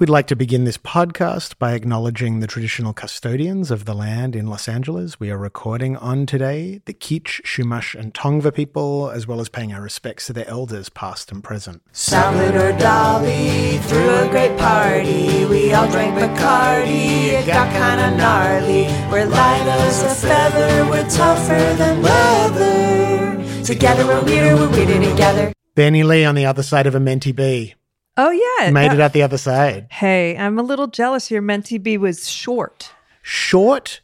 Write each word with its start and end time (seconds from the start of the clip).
We'd 0.00 0.08
like 0.08 0.28
to 0.28 0.36
begin 0.36 0.62
this 0.62 0.78
podcast 0.78 1.58
by 1.58 1.72
acknowledging 1.72 2.38
the 2.38 2.46
traditional 2.46 2.92
custodians 2.92 3.72
of 3.72 3.84
the 3.84 3.94
land 3.94 4.36
in 4.36 4.46
Los 4.46 4.68
Angeles. 4.68 5.18
We 5.18 5.28
are 5.32 5.36
recording 5.36 5.96
on 5.96 6.24
today 6.24 6.80
the 6.84 6.94
Kizh, 6.94 7.42
Chumash, 7.42 7.98
and 7.98 8.14
Tongva 8.14 8.54
people, 8.54 9.10
as 9.10 9.26
well 9.26 9.40
as 9.40 9.48
paying 9.48 9.72
our 9.72 9.82
respects 9.82 10.26
to 10.26 10.32
their 10.32 10.46
elders, 10.46 10.88
past 10.88 11.32
and 11.32 11.42
present. 11.42 11.82
Salvador 11.90 12.78
Dali 12.78 13.80
threw 13.86 14.08
a 14.08 14.28
great 14.28 14.56
party. 14.56 15.44
We 15.46 15.72
all 15.72 15.90
drank 15.90 16.14
Bacardi. 16.14 17.32
It 17.32 17.46
got 17.48 17.72
kinda 17.72 18.16
gnarly. 18.16 18.84
We're 19.10 19.26
light 19.26 19.66
as 19.66 20.02
a 20.04 20.14
feather. 20.14 20.88
We're 20.88 21.10
tougher 21.10 21.74
than 21.74 22.02
leather. 22.02 23.64
Together 23.64 24.06
we're 24.06 24.24
weirder. 24.24 24.54
We're 24.54 24.70
weirder 24.70 25.10
together. 25.10 25.52
Benny 25.74 26.04
Lee 26.04 26.24
on 26.24 26.36
the 26.36 26.46
other 26.46 26.62
side 26.62 26.86
of 26.86 26.94
a 26.94 27.00
Menti 27.00 27.32
B. 27.32 27.74
Oh 28.20 28.30
yeah, 28.30 28.70
Made 28.72 28.92
it 28.92 29.00
out 29.00 29.12
the 29.12 29.22
other 29.22 29.38
side. 29.38 29.86
Hey, 29.90 30.36
I'm 30.36 30.58
a 30.58 30.62
little 30.62 30.88
jealous. 30.88 31.30
Your 31.30 31.40
mentee 31.40 31.80
B 31.80 31.96
was 31.98 32.28
short. 32.28 32.90
Short, 33.22 34.00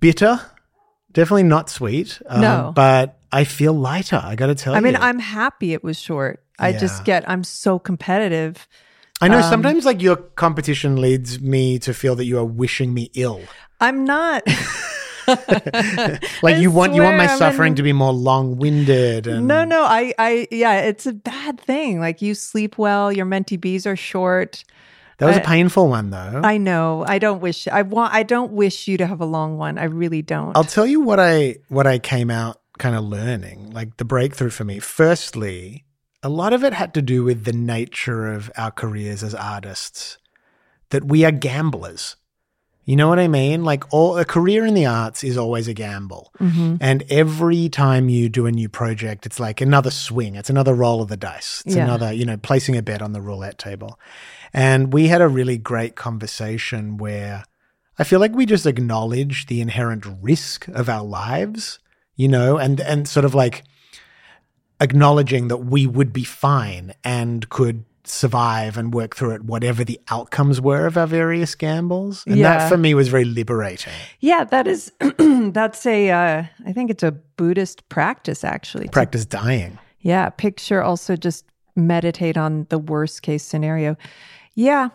bitter, 0.00 0.40
definitely 1.12 1.42
not 1.42 1.68
sweet. 1.68 2.22
um, 2.26 2.40
No. 2.40 2.72
But 2.74 3.18
I 3.30 3.44
feel 3.44 3.74
lighter, 3.74 4.20
I 4.24 4.34
got 4.34 4.46
to 4.46 4.54
tell 4.54 4.72
you. 4.72 4.76
I 4.76 4.80
you. 4.80 4.84
mean, 4.84 4.96
I'm 4.96 5.18
happy 5.18 5.74
it 5.74 5.84
was 5.84 5.98
short. 6.00 6.42
I 6.58 6.70
Yeah. 6.70 6.78
just 6.78 7.04
get 7.04 7.28
I'm 7.28 7.44
so 7.44 7.78
competitive. 7.78 8.66
I 9.20 9.28
know 9.28 9.36
um, 9.38 9.42
sometimes 9.42 9.84
like 9.84 10.00
your 10.00 10.16
competition 10.16 10.98
leads 10.98 11.38
me 11.40 11.78
to 11.80 11.92
feel 11.92 12.16
that 12.16 12.24
you 12.24 12.38
are 12.38 12.44
wishing 12.44 12.94
me 12.94 13.10
ill. 13.14 13.42
I'm 13.78 14.04
not. 14.04 14.42
Like 16.42 16.58
you 16.58 16.70
want 16.70 16.94
you 16.94 17.02
want 17.02 17.16
my 17.16 17.26
I'm 17.26 17.38
suffering 17.38 17.72
in- 17.72 17.76
to 17.76 17.82
be 17.82 17.92
more 17.92 18.12
long-winded 18.12 19.26
and 19.26 19.46
no, 19.46 19.64
no. 19.64 19.82
I, 19.84 20.12
I, 20.18 20.48
yeah. 20.50 20.80
It's 20.80 21.06
a 21.06 21.12
bad 21.12 21.60
thing. 21.60 22.00
Like 22.00 22.22
you 22.22 22.34
sleep 22.34 22.78
well. 22.78 23.12
Your 23.12 23.26
Menti 23.26 23.58
Bs 23.58 23.86
are 23.86 23.96
short. 23.96 24.64
That 25.18 25.26
was 25.26 25.36
a 25.36 25.42
I- 25.42 25.46
painful 25.46 25.88
one 25.88 26.10
though. 26.10 26.40
I 26.44 26.56
know. 26.56 27.04
I 27.06 27.18
don't 27.18 27.40
wish. 27.40 27.68
I 27.68 27.82
want. 27.82 28.14
I 28.14 28.22
don't 28.22 28.52
wish 28.52 28.88
you 28.88 28.96
to 28.98 29.06
have 29.06 29.20
a 29.20 29.26
long 29.26 29.58
one. 29.58 29.76
I 29.78 29.84
really 29.84 30.22
don't. 30.22 30.56
I'll 30.56 30.64
tell 30.64 30.86
you 30.86 31.00
what 31.00 31.20
I 31.20 31.56
what 31.68 31.86
I 31.86 31.98
came 31.98 32.30
out 32.30 32.60
kind 32.78 32.96
of 32.96 33.04
learning, 33.04 33.70
like 33.72 33.98
the 33.98 34.04
breakthrough 34.06 34.48
for 34.50 34.64
me. 34.64 34.78
Firstly, 34.78 35.84
a 36.22 36.28
lot 36.30 36.52
of 36.54 36.64
it 36.64 36.72
had 36.72 36.94
to 36.94 37.02
do 37.02 37.22
with 37.24 37.44
the 37.44 37.52
nature 37.52 38.32
of 38.32 38.50
our 38.56 38.70
careers 38.70 39.22
as 39.22 39.34
artists. 39.34 40.16
That 40.88 41.04
we 41.04 41.24
are 41.24 41.30
gamblers. 41.30 42.16
You 42.84 42.96
know 42.96 43.08
what 43.08 43.18
I 43.18 43.28
mean? 43.28 43.62
Like 43.62 43.84
all 43.92 44.18
a 44.18 44.24
career 44.24 44.66
in 44.66 44.74
the 44.74 44.86
arts 44.86 45.22
is 45.22 45.36
always 45.36 45.68
a 45.68 45.74
gamble. 45.74 46.32
Mm-hmm. 46.40 46.76
And 46.80 47.04
every 47.10 47.68
time 47.68 48.08
you 48.08 48.28
do 48.28 48.46
a 48.46 48.52
new 48.52 48.68
project, 48.68 49.26
it's 49.26 49.38
like 49.38 49.60
another 49.60 49.90
swing. 49.90 50.34
It's 50.34 50.50
another 50.50 50.74
roll 50.74 51.00
of 51.02 51.08
the 51.08 51.16
dice. 51.16 51.62
It's 51.66 51.76
Yeah. 51.76 51.84
another, 51.84 52.12
you 52.12 52.24
know, 52.24 52.36
placing 52.36 52.76
a 52.76 52.82
bet 52.82 53.02
on 53.02 53.12
the 53.12 53.20
roulette 53.20 53.58
table. 53.58 53.98
And 54.52 54.92
we 54.92 55.06
had 55.08 55.20
a 55.20 55.28
really 55.28 55.58
great 55.58 55.94
conversation 55.94 56.96
where 56.96 57.44
I 57.98 58.04
feel 58.04 58.18
like 58.18 58.34
we 58.34 58.46
just 58.46 58.66
acknowledge 58.66 59.46
the 59.46 59.60
inherent 59.60 60.04
risk 60.20 60.66
of 60.68 60.88
our 60.88 61.04
lives, 61.04 61.78
you 62.16 62.28
know, 62.28 62.56
and 62.56 62.80
and 62.80 63.06
sort 63.06 63.24
of 63.26 63.34
like 63.34 63.62
acknowledging 64.80 65.48
that 65.48 65.58
we 65.58 65.86
would 65.86 66.12
be 66.12 66.24
fine 66.24 66.94
and 67.04 67.48
could 67.50 67.84
survive 68.10 68.76
and 68.76 68.92
work 68.92 69.16
through 69.16 69.32
it 69.32 69.44
whatever 69.44 69.84
the 69.84 70.00
outcomes 70.08 70.60
were 70.60 70.86
of 70.86 70.96
our 70.96 71.06
various 71.06 71.54
gambles. 71.54 72.24
And 72.26 72.40
that 72.42 72.68
for 72.68 72.76
me 72.76 72.94
was 72.94 73.08
very 73.08 73.24
liberating. 73.24 73.92
yeah, 74.20 74.44
that 74.44 74.66
is. 74.66 74.92
that's 75.18 75.86
a. 75.86 76.10
Uh, 76.10 76.44
I 76.66 76.72
think 76.72 76.90
it's 76.90 77.02
a 77.02 77.12
Buddhist 77.12 77.88
practice 77.88 78.44
actually. 78.44 78.86
to 78.86 78.90
Practice 78.90 79.24
dying. 79.24 79.78
Yeah, 80.00 80.30
picture 80.30 80.82
also 80.82 81.16
just 81.16 81.44
meditate 81.76 82.36
on 82.36 82.66
the 82.70 82.78
worst 82.78 83.22
case 83.22 83.44
scenario. 83.44 83.96
Yeah, 84.54 84.88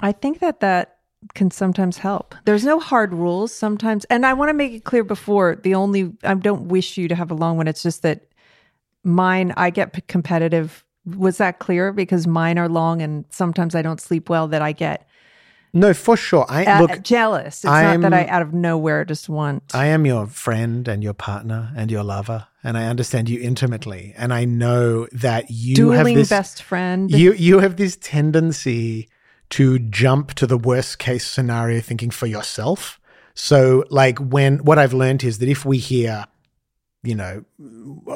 I 0.00 0.12
think 0.12 0.40
that 0.40 0.60
that 0.60 0.98
can 1.34 1.50
sometimes 1.50 1.98
help. 1.98 2.34
There's 2.44 2.64
no 2.64 2.78
hard 2.78 3.14
rules 3.14 3.52
sometimes. 3.52 4.04
And 4.06 4.26
I 4.26 4.34
want 4.34 4.50
to 4.50 4.54
make 4.54 4.72
it 4.72 4.84
clear 4.84 5.04
before 5.04 5.56
the 5.56 5.74
only, 5.74 6.12
I 6.22 6.34
don't 6.34 6.68
wish 6.68 6.98
you 6.98 7.08
to 7.08 7.14
have 7.14 7.30
a 7.30 7.34
long 7.34 7.56
one. 7.56 7.66
It's 7.66 7.82
just 7.82 8.02
that 8.02 8.26
mine, 9.02 9.54
I 9.56 9.70
get 9.70 9.94
p- 9.94 10.02
competitive. 10.06 10.84
Was 11.06 11.38
that 11.38 11.58
clear? 11.58 11.92
Because 11.92 12.26
mine 12.26 12.58
are 12.58 12.68
long 12.68 13.02
and 13.02 13.24
sometimes 13.30 13.74
I 13.74 13.82
don't 13.82 14.00
sleep 14.00 14.28
well 14.28 14.48
that 14.48 14.62
I 14.62 14.72
get 14.72 15.06
No, 15.72 15.92
for 15.92 16.16
sure. 16.16 16.46
I 16.48 16.64
uh, 16.64 16.80
look 16.82 17.02
jealous. 17.02 17.64
It's 17.64 17.66
I'm- 17.66 18.00
not 18.00 18.10
that 18.10 18.16
I 18.16 18.26
out 18.30 18.42
of 18.42 18.54
nowhere 18.54 19.04
just 19.04 19.28
want. 19.28 19.74
I 19.74 19.86
am 19.86 20.06
your 20.06 20.26
friend 20.26 20.86
and 20.88 21.02
your 21.02 21.14
partner 21.14 21.72
and 21.76 21.90
your 21.90 22.04
lover, 22.04 22.46
and 22.62 22.78
I 22.78 22.86
understand 22.86 23.28
you 23.28 23.40
intimately. 23.40 24.14
And 24.16 24.32
I 24.32 24.44
know 24.44 25.08
that 25.12 25.50
you 25.50 25.90
have 25.90 26.04
dueling 26.04 26.14
this 26.16 26.28
best 26.28 26.62
friend. 26.62 27.10
you 27.10 27.32
you 27.32 27.58
have 27.58 27.76
this 27.76 27.96
tendency 27.96 29.08
to 29.50 29.78
jump 29.78 30.34
to 30.34 30.46
the 30.46 30.56
worst 30.56 30.98
case 30.98 31.26
scenario 31.26 31.80
thinking 31.80 32.10
for 32.10 32.26
yourself. 32.26 33.00
So 33.34 33.84
like 33.90 34.18
when 34.18 34.58
what 34.58 34.78
I've 34.78 34.94
learned 34.94 35.24
is 35.24 35.38
that 35.38 35.48
if 35.48 35.64
we 35.64 35.78
hear, 35.78 36.26
you 37.04 37.14
know, 37.14 37.44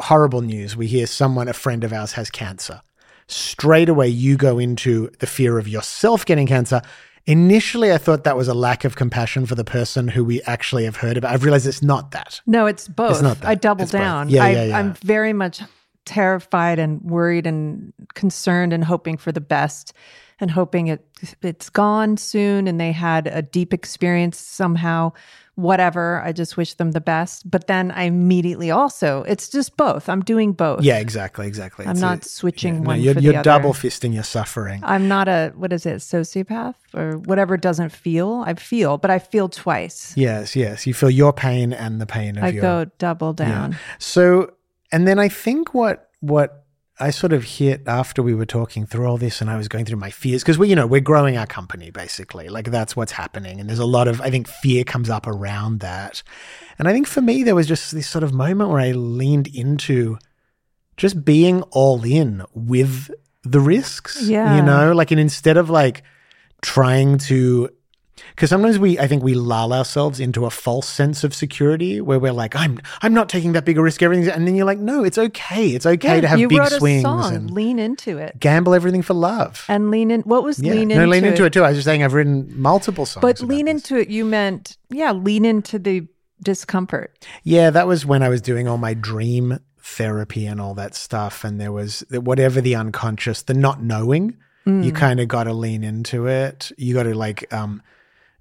horrible 0.01 0.41
news, 0.41 0.77
we 0.77 0.87
hear 0.87 1.07
someone, 1.07 1.49
a 1.49 1.53
friend 1.53 1.85
of 1.85 1.93
ours 1.93 2.13
has 2.13 2.31
cancer, 2.31 2.81
straight 3.27 3.89
away 3.89 4.09
you 4.09 4.37
go 4.37 4.59
into 4.59 5.11
the 5.21 5.27
fear 5.27 5.59
of 5.59 5.69
yourself 5.69 6.25
getting 6.25 6.47
cancer. 6.47 6.83
Initially, 7.27 7.93
I 7.93 7.99
thought 7.99 8.25
that 8.25 8.39
was 8.39 8.49
a 8.49 8.55
lack 8.55 8.85
of 8.85 8.97
compassion 8.97 9.45
for 9.45 9.55
the 9.55 9.65
person 9.65 10.09
who 10.09 10.25
we 10.25 10.41
actually 10.43 10.85
have 10.85 10.97
heard 10.97 11.19
about. 11.19 11.35
I've 11.35 11.45
realized 11.45 11.67
it's 11.67 11.83
not 11.83 12.13
that. 12.13 12.41
No, 12.47 12.65
it's 12.65 12.89
both. 12.89 13.13
It's 13.13 13.23
not 13.23 13.41
that. 13.43 13.49
I 13.49 13.55
double 13.55 13.83
It's 13.83 13.93
down. 13.93 14.31
Yeah, 14.31 14.45
I, 14.45 14.51
yeah, 14.51 14.65
yeah. 14.65 14.79
I'm 14.79 14.95
very 14.95 15.35
much 15.35 15.61
terrified 16.09 16.79
and 16.79 17.01
worried 17.03 17.47
and 17.47 17.93
concerned 18.15 18.73
and 18.73 18.83
hoping 18.85 19.17
for 19.19 19.31
the 19.33 19.41
best 19.43 19.93
and 20.41 20.51
hoping 20.51 20.87
it 20.89 21.05
it's 21.43 21.69
gone 21.71 22.17
soon 22.17 22.67
and 22.69 22.81
they 22.81 22.93
had 22.93 23.27
a 23.27 23.43
deep 23.43 23.75
experience 23.75 24.39
somehow 24.39 25.13
whatever 25.57 26.23
i 26.25 26.31
just 26.31 26.57
wish 26.57 26.75
them 26.75 26.93
the 26.93 27.01
best 27.01 27.43
but 27.51 27.67
then 27.67 27.91
i 27.91 28.05
immediately 28.05 28.71
also 28.71 29.25
it's 29.25 29.49
just 29.49 29.77
both 29.77 30.09
i'm 30.09 30.21
doing 30.23 30.53
both 30.53 30.83
Yeah, 30.85 30.99
exactly, 31.01 31.49
exactly. 31.49 31.85
I'm 31.85 31.91
It's 31.93 32.01
not 32.01 32.25
switching 32.25 32.83
no, 32.83 32.89
one 32.91 33.01
You're, 33.01 33.19
you're 33.19 33.35
other. 33.35 33.43
double 33.43 33.73
fisting 33.73 34.15
your 34.15 34.23
suffering. 34.23 34.81
i'm 34.85 35.09
not 35.09 35.27
a 35.27 35.53
what 35.57 35.73
is 35.73 35.85
it 35.85 35.97
sociopath 35.97 36.77
or 36.95 37.19
whatever 37.27 37.57
doesn't 37.57 37.91
feel 37.91 38.45
i 38.47 38.55
feel 38.55 38.99
but 38.99 39.11
i 39.11 39.19
feel 39.19 39.49
twice 39.49 40.15
Yes, 40.17 40.55
yes. 40.55 40.87
You 40.87 40.95
feel 40.95 41.11
your 41.11 41.33
pain 41.33 41.73
and 41.73 42.01
the 42.01 42.07
pain 42.07 42.39
of 42.39 42.45
i 42.45 42.49
your. 42.51 42.63
go 42.63 42.85
double 42.99 43.33
down 43.33 43.77
So, 43.99 44.53
and 44.93 45.07
then 45.07 45.19
I 45.19 45.29
think 45.29 45.75
what 45.75 46.11
what 46.21 46.65
I 47.01 47.11
sort 47.11 47.33
of 47.33 47.45
hit 47.45 47.87
after 47.87 48.23
we 48.23 48.35
were 48.35 48.47
talking 48.47 48.85
through 48.85 49.07
all 49.07 49.19
this, 49.19 49.41
and 49.41 49.49
I 49.49 49.57
was 49.57 49.69
going 49.69 49.85
through 49.85 49.99
my 49.99 50.11
fears 50.11 50.43
because 50.43 50.59
we, 50.59 50.69
you 50.69 50.75
know, 50.75 50.87
we're 50.87 51.01
growing 51.01 51.37
our 51.37 51.47
company 51.47 51.91
basically. 51.91 52.49
Like 52.49 52.71
that's 52.71 52.97
what's 52.97 53.13
happening, 53.13 53.61
and 53.61 53.69
there's 53.69 53.79
a 53.79 53.87
lot 53.87 54.09
of 54.09 54.21
I 54.21 54.31
think 54.31 54.49
fear 54.49 54.85
comes 54.85 55.09
up 55.09 55.27
around 55.27 55.81
that, 55.81 56.23
and 56.79 56.89
I 56.89 56.93
think 56.93 57.07
for 57.07 57.21
me 57.21 57.45
there 57.45 57.55
was 57.55 57.69
just 57.69 57.93
this 57.93 58.09
sort 58.09 58.25
of 58.25 58.33
moment 58.33 58.71
where 58.71 58.81
I 58.81 58.93
leaned 58.93 59.47
into 59.49 60.19
just 60.97 61.25
being 61.25 61.63
all 61.71 62.03
in 62.05 62.43
with 62.53 63.11
the 63.45 63.61
risks. 63.61 64.23
Yeah. 64.23 64.57
you 64.57 64.63
know, 64.63 64.93
like 64.93 65.11
and 65.11 65.21
instead 65.21 65.57
of 65.57 65.71
like 65.71 66.03
trying 66.63 67.19
to 67.19 67.71
because 68.31 68.51
sometimes 68.51 68.79
we 68.79 68.99
i 68.99 69.07
think 69.07 69.23
we 69.23 69.35
lull 69.35 69.73
ourselves 69.73 70.21
into 70.21 70.45
a 70.47 70.51
false 70.51 70.89
sense 70.89 71.25
of 71.25 71.35
security 71.35 72.01
where 72.01 72.19
we're 72.19 72.33
like 72.33 72.55
i'm 72.57 72.79
i'm 73.03 73.15
not 73.15 73.29
taking 73.29 73.53
that 73.53 73.65
big 73.65 73.79
a 73.79 73.83
risk 73.83 74.03
everything 74.03 74.29
and 74.29 74.47
then 74.47 74.55
you're 74.55 74.67
like 74.67 74.79
no 74.79 75.05
it's 75.05 75.19
okay 75.19 75.69
it's 75.69 75.87
okay 75.87 76.17
Yeah, 76.17 76.21
to 76.23 76.29
have 76.29 76.39
you 76.41 76.49
big 76.49 76.59
wrote 76.59 76.73
swings 76.73 77.01
a 77.01 77.03
song 77.03 77.35
and 77.35 77.51
lean 77.51 77.79
into 77.79 78.19
it 78.19 78.39
gamble 78.41 78.75
everything 78.75 79.03
for 79.03 79.15
love 79.15 79.65
and 79.69 79.91
lean 79.91 80.11
in. 80.11 80.21
What 80.23 80.43
was 80.45 80.59
yeah 80.61 80.73
lean 80.73 80.89
no 80.89 80.95
into? 80.97 81.07
lean 81.09 81.25
into 81.25 81.45
it 81.45 81.53
too 81.53 81.65
i 81.65 81.69
was 81.69 81.77
just 81.79 81.87
saying 81.87 82.03
i've 82.03 82.15
written 82.15 82.53
multiple 82.61 83.07
songs 83.07 83.23
But 83.23 83.41
lean 83.41 83.67
this. 83.67 83.75
into 83.91 83.97
it. 83.97 84.09
You 84.11 84.25
meant 84.25 84.77
yeah, 84.91 85.13
lean 85.13 85.45
into 85.45 85.79
the 85.79 86.07
discomfort. 86.43 87.27
yeah 87.45 87.69
that 87.71 87.87
was 87.87 88.07
when 88.07 88.23
i 88.23 88.29
was 88.29 88.41
doing 88.41 88.67
all 88.69 88.79
my 88.79 88.95
dream 88.95 89.59
therapy 89.81 90.47
and 90.47 90.61
all 90.61 90.75
that 90.75 90.95
stuff 90.95 91.45
and 91.45 91.61
there 91.61 91.73
was 91.73 92.05
whatever 92.11 92.61
the 92.61 92.75
unconscious 92.75 93.43
the 93.43 93.55
not 93.55 93.83
knowing 93.83 94.37
Mm. 94.67 94.85
you 94.85 94.93
kind 94.93 95.19
of 95.19 95.29
got 95.29 95.45
to 95.45 95.53
lean 95.55 95.83
into 95.83 96.27
it 96.27 96.73
you 96.77 96.93
got 96.93 97.05
to 97.05 97.15
like 97.15 97.51
um 97.55 97.81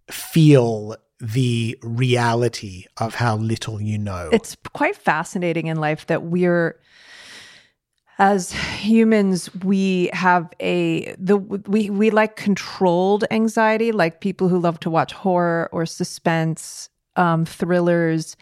feel 0.09 0.95
the 1.19 1.77
reality 1.81 2.85
of 2.97 3.15
how 3.15 3.37
little 3.37 3.81
you 3.81 3.97
know. 3.97 4.29
It's 4.31 4.55
quite 4.73 4.95
fascinating 4.95 5.67
in 5.67 5.77
life 5.77 6.05
that 6.07 6.23
we're 6.23 6.79
as 8.19 8.51
humans 8.51 9.53
we 9.63 10.09
have 10.11 10.51
a 10.59 11.13
the 11.19 11.37
we 11.37 11.89
we 11.91 12.09
like 12.09 12.35
controlled 12.35 13.23
anxiety 13.29 13.91
like 13.91 14.21
people 14.21 14.47
who 14.47 14.57
love 14.57 14.79
to 14.79 14.89
watch 14.89 15.13
horror 15.13 15.69
or 15.71 15.85
suspense 15.85 16.89
um 17.15 17.45
thrillers 17.45 18.35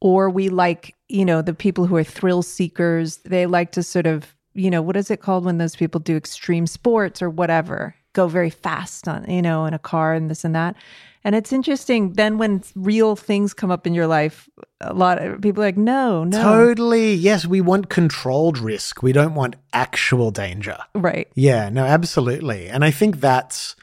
or 0.00 0.30
we 0.30 0.48
like 0.48 0.96
you 1.08 1.24
know 1.24 1.42
the 1.42 1.54
people 1.54 1.86
who 1.86 1.96
are 1.96 2.04
thrill 2.04 2.42
seekers. 2.42 3.18
They 3.18 3.46
like 3.46 3.72
to 3.72 3.82
sort 3.82 4.06
of 4.06 4.34
you 4.54 4.70
know 4.70 4.82
what 4.82 4.96
is 4.96 5.10
it 5.10 5.20
called 5.20 5.44
when 5.44 5.58
those 5.58 5.76
people 5.76 6.00
do 6.00 6.16
extreme 6.16 6.66
sports 6.66 7.22
or 7.22 7.30
whatever 7.30 7.94
go 8.12 8.26
very 8.26 8.50
fast 8.50 9.08
on 9.08 9.28
you 9.30 9.42
know 9.42 9.64
in 9.66 9.74
a 9.74 9.78
car 9.78 10.14
and 10.14 10.30
this 10.30 10.44
and 10.44 10.54
that 10.54 10.76
and 11.22 11.34
it's 11.34 11.52
interesting 11.52 12.14
then 12.14 12.38
when 12.38 12.62
real 12.74 13.14
things 13.14 13.52
come 13.54 13.70
up 13.70 13.86
in 13.86 13.94
your 13.94 14.06
life 14.06 14.48
a 14.80 14.94
lot 14.94 15.22
of 15.22 15.40
people 15.40 15.62
are 15.62 15.66
like 15.66 15.76
no 15.76 16.24
no 16.24 16.42
Totally. 16.42 17.14
Yes, 17.14 17.46
we 17.46 17.60
want 17.60 17.88
controlled 17.88 18.58
risk. 18.58 19.02
We 19.02 19.12
don't 19.12 19.34
want 19.34 19.56
actual 19.72 20.30
danger. 20.30 20.78
right 20.94 21.28
Yeah, 21.34 21.68
no, 21.68 21.84
absolutely. 21.84 22.68
And 22.68 22.84
I 22.84 22.90
think 22.90 23.20
that's, 23.20 23.76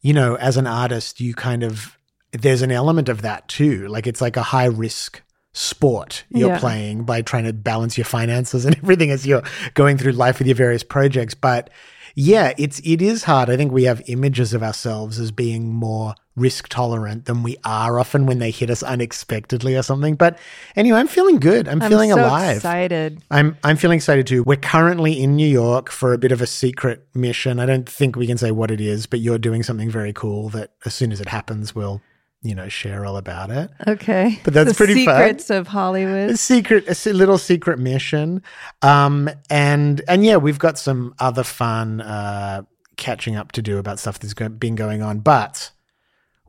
you 0.00 0.12
know, 0.12 0.36
as 0.36 0.56
an 0.56 0.66
artist, 0.66 1.20
you 1.20 1.34
kind 1.34 1.62
of, 1.62 1.98
there's 2.32 2.62
an 2.62 2.72
element 2.72 3.08
of 3.08 3.22
that 3.22 3.48
too. 3.48 3.86
Like 3.88 4.06
it's 4.06 4.20
like 4.20 4.36
a 4.36 4.42
high 4.42 4.66
risk 4.66 5.22
sport 5.54 6.24
you're 6.30 6.50
Yeah. 6.50 6.58
playing 6.58 7.04
by 7.04 7.20
trying 7.22 7.44
to 7.44 7.52
balance 7.52 7.98
your 7.98 8.04
finances 8.06 8.64
and 8.66 8.76
everything 8.76 9.10
as 9.10 9.26
you're 9.26 9.42
going 9.74 9.98
through 9.98 10.12
life 10.12 10.38
with 10.38 10.46
your 10.46 10.56
various 10.56 10.82
projects. 10.82 11.34
But 11.34 11.70
yeah, 12.14 12.52
it's, 12.58 12.78
it 12.84 13.00
is 13.00 13.24
hard. 13.24 13.48
I 13.48 13.56
think 13.56 13.72
we 13.72 13.84
have 13.84 14.02
images 14.06 14.52
of 14.52 14.62
ourselves 14.62 15.18
as 15.18 15.30
being 15.30 15.72
more 15.72 16.14
risk 16.36 16.68
tolerant 16.68 17.24
than 17.26 17.42
we 17.42 17.56
are 17.64 17.98
often 17.98 18.24
when 18.26 18.38
they 18.38 18.50
hit 18.50 18.70
us 18.70 18.82
unexpectedly 18.82 19.76
or 19.76 19.82
something. 19.82 20.14
But 20.14 20.38
anyway, 20.76 20.98
I'm 20.98 21.08
feeling 21.08 21.38
good. 21.38 21.68
I'm, 21.68 21.82
i'm 21.82 21.90
feeling 21.90 22.10
so 22.10 22.20
alive. 22.20 22.56
excited 22.56 23.22
I'm 23.30 23.56
I'm 23.64 23.76
feeling 23.76 23.96
excited 23.96 24.26
too. 24.26 24.42
We're 24.42 24.56
currently 24.56 25.22
in 25.22 25.36
New 25.36 25.46
York 25.48 25.90
for 25.90 26.12
a 26.14 26.18
bit 26.18 26.32
of 26.32 26.40
a 26.40 26.46
secret 26.46 27.06
mission. 27.14 27.58
I 27.58 27.66
don't 27.66 27.88
think 27.88 28.16
we 28.16 28.26
can 28.26 28.38
say 28.38 28.50
what 28.50 28.70
it 28.70 28.80
is, 28.80 29.06
but 29.06 29.20
you're 29.20 29.38
doing 29.38 29.62
something 29.62 29.90
very 29.90 30.12
cool 30.14 30.48
that 30.50 30.72
as 30.86 30.94
soon 30.94 31.12
as 31.12 31.20
it 31.20 31.28
happens, 31.28 31.74
we'll 31.74 32.00
you 32.42 32.54
know 32.54 32.68
share 32.68 33.04
all 33.06 33.16
about 33.16 33.50
it. 33.50 33.70
okay 33.86 34.40
But 34.44 34.52
that's 34.54 34.70
the 34.70 34.74
pretty 34.74 35.04
fun. 35.04 35.16
secrets 35.16 35.50
of 35.50 35.68
hollywood 35.68 36.30
A 36.30 36.36
secret, 36.36 36.84
a 37.06 37.12
little 37.12 37.38
secret 37.38 37.78
mission, 37.78 38.42
um, 38.82 39.28
and 39.50 40.02
and 40.08 40.24
yeah, 40.24 40.36
we've 40.36 40.58
got 40.58 40.78
some 40.78 41.14
other 41.18 41.44
fun 41.44 42.00
uh, 42.00 42.62
catching 42.96 43.36
up 43.36 43.52
to 43.52 43.62
do 43.62 43.78
about 43.78 43.98
stuff 43.98 44.18
that's 44.18 44.34
go- 44.34 44.48
been 44.48 44.74
going 44.74 45.02
on, 45.02 45.20
but. 45.20 45.70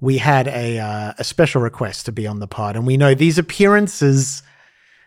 We 0.01 0.17
had 0.17 0.49
a 0.49 0.79
uh, 0.79 1.13
a 1.17 1.23
special 1.23 1.61
request 1.61 2.07
to 2.07 2.11
be 2.11 2.27
on 2.27 2.39
the 2.39 2.47
pod, 2.47 2.75
and 2.75 2.85
we 2.85 2.97
know 2.97 3.15
these 3.15 3.37
appearances 3.37 4.43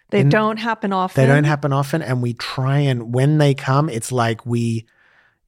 they 0.09 0.23
don't 0.23 0.56
happen 0.56 0.91
often 0.91 1.21
They 1.23 1.27
don't 1.31 1.44
happen 1.44 1.71
often, 1.71 2.00
and 2.00 2.23
we 2.23 2.33
try 2.33 2.79
and 2.79 3.12
when 3.12 3.37
they 3.37 3.53
come, 3.53 3.91
it's 3.91 4.11
like 4.11 4.47
we. 4.47 4.87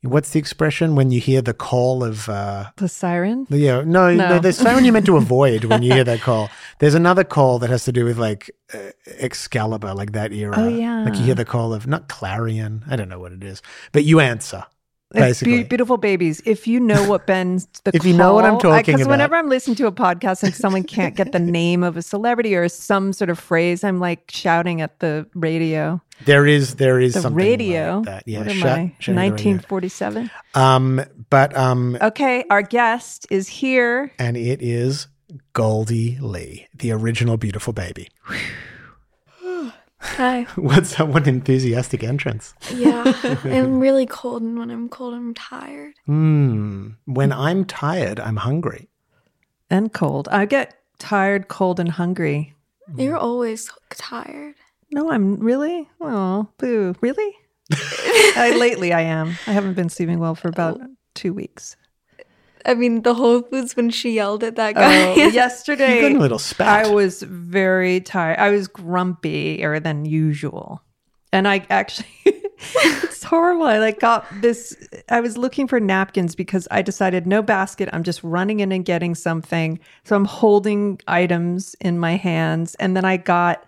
What's 0.02 0.30
the 0.30 0.38
expression 0.38 0.94
when 0.94 1.10
you 1.10 1.20
hear 1.20 1.42
the 1.42 1.54
call 1.54 2.04
of? 2.04 2.28
uh 2.28 2.70
the 2.76 2.88
siren 2.88 3.46
Yeah, 3.50 3.82
no, 3.82 4.14
no. 4.14 4.28
No. 4.28 4.38
there's 4.38 4.58
someone 4.58 4.84
you 4.84 4.92
meant 4.92 5.06
to 5.06 5.16
avoid 5.24 5.64
when 5.64 5.82
you 5.82 5.92
hear 5.92 6.04
that 6.04 6.20
call. 6.20 6.50
There's 6.78 6.94
another 6.94 7.24
call 7.24 7.58
that 7.58 7.70
has 7.70 7.84
to 7.84 7.92
do 7.92 8.04
with 8.04 8.16
like 8.18 8.50
uh, 8.72 8.90
Excalibur, 9.18 9.94
like 9.94 10.12
that 10.12 10.32
era. 10.32 10.54
Oh, 10.56 10.68
yeah. 10.68 11.04
like 11.04 11.16
you 11.16 11.22
hear 11.24 11.34
the 11.34 11.44
call 11.44 11.74
of 11.74 11.86
not 11.86 12.08
Clarion. 12.08 12.84
I 12.88 12.96
don't 12.96 13.08
know 13.08 13.18
what 13.18 13.32
it 13.32 13.42
is, 13.42 13.60
but 13.92 14.04
you 14.04 14.20
answer 14.20 14.64
basically. 15.12 15.58
be- 15.58 15.64
beautiful 15.64 15.96
babies. 15.96 16.42
If 16.44 16.66
you 16.66 16.78
know 16.80 17.08
what 17.08 17.26
Ben's 17.26 17.66
the 17.84 17.90
If 17.94 18.04
you 18.04 18.12
know 18.14 18.34
what 18.34 18.44
I'm 18.44 18.58
call- 18.60 18.72
talking 18.72 18.98
whenever. 19.08 19.34
I'm 19.36 19.48
listening 19.48 19.76
to 19.76 19.86
a 19.86 19.92
podcast 19.92 20.42
and 20.42 20.54
someone 20.54 20.84
can't 20.84 21.16
get 21.16 21.32
the 21.32 21.38
name 21.60 21.82
of 21.82 21.96
a 21.96 22.02
celebrity 22.02 22.54
or 22.54 22.68
some 22.68 23.12
sort 23.12 23.30
of 23.30 23.38
phrase, 23.38 23.82
I'm 23.82 23.98
like 24.00 24.30
shouting 24.30 24.80
at 24.80 25.00
the 25.00 25.26
radio. 25.34 26.00
There 26.24 26.46
is 26.46 26.76
there 26.76 26.98
is 27.00 27.14
The 27.14 27.22
something 27.22 27.36
radio. 27.44 27.96
like 27.98 28.06
that. 28.06 28.22
Yeah, 28.26 28.38
what 28.38 28.48
am 28.48 28.56
shout- 28.58 28.78
I? 28.78 28.94
shouting 28.98 29.18
at 29.18 29.26
the 29.26 29.32
radio. 29.32 29.52
1947. 29.54 30.30
Um, 30.54 31.00
but 31.30 31.56
um, 31.56 31.96
Okay, 32.00 32.44
our 32.50 32.62
guest 32.62 33.26
is 33.30 33.48
here. 33.48 34.12
and 34.18 34.36
it 34.36 34.60
is 34.62 35.06
Goldie 35.52 36.18
Lee, 36.20 36.66
the 36.74 36.90
original 36.92 37.36
beautiful 37.36 37.72
baby. 37.72 38.08
Hi. 40.00 40.42
What's 40.56 40.96
that 40.96 41.08
one 41.08 41.28
enthusiastic 41.28 42.04
entrance? 42.04 42.54
Yeah. 42.72 43.02
I'm 43.44 43.80
really 43.80 44.06
cold, 44.06 44.42
and 44.42 44.56
when 44.58 44.70
I'm 44.70 44.88
cold, 44.88 45.14
I'm 45.14 45.34
tired. 45.34 45.94
Hmm. 46.06 46.90
When 47.04 47.32
I'm 47.32 47.64
tired, 47.64 48.20
I'm 48.20 48.36
hungry. 48.36 48.88
And 49.70 49.92
cold. 49.92 50.28
I 50.30 50.46
get 50.46 50.78
tired, 50.98 51.48
cold, 51.48 51.80
and 51.80 51.90
hungry. 51.90 52.54
You're 52.96 53.16
always 53.18 53.70
tired. 53.90 54.54
No, 54.90 55.10
I'm 55.10 55.36
really. 55.36 55.88
Oh, 56.00 56.48
boo. 56.58 56.94
Really? 57.00 57.34
I, 58.36 58.54
lately, 58.58 58.92
I 58.92 59.02
am. 59.02 59.36
I 59.46 59.52
haven't 59.52 59.74
been 59.74 59.88
sleeping 59.88 60.18
well 60.18 60.34
for 60.34 60.48
about 60.48 60.80
two 61.14 61.34
weeks. 61.34 61.76
I 62.64 62.74
mean, 62.74 63.02
the 63.02 63.14
Whole 63.14 63.42
Foods 63.42 63.76
when 63.76 63.90
she 63.90 64.12
yelled 64.12 64.42
at 64.42 64.56
that 64.56 64.74
guy. 64.74 65.12
Oh, 65.12 65.14
yesterday, 65.32 65.96
You 65.96 66.10
got 66.10 66.16
a 66.16 66.20
little 66.20 66.38
spat. 66.38 66.86
I 66.86 66.90
was 66.90 67.22
very 67.22 68.00
tired. 68.00 68.38
I 68.38 68.50
was 68.50 68.68
grumpier 68.68 69.82
than 69.82 70.04
usual. 70.04 70.82
And 71.32 71.46
I 71.46 71.66
actually 71.68 72.08
it's 72.24 73.22
horrible. 73.22 73.64
I 73.64 73.78
like 73.78 74.00
got 74.00 74.26
this 74.40 74.74
I 75.10 75.20
was 75.20 75.36
looking 75.36 75.68
for 75.68 75.78
napkins 75.78 76.34
because 76.34 76.66
I 76.70 76.82
decided 76.82 77.26
no 77.26 77.42
basket. 77.42 77.88
I'm 77.92 78.02
just 78.02 78.22
running 78.24 78.60
in 78.60 78.72
and 78.72 78.84
getting 78.84 79.14
something. 79.14 79.78
So 80.04 80.16
I'm 80.16 80.24
holding 80.24 81.00
items 81.06 81.76
in 81.80 81.98
my 81.98 82.16
hands 82.16 82.74
and 82.76 82.96
then 82.96 83.04
I 83.04 83.18
got 83.18 83.67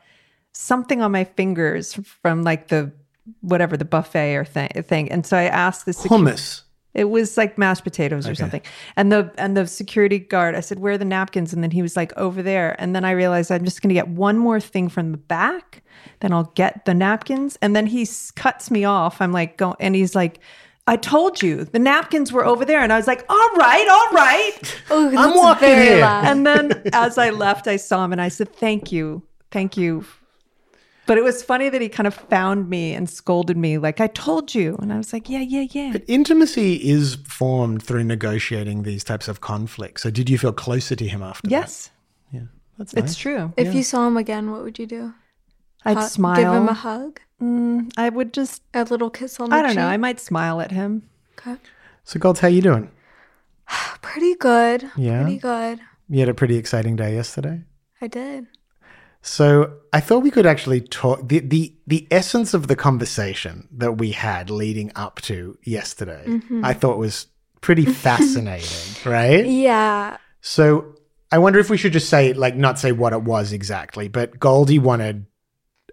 something 0.52 1.00
on 1.02 1.12
my 1.12 1.24
fingers 1.24 1.94
from 2.22 2.42
like 2.42 2.68
the 2.68 2.92
whatever 3.40 3.76
the 3.76 3.84
buffet 3.84 4.34
or 4.36 4.44
thing 4.44 4.68
thing. 4.82 5.10
And 5.10 5.24
so 5.26 5.36
I 5.36 5.44
asked 5.44 5.86
the 5.86 5.92
secu- 5.92 6.08
Hummus. 6.08 6.62
it 6.94 7.04
was 7.04 7.36
like 7.36 7.56
mashed 7.58 7.84
potatoes 7.84 8.26
or 8.28 8.34
something. 8.34 8.62
And 8.96 9.12
the 9.12 9.30
and 9.38 9.56
the 9.56 9.66
security 9.66 10.18
guard, 10.18 10.54
I 10.56 10.60
said, 10.60 10.78
"Where 10.80 10.94
are 10.94 10.98
the 10.98 11.04
napkins?" 11.04 11.52
And 11.52 11.62
then 11.62 11.70
he 11.70 11.82
was 11.82 11.96
like, 11.96 12.12
"Over 12.16 12.42
there." 12.42 12.74
And 12.80 12.94
then 12.96 13.04
I 13.04 13.12
realized 13.12 13.52
I'm 13.52 13.64
just 13.64 13.82
going 13.82 13.90
to 13.90 13.94
get 13.94 14.08
one 14.08 14.36
more 14.38 14.58
thing 14.60 14.88
from 14.88 15.12
the 15.12 15.18
back, 15.18 15.82
then 16.20 16.32
I'll 16.32 16.52
get 16.56 16.84
the 16.86 16.94
napkins. 16.94 17.56
And 17.62 17.76
then 17.76 17.86
he 17.86 18.02
s- 18.02 18.30
cuts 18.32 18.70
me 18.70 18.84
off. 18.84 19.20
I'm 19.20 19.32
like, 19.32 19.56
"Go!" 19.56 19.76
And 19.78 19.94
he's 19.94 20.16
like, 20.16 20.40
"I 20.88 20.96
told 20.96 21.40
you 21.42 21.64
the 21.64 21.78
napkins 21.78 22.32
were 22.32 22.44
over 22.44 22.64
there." 22.64 22.80
And 22.80 22.92
I 22.92 22.96
was 22.96 23.06
like, 23.06 23.24
"All 23.28 23.48
right, 23.56 23.86
all 23.88 24.16
right." 24.16 24.76
Oh, 24.90 25.08
I'm 25.16 25.36
walking 25.36 25.68
here. 25.68 26.00
loud. 26.00 26.24
And 26.26 26.44
then 26.44 26.82
as 26.92 27.16
I 27.18 27.30
left, 27.30 27.68
I 27.68 27.76
saw 27.76 28.04
him 28.04 28.10
and 28.12 28.20
I 28.20 28.28
said, 28.28 28.52
"Thank 28.56 28.90
you, 28.90 29.22
thank 29.52 29.76
you." 29.76 30.04
But 31.10 31.18
it 31.18 31.24
was 31.24 31.42
funny 31.42 31.68
that 31.68 31.80
he 31.82 31.88
kind 31.88 32.06
of 32.06 32.14
found 32.14 32.70
me 32.70 32.94
and 32.94 33.10
scolded 33.10 33.56
me, 33.56 33.78
like, 33.78 34.00
"I 34.00 34.06
told 34.06 34.54
you." 34.54 34.76
And 34.80 34.92
I 34.92 34.96
was 34.96 35.12
like, 35.12 35.28
"Yeah, 35.28 35.40
yeah, 35.40 35.66
yeah." 35.72 35.90
But 35.90 36.04
intimacy 36.06 36.74
is 36.88 37.16
formed 37.26 37.82
through 37.82 38.04
negotiating 38.04 38.84
these 38.84 39.02
types 39.02 39.26
of 39.26 39.40
conflicts. 39.40 40.02
So 40.02 40.10
did 40.12 40.30
you 40.30 40.38
feel 40.38 40.52
closer 40.52 40.94
to 40.94 41.08
him 41.08 41.20
after 41.20 41.48
Yes, 41.50 41.90
that? 42.30 42.36
Yeah. 42.36 42.46
That's 42.78 42.94
nice. 42.94 43.04
it's 43.06 43.16
true. 43.16 43.52
if 43.56 43.74
you 43.74 43.82
saw 43.82 44.06
him 44.06 44.16
again, 44.16 44.52
what 44.52 44.62
would 44.62 44.78
you 44.78 44.86
do? 44.86 45.12
I'd 45.84 45.96
Hu- 45.96 46.04
smile. 46.04 46.36
Give 46.36 46.52
him 46.52 46.68
a 46.68 46.74
hug? 46.74 47.20
Mm, 47.42 47.90
I 47.96 48.08
would 48.08 48.32
just, 48.32 48.62
A 48.72 48.84
little 48.84 49.10
kiss 49.10 49.40
on 49.40 49.50
the 49.50 49.56
I 49.56 49.62
don't 49.62 49.74
know. 49.74 49.88
I 49.88 49.96
might 49.96 50.20
smile 50.20 50.60
at 50.60 50.70
him. 50.70 51.08
Okay. 51.40 51.56
So 52.04 52.20
Golds, 52.20 52.38
how 52.38 52.46
you 52.46 52.62
doing? 52.62 52.88
Pretty 54.00 54.36
good. 54.36 54.92
Yeah? 54.96 55.22
Pretty 55.22 55.38
good. 55.38 55.80
You 56.08 56.20
had 56.20 56.28
a 56.28 56.34
pretty 56.34 56.54
exciting 56.56 56.94
day 56.94 57.16
yesterday. 57.16 57.62
I 58.00 58.06
did. 58.06 58.46
So 59.22 59.78
I 59.92 60.00
thought 60.00 60.22
we 60.22 60.30
could 60.30 60.46
actually 60.46 60.80
talk 60.80 61.28
the, 61.28 61.40
the 61.40 61.74
the 61.86 62.06
essence 62.10 62.54
of 62.54 62.68
the 62.68 62.76
conversation 62.76 63.68
that 63.72 63.98
we 63.98 64.12
had 64.12 64.48
leading 64.50 64.92
up 64.96 65.20
to 65.22 65.58
yesterday. 65.62 66.24
Mm-hmm. 66.26 66.64
I 66.64 66.72
thought 66.72 66.98
was 66.98 67.26
pretty 67.60 67.84
fascinating, 68.06 68.96
right? 69.04 69.44
Yeah. 69.44 70.16
So 70.40 70.94
I 71.30 71.38
wonder 71.38 71.58
if 71.58 71.68
we 71.68 71.76
should 71.76 71.92
just 71.92 72.08
say 72.08 72.32
like 72.32 72.56
not 72.56 72.78
say 72.78 72.92
what 72.92 73.12
it 73.12 73.22
was 73.22 73.52
exactly, 73.52 74.08
but 74.08 74.38
Goldie 74.40 74.78
wanted 74.78 75.26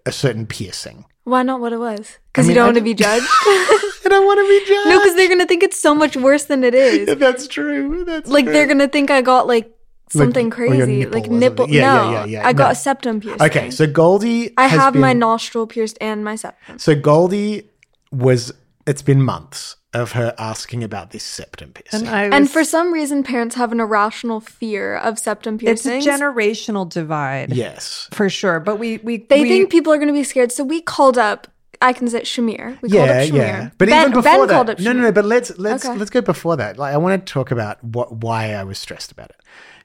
a 0.06 0.12
certain 0.12 0.46
piercing. 0.46 1.04
Why 1.24 1.42
not 1.42 1.60
what 1.60 1.74
it 1.74 1.78
was? 1.78 2.18
Because 2.32 2.46
I 2.46 2.48
mean, 2.48 2.48
you 2.48 2.54
don't 2.54 2.62
I 2.62 2.66
want 2.68 2.76
to 2.78 2.84
be 2.84 2.94
judged? 2.94 3.26
I 3.28 4.06
don't 4.08 4.24
want 4.24 4.38
to 4.38 4.48
be 4.48 4.66
judged. 4.66 4.88
no, 4.88 4.98
because 4.98 5.14
they're 5.14 5.28
going 5.28 5.40
to 5.40 5.46
think 5.46 5.62
it's 5.62 5.78
so 5.78 5.94
much 5.94 6.16
worse 6.16 6.44
than 6.44 6.64
it 6.64 6.74
is. 6.74 7.18
That's 7.18 7.46
true. 7.46 8.04
That's 8.06 8.30
like 8.30 8.46
true. 8.46 8.54
they're 8.54 8.66
gonna 8.66 8.88
think 8.88 9.10
I 9.10 9.20
got 9.20 9.46
like 9.46 9.70
something 10.10 10.52
or 10.52 10.64
your 10.74 10.86
crazy, 10.86 10.98
nipple 11.00 11.20
like 11.20 11.30
or 11.30 11.34
nipple. 11.34 11.68
Yeah, 11.68 11.80
no, 11.94 12.10
yeah, 12.10 12.10
yeah, 12.10 12.24
yeah. 12.26 12.46
I 12.48 12.52
got 12.52 12.66
No. 12.66 12.70
a 12.72 12.74
septum 12.74 13.20
piercing. 13.20 13.42
Okay, 13.46 13.70
so 13.70 13.86
Goldie 13.86 14.52
I 14.56 14.66
has 14.66 14.80
have 14.80 14.94
my 14.94 15.12
nostril 15.12 15.66
pierced 15.66 15.98
and 16.00 16.24
my 16.24 16.36
septum. 16.36 16.78
So 16.78 16.94
Goldie 16.94 17.70
was 18.10 18.52
it's 18.86 19.02
been 19.02 19.22
months 19.22 19.76
of 19.94 20.12
her 20.12 20.34
asking 20.38 20.84
about 20.84 21.10
this 21.10 21.22
septum 21.24 21.72
piercing. 21.72 22.06
And 22.08 22.30
was, 22.30 22.36
And 22.38 22.50
for 22.50 22.62
some 22.64 22.92
reason, 22.92 23.22
parents 23.22 23.54
have 23.56 23.72
an 23.72 23.80
irrational 23.80 24.40
fear 24.40 24.96
of 24.96 25.18
septum 25.18 25.58
piercing. 25.58 25.92
it's 25.98 26.06
a 26.06 26.10
generational 26.10 26.88
divide 26.88 27.54
yes. 27.54 28.08
for 28.12 28.28
sure. 28.28 28.60
But 28.60 28.76
we, 28.78 28.98
we, 28.98 29.18
they 29.18 29.42
we, 29.42 29.48
think 29.48 29.70
people 29.70 29.92
are 29.92 29.96
going 29.96 30.08
to 30.08 30.12
be 30.14 30.24
scared, 30.24 30.52
so 30.52 30.62
we 30.64 30.80
called 30.80 31.16
up. 31.18 31.48
I 31.80 31.92
can 31.92 32.08
say 32.08 32.22
Shamir. 32.22 32.80
We 32.82 32.90
called 32.90 33.06
Yeah, 33.06 33.12
up 33.22 33.28
Shamir. 33.28 33.34
yeah. 33.36 33.70
But 33.78 33.88
ben, 33.88 34.00
even 34.00 34.10
before 34.12 34.22
ben 34.22 34.46
that, 34.48 34.54
called 34.54 34.70
up 34.70 34.78
no, 34.80 34.92
no, 34.92 35.02
no. 35.02 35.12
But 35.12 35.24
let's 35.24 35.56
let's 35.58 35.84
Okay. 35.86 35.96
let's 35.96 36.10
go 36.10 36.20
before 36.20 36.56
that. 36.56 36.76
Like, 36.76 36.92
I 36.92 36.96
want 36.96 37.24
to 37.24 37.32
talk 37.32 37.50
about 37.50 37.82
what 37.84 38.16
why 38.16 38.52
I 38.52 38.64
was 38.64 38.78
stressed 38.78 39.12
about 39.12 39.30
it 39.30 39.36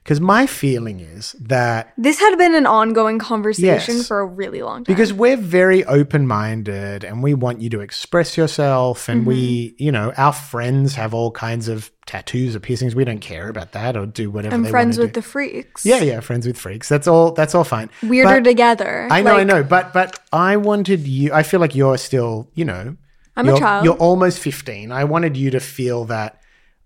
Because 0.04 0.20
my 0.20 0.46
feeling 0.46 1.00
is 1.00 1.34
that 1.40 1.94
This 1.96 2.20
had 2.20 2.36
been 2.36 2.54
an 2.54 2.66
ongoing 2.66 3.18
conversation 3.18 3.96
Yes. 3.96 4.06
for 4.06 4.20
a 4.20 4.26
really 4.26 4.60
long 4.60 4.84
time. 4.84 4.94
because 4.94 5.14
we're 5.14 5.38
very 5.38 5.82
open 5.86 6.26
minded 6.26 7.04
and 7.04 7.22
we 7.22 7.32
want 7.32 7.62
you 7.62 7.70
to 7.70 7.80
express 7.80 8.36
yourself, 8.36 9.08
and 9.08 9.24
we, 9.24 9.68
Mm-hmm. 9.70 9.82
you 9.82 9.90
know, 9.92 10.12
our 10.18 10.34
friends 10.34 10.94
have 10.96 11.14
all 11.14 11.30
kinds 11.30 11.68
of 11.68 11.90
tattoos 12.04 12.54
or 12.54 12.60
piercings. 12.60 12.94
We 12.94 13.04
don't 13.04 13.20
care 13.22 13.48
about 13.48 13.72
that 13.72 13.96
or 13.96 14.04
do 14.04 14.30
whatever. 14.30 14.54
I'm 14.54 14.66
friends 14.66 14.98
with 14.98 15.14
do. 15.14 15.20
the 15.20 15.26
freaks. 15.26 15.86
Yeah, 15.86 16.02
yeah, 16.02 16.20
friends 16.20 16.46
with 16.46 16.58
freaks. 16.58 16.86
That's 16.86 17.08
all. 17.08 17.32
That's 17.32 17.54
all 17.54 17.64
fine. 17.64 17.88
Weirder 18.02 18.40
But- 18.42 18.44
together. 18.44 19.08
I 19.10 19.22
know, 19.22 19.36
I 19.36 19.44
know, 19.44 19.62
but 19.62 19.94
but 19.94 20.20
I 20.34 20.58
wanted 20.58 21.06
you. 21.08 21.32
I 21.32 21.42
feel 21.42 21.60
like 21.60 21.74
you're 21.74 21.96
still, 21.96 22.50
you 22.54 22.66
know, 22.66 22.96
I'm 23.36 23.48
a 23.48 23.58
child. 23.58 23.86
You're 23.86 23.94
almost 23.94 24.38
fifteen. 24.38 24.92
I 24.92 25.04
wanted 25.04 25.34
you 25.34 25.50
to 25.52 25.60
feel 25.60 26.04
that 26.06 26.38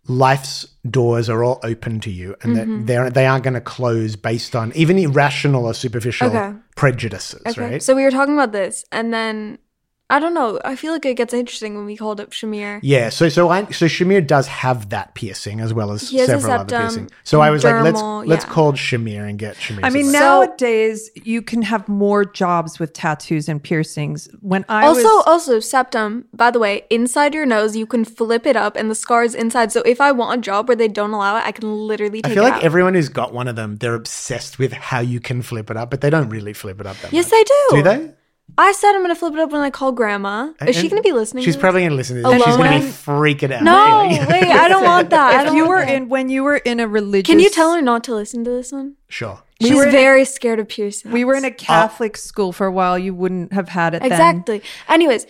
life's 0.09 0.67
doors 0.91 1.29
are 1.29 1.45
all 1.45 1.61
open 1.63 2.01
to 2.01 2.11
you, 2.11 2.35
and 2.43 2.57
Mm-hmm. 2.57 2.79
that 2.81 2.87
they're 2.87 3.11
they 3.11 3.27
aren't 3.27 3.45
going 3.45 3.55
to 3.55 3.61
close 3.61 4.17
based 4.17 4.57
on 4.57 4.73
even 4.75 4.99
irrational 4.99 5.67
or 5.67 5.75
superficial 5.75 6.29
Okay. 6.35 6.53
prejudices, 6.77 7.43
Okay. 7.47 7.61
right? 7.61 7.83
So 7.83 7.95
we 7.95 8.03
were 8.05 8.11
talking 8.11 8.35
about 8.35 8.53
this, 8.53 8.85
and 8.91 9.13
then 9.13 9.59
I 10.11 10.21
don't 10.21 10.33
know. 10.33 10.59
I 10.65 10.75
feel 10.75 10.93
like 10.93 11.05
it 11.05 11.19
gets 11.19 11.35
interesting 11.35 11.77
when 11.77 11.85
we 11.85 11.95
called 11.95 12.19
up 12.19 12.31
Shamir. 12.31 12.81
yeah, 12.83 13.11
so 13.11 13.29
so 13.29 13.51
I 13.51 13.67
so 13.67 13.85
Shamir 13.85 14.27
does 14.27 14.47
have 14.47 14.89
that 14.89 15.15
piercing 15.15 15.61
as 15.61 15.75
well 15.75 15.93
as 15.93 16.09
He 16.09 16.17
has 16.17 16.31
a 16.31 16.33
several 16.33 16.53
other 16.53 16.69
septum, 16.69 16.81
piercings. 16.81 17.11
So 17.25 17.43
I 17.43 17.51
was 17.51 17.63
like, 17.63 17.83
let's 17.83 18.01
dermal, 18.01 18.27
let's 18.27 18.47
yeah. 18.47 18.51
call 18.51 18.73
Shamir 18.73 19.29
and 19.29 19.39
get 19.39 19.57
Shamir. 19.57 19.81
I 19.83 19.91
mean, 19.91 20.07
advice. 20.07 20.21
nowadays 20.21 21.11
you 21.15 21.43
can 21.43 21.61
have 21.61 21.89
more 21.89 22.25
jobs 22.25 22.79
with 22.79 22.95
tattoos 22.95 23.51
and 23.51 23.63
piercings. 23.63 24.29
When 24.41 24.65
I 24.71 24.87
also, 24.87 25.03
was, 25.03 25.25
also 25.27 25.61
septum. 25.61 26.25
By 26.33 26.51
the 26.53 26.59
way, 26.59 26.87
inside 26.89 27.35
your 27.35 27.45
nose, 27.45 27.77
you 27.77 27.85
can 27.87 28.07
flip 28.07 28.47
it 28.47 28.57
up, 28.57 28.77
and 28.77 28.91
the 28.91 28.95
scar 28.95 29.25
is 29.25 29.35
inside. 29.35 29.73
So 29.73 29.83
if 29.83 30.01
I 30.01 30.13
want 30.13 30.39
a 30.39 30.43
job 30.43 30.69
where 30.69 30.77
they 30.77 30.89
don't 30.89 31.13
allow 31.13 31.37
it, 31.37 31.45
I 31.45 31.53
can 31.53 31.71
literally 31.71 32.23
I 32.25 32.31
feel 32.31 32.45
it 32.45 32.49
like 32.49 32.55
out. 32.55 32.63
everyone 32.63 32.95
who's 32.95 33.11
got 33.11 33.35
one 33.35 33.47
of 33.47 33.57
them, 33.57 33.77
they're 33.77 33.95
obsessed 33.95 34.59
with 34.59 34.73
how 34.73 35.01
you 35.01 35.21
can 35.21 35.43
flip 35.43 35.71
it 35.71 35.77
up, 35.77 35.91
but 35.91 36.01
they 36.01 36.09
don't 36.09 36.31
really 36.31 36.55
flip 36.55 36.81
it 36.81 36.87
up 36.87 36.97
that 36.99 37.13
yes, 37.13 37.27
much. 37.27 37.33
they 37.33 37.45
do. 37.45 37.77
Do 37.77 37.83
they? 37.83 38.15
I 38.57 38.73
said 38.73 38.93
I'm 38.95 39.03
gonna 39.03 39.15
flip 39.15 39.35
it 39.35 39.39
up 39.39 39.51
when 39.53 39.61
I 39.61 39.71
call 39.71 39.93
grandma. 39.93 40.53
Is 40.67 40.77
she 40.77 40.89
gonna 40.89 41.03
be 41.03 41.13
listening? 41.13 41.45
She's 41.45 41.55
to 41.55 41.61
probably 41.61 41.83
going 41.83 41.91
to 41.91 41.97
listen 41.97 42.17
to 42.17 42.23
this. 42.23 42.43
She's 42.43 42.57
going 42.57 42.81
to 42.81 42.87
be 42.87 42.93
freaking 42.93 43.53
out. 43.53 43.63
No, 43.63 44.09
wait, 44.29 44.43
I 44.45 44.67
don't 44.69 44.83
want 44.85 45.11
that. 45.19 45.47
If 45.49 45.55
you 45.55 45.69
were 45.69 45.79
that. 45.85 45.95
in 45.95 46.09
when 46.09 46.29
you 46.29 46.43
were 46.43 46.57
in 46.57 46.81
a 46.81 46.89
religious, 46.89 47.31
Can 47.31 47.39
you 47.39 47.51
tell 47.51 47.73
her 47.75 47.83
not 47.83 48.03
to 48.05 48.15
listen 48.15 48.43
to 48.45 48.51
this 48.51 48.73
one? 48.73 48.97
Sure. 49.09 49.43
She's 49.61 49.75
were 49.75 49.85
in 49.85 49.89
a- 49.91 49.93
very 49.93 50.25
scared 50.25 50.59
of 50.61 50.69
piercings. 50.69 51.13
we 51.13 51.25
were 51.25 51.35
in 51.35 51.45
a 51.45 51.51
Catholic 51.51 52.17
school 52.17 52.53
for 52.53 52.67
a 52.67 52.73
while, 52.73 52.99
you 52.99 53.15
wouldn't 53.15 53.53
have 53.53 53.69
had 53.69 53.95
it 53.95 54.03
then. 54.03 54.11
Exactly. 54.13 54.63
Anyways, 54.89 55.27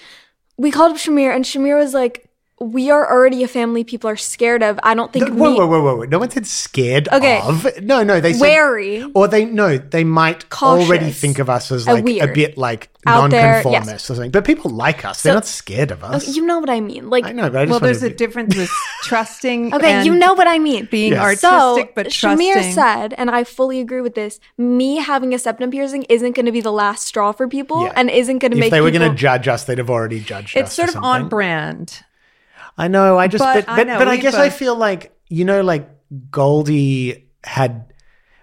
we 0.56 0.70
called 0.70 0.92
up 0.92 0.98
Shamir, 0.98 1.34
and 1.34 1.44
Shamir 1.44 1.78
was 1.78 1.92
like, 1.94 2.27
"We 2.60 2.90
are 2.90 3.10
already 3.10 3.42
a 3.44 3.48
family 3.48 3.84
people 3.84 4.10
are 4.10 4.16
scared 4.16 4.62
of. 4.62 4.78
I 4.82 4.94
don't 4.94 5.12
think 5.12 5.28
No, 5.28 5.34
me 5.34 5.40
whoa, 5.40 5.54
whoa, 5.54 5.66
whoa, 5.66 5.82
whoa, 5.82 5.96
whoa. 5.98 6.04
No 6.04 6.18
one 6.18 6.30
said 6.30 6.46
scared 6.46 7.08
Okay. 7.12 7.40
of. 7.44 7.66
No, 7.82 8.02
no, 8.02 8.20
they 8.20 8.32
said. 8.32 8.40
Wary. 8.40 9.04
Or 9.14 9.28
they, 9.28 9.44
no, 9.44 9.78
they 9.78 10.04
might 10.04 10.48
Cautious. 10.50 10.88
already 10.88 11.10
think 11.12 11.38
of 11.38 11.48
us 11.48 11.70
as 11.70 11.86
like 11.86 12.00
a 12.00 12.02
weird. 12.04 12.34
bit 12.34 12.58
like 12.58 12.90
Out 13.06 13.30
there, 13.30 13.62
nonconformist 13.62 13.90
yes. 13.90 14.10
or 14.10 14.14
something. 14.14 14.30
But 14.32 14.44
people 14.44 14.70
like 14.72 15.04
us. 15.04 15.22
They're 15.22 15.34
not 15.34 15.46
scared 15.46 15.90
of 15.92 16.02
us. 16.04 16.34
you 16.34 16.44
know 16.44 16.58
what 16.58 16.68
I 16.68 16.80
mean. 16.80 17.08
Like, 17.10 17.26
I 17.26 17.32
know, 17.32 17.48
but 17.48 17.56
I 17.60 17.64
just 17.64 17.70
Well, 17.70 17.80
there's 17.80 18.02
a 18.02 18.08
to- 18.10 18.14
difference 18.16 18.56
with 18.56 18.70
trusting. 19.04 19.74
okay, 19.74 20.02
you 20.04 20.14
know 20.14 20.34
what 20.34 20.46
I 20.48 20.58
mean. 20.58 20.88
being 20.90 21.12
Yes. 21.12 21.40
so 21.40 21.48
artistic, 21.50 21.94
but 21.94 22.08
Shamir 22.08 22.52
trusting. 22.54 22.74
said, 22.74 23.14
and 23.16 23.30
I 23.30 23.44
fully 23.44 23.80
agree 23.80 24.00
with 24.00 24.14
this. 24.14 24.40
Me 24.58 24.96
having 24.96 25.32
a 25.32 25.38
septum 25.38 25.70
piercing 25.70 26.02
isn't 26.08 26.32
going 26.34 26.46
to 26.46 26.52
be 26.52 26.60
the 26.60 26.72
last 26.72 27.06
straw 27.06 27.32
for 27.32 27.46
people, 27.48 27.84
Yeah. 27.84 27.92
and 27.96 28.10
isn't 28.10 28.38
going 28.38 28.50
to 28.50 28.56
make. 28.56 28.66
If 28.66 28.72
make 28.72 28.76
they 28.78 28.80
were 28.80 28.90
going 28.90 29.08
to 29.10 29.16
judge 29.16 29.46
us, 29.48 29.64
they'd 29.64 29.78
have 29.78 29.90
already 29.90 30.20
judged 30.20 30.56
us. 30.56 30.62
it's 30.66 30.72
sort 30.74 30.90
for 30.90 30.98
of 30.98 31.04
on 31.04 31.28
brand. 31.28 32.00
I 32.78 32.88
know. 32.88 33.18
I 33.18 33.28
just, 33.28 33.42
But 33.42 33.66
but 33.66 33.80
I 33.80 33.82
know, 33.84 33.98
but 33.98 34.08
I 34.08 34.16
guess 34.16 34.34
I 34.34 34.50
feel 34.50 34.76
like 34.76 35.12
you 35.28 35.44
know, 35.44 35.60
like 35.62 35.88
Goldie 36.30 37.28
had 37.44 37.92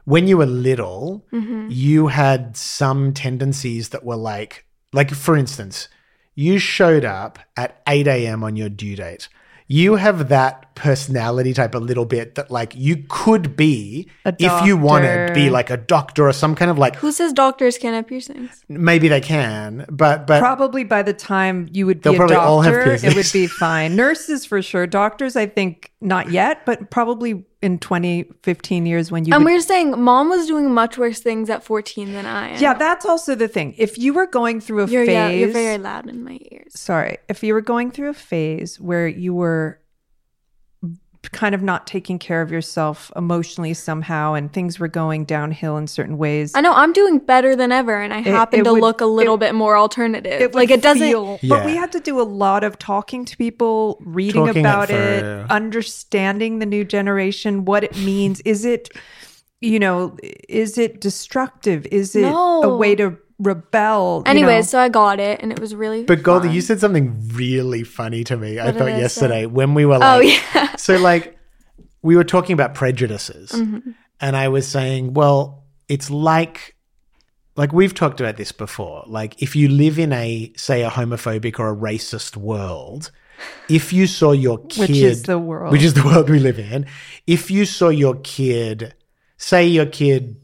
when 0.04 0.28
you 0.28 0.38
were 0.38 0.46
little, 0.46 1.26
Mm-hmm. 1.32 1.68
you 1.72 2.08
had 2.08 2.56
some 2.56 3.14
tendencies 3.14 3.90
that 3.90 4.04
were 4.04 4.16
like, 4.18 4.66
like 4.94 5.12
for 5.12 5.36
instance, 5.36 5.88
you 6.36 6.60
showed 6.60 7.06
up 7.06 7.40
at 7.58 7.82
eight 7.88 8.08
a.m. 8.08 8.44
on 8.44 8.56
your 8.56 8.70
due 8.70 8.96
date. 8.96 9.30
You 9.68 9.96
have 9.96 10.30
that 10.30 10.76
personality 10.76 11.54
type 11.54 11.74
a 11.74 11.80
little 11.80 12.06
bit 12.06 12.36
that 12.36 12.52
like 12.52 12.76
you 12.76 13.04
could 13.10 13.56
be 13.56 14.08
if 14.26 14.66
you 14.66 14.78
wanted 14.78 15.28
to 15.28 15.34
be 15.34 15.50
like 15.50 15.70
a 15.70 15.78
doctor 15.78 16.28
or 16.28 16.34
some 16.34 16.54
kind 16.54 16.70
of 16.70 16.78
like 16.78 16.98
Who 16.98 17.12
says 17.12 17.34
doctors 17.34 17.78
can't 17.78 17.96
have 17.96 18.06
piercings? 18.08 18.64
maybe 18.68 19.08
they 19.08 19.22
can, 19.22 19.86
but 19.90 20.28
but 20.28 20.40
Probably 20.40 20.84
by 20.84 21.02
the 21.02 21.14
time 21.14 21.70
you 21.72 21.86
would 21.86 22.04
They'll 22.04 22.14
be 22.14 22.18
a 22.18 22.20
probably 22.20 22.36
all 22.36 22.62
have 22.62 22.74
doctor, 22.74 23.08
it 23.08 23.16
would 23.16 23.32
be 23.32 23.48
fine. 23.66 23.96
Nurses 23.96 24.46
for 24.46 24.62
sure. 24.62 24.86
Doctors, 24.86 25.36
I 25.36 25.46
think 25.48 25.92
not 26.02 26.30
yet, 26.30 26.66
but 26.66 26.92
probably 26.92 27.46
in 27.66 27.80
20, 27.80 28.26
15 28.44 28.86
years 28.86 29.12
when 29.12 29.26
you 29.26 29.34
And 29.34 29.44
would- 29.44 29.52
we 29.52 29.58
are 29.58 29.62
saying 29.62 30.00
mom 30.00 30.30
was 30.30 30.46
doing 30.46 30.72
much 30.72 30.98
worse 30.98 31.20
things 31.20 31.50
at 31.50 31.64
14 31.64 32.14
than 32.14 32.26
I 32.26 32.50
am. 32.50 32.62
Yeah, 32.62 32.76
that's 32.76 33.06
also 33.06 33.34
the 33.34 33.48
thing. 33.48 33.74
If 33.78 33.98
you 33.98 34.14
were 34.14 34.28
going 34.28 34.62
through 34.62 34.84
a 34.84 34.88
You're, 34.88 35.06
phase, 35.06 35.14
yeah, 35.14 35.30
you're 35.30 35.50
very 35.50 35.78
loud 35.80 36.08
in 36.08 36.24
my 36.24 36.38
ears. 36.52 36.72
sorry, 36.80 37.18
if 37.28 37.44
you 37.44 37.54
were 37.56 37.62
going 37.74 37.90
through 37.92 38.10
a 38.10 38.14
phase 38.14 38.80
where 38.80 39.08
you 39.08 39.34
were 39.34 39.80
kind 41.32 41.56
of 41.56 41.62
not 41.62 41.88
taking 41.88 42.20
care 42.20 42.42
of 42.42 42.52
yourself 42.52 43.12
emotionally 43.16 43.74
somehow 43.74 44.34
and 44.34 44.52
things 44.52 44.80
were 44.80 44.88
going 44.88 45.26
downhill 45.26 45.78
in 45.78 45.88
certain 45.88 46.18
ways. 46.18 46.52
I 46.56 46.62
know 46.62 46.74
I'm 46.74 46.94
doing 46.94 47.20
better 47.20 47.56
than 47.56 47.72
ever, 47.72 48.00
and 48.02 48.14
I 48.14 48.20
happen 48.22 48.60
it 48.62 48.64
to 48.64 48.74
would- 48.74 48.82
look 48.82 49.02
a 49.02 49.06
little 49.06 49.36
it- 49.36 49.40
bit 49.40 49.56
more 49.56 49.78
alternative. 49.78 50.40
would 50.42 50.56
like 50.56 50.72
it 50.72 50.82
doesn't. 50.82 51.08
feel- 51.08 51.40
but 51.48 51.66
we 51.66 51.74
Yeah. 51.74 51.80
had 51.82 51.92
to 51.94 52.00
do 52.00 52.20
a 52.20 52.24
lot 52.24 52.64
of 52.64 52.78
talking 52.80 53.26
to 53.26 53.38
people, 53.38 53.98
reading 54.06 54.46
Talking 54.46 54.58
it 54.66 54.66
about 54.68 54.90
it, 54.90 55.20
through. 55.22 55.46
understanding 55.50 56.60
the 56.60 56.66
new 56.66 56.84
generation, 56.84 57.66
what 57.66 57.84
it 57.84 57.96
means. 57.98 58.42
Is 58.42 58.66
it, 58.66 58.90
you 59.62 59.80
know, 59.80 60.18
is 60.50 60.78
it 60.78 61.02
destructive? 61.02 61.86
Is 61.92 62.16
it 62.16 62.26
a 62.32 62.76
way 62.76 62.96
to 62.96 63.18
rebel? 63.40 64.24
you 64.26 64.30
Anyways, 64.32 64.66
know? 64.68 64.78
so 64.78 64.80
I 64.80 64.90
got 64.90 65.20
it, 65.20 65.42
and 65.42 65.52
it 65.52 65.60
was 65.60 65.76
really. 65.76 66.04
But 66.04 66.24
Goldie, 66.24 66.48
fun. 66.48 66.56
you 66.56 66.62
said 66.62 66.80
something 66.80 67.30
really 67.34 67.84
funny 67.84 68.24
to 68.26 68.38
me. 68.38 68.60
I 68.60 68.66
What 68.66 68.72
did 68.74 68.78
thought 68.80 68.88
I 68.90 68.94
say? 68.96 69.00
yesterday 69.02 69.46
when 69.46 69.74
we 69.74 69.86
were 69.86 69.96
Oh 69.96 69.98
like, 70.00 70.42
yeah. 70.56 70.76
so 70.76 70.98
like 70.98 71.38
we 72.02 72.16
were 72.16 72.24
talking 72.24 72.54
about 72.54 72.74
prejudices, 72.76 73.52
Mm-hmm. 73.52 73.92
and 74.22 74.36
I 74.36 74.48
was 74.48 74.68
saying, 74.68 75.14
well, 75.14 75.64
it's 75.88 76.10
like, 76.10 76.76
like 77.56 77.74
we've 77.74 77.94
talked 77.94 78.20
about 78.20 78.38
this 78.38 78.52
before. 78.52 79.04
Like 79.08 79.42
if 79.42 79.56
you 79.56 79.68
live 79.70 79.98
in 80.00 80.14
a 80.14 80.52
say 80.56 80.84
a 80.84 80.90
homophobic 80.90 81.60
or 81.60 81.70
a 81.72 81.76
racist 81.76 82.38
world, 82.38 83.12
if 83.70 83.92
you 83.92 84.08
saw 84.08 84.32
your 84.32 84.60
kid, 84.68 84.80
Which 84.90 84.98
is 84.98 85.24
the 85.24 85.38
world. 85.40 85.72
which 85.72 85.84
is 85.84 85.94
the 85.94 86.04
world 86.04 86.30
we 86.30 86.40
live 86.40 86.60
in, 86.60 86.86
if 87.28 87.52
you 87.52 87.66
saw 87.66 87.90
your 87.90 88.16
kid, 88.24 88.94
say 89.38 89.66
your 89.68 89.86
kid 89.86 90.38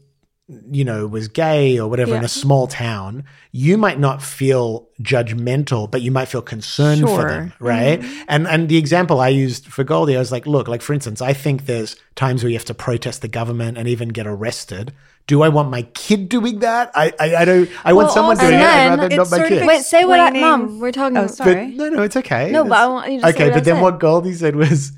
you 0.70 0.84
know, 0.84 1.06
was 1.06 1.28
gay 1.28 1.78
or 1.78 1.88
whatever 1.88 2.16
in 2.16 2.24
a 2.24 2.28
small 2.28 2.66
town, 2.66 3.24
you 3.52 3.76
might 3.78 3.98
not 3.98 4.22
feel 4.22 4.88
judgmental, 5.00 5.90
but 5.90 6.02
you 6.02 6.10
might 6.10 6.26
feel 6.26 6.42
concerned 6.42 7.02
for 7.02 7.28
them, 7.28 7.52
right? 7.60 8.00
Mm-hmm. 8.00 8.22
And 8.28 8.46
and 8.48 8.68
the 8.68 8.76
example 8.76 9.20
I 9.20 9.28
used 9.28 9.66
for 9.66 9.84
Goldie, 9.84 10.16
I 10.16 10.18
was 10.18 10.32
like, 10.32 10.46
look, 10.46 10.68
like 10.68 10.82
for 10.82 10.92
instance, 10.92 11.20
I 11.22 11.32
think 11.32 11.66
there's 11.66 11.96
times 12.14 12.42
where 12.42 12.50
you 12.50 12.56
have 12.56 12.64
to 12.66 12.74
protest 12.74 13.22
the 13.22 13.28
government 13.28 13.78
and 13.78 13.88
even 13.88 14.08
get 14.08 14.26
arrested. 14.26 14.92
Do 15.28 15.42
I 15.42 15.48
want 15.50 15.70
my 15.70 15.82
kid 15.94 16.28
doing 16.28 16.58
that? 16.60 16.90
I 16.94 17.12
I, 17.20 17.36
I 17.36 17.44
don't. 17.44 17.70
I 17.84 17.92
want 17.92 18.10
someone 18.10 18.36
also- 18.36 18.48
doing 18.48 18.60
it. 18.60 18.64
And 18.64 19.00
I'd 19.00 19.10
then 19.10 19.18
rather 19.18 19.22
it's 19.22 19.30
not 19.30 19.40
my 19.40 19.48
kid. 19.48 19.66
Wait, 19.66 19.82
say 19.82 20.04
what 20.04 20.18
I, 20.18 20.28
explaining- 20.28 20.40
mom. 20.50 20.80
We're 20.80 20.90
talking. 20.92 21.16
Oh, 21.16 21.22
about 21.22 21.34
sorry. 21.34 21.54
But 21.54 21.76
no, 21.76 21.88
no, 21.90 22.02
it's 22.02 22.16
okay. 22.16 22.50
No, 22.50 22.64
but 22.64 22.72
I 22.72 22.86
want 22.88 23.12
you 23.12 23.20
to 23.20 23.26
say 23.26 23.30
Okay, 23.32 23.44
what 23.44 23.52
I 23.52 23.54
but 23.56 23.64
then 23.64 23.76
said. 23.76 23.82
what 23.82 24.00
Goldie 24.00 24.34
said 24.34 24.56
was, 24.56 24.92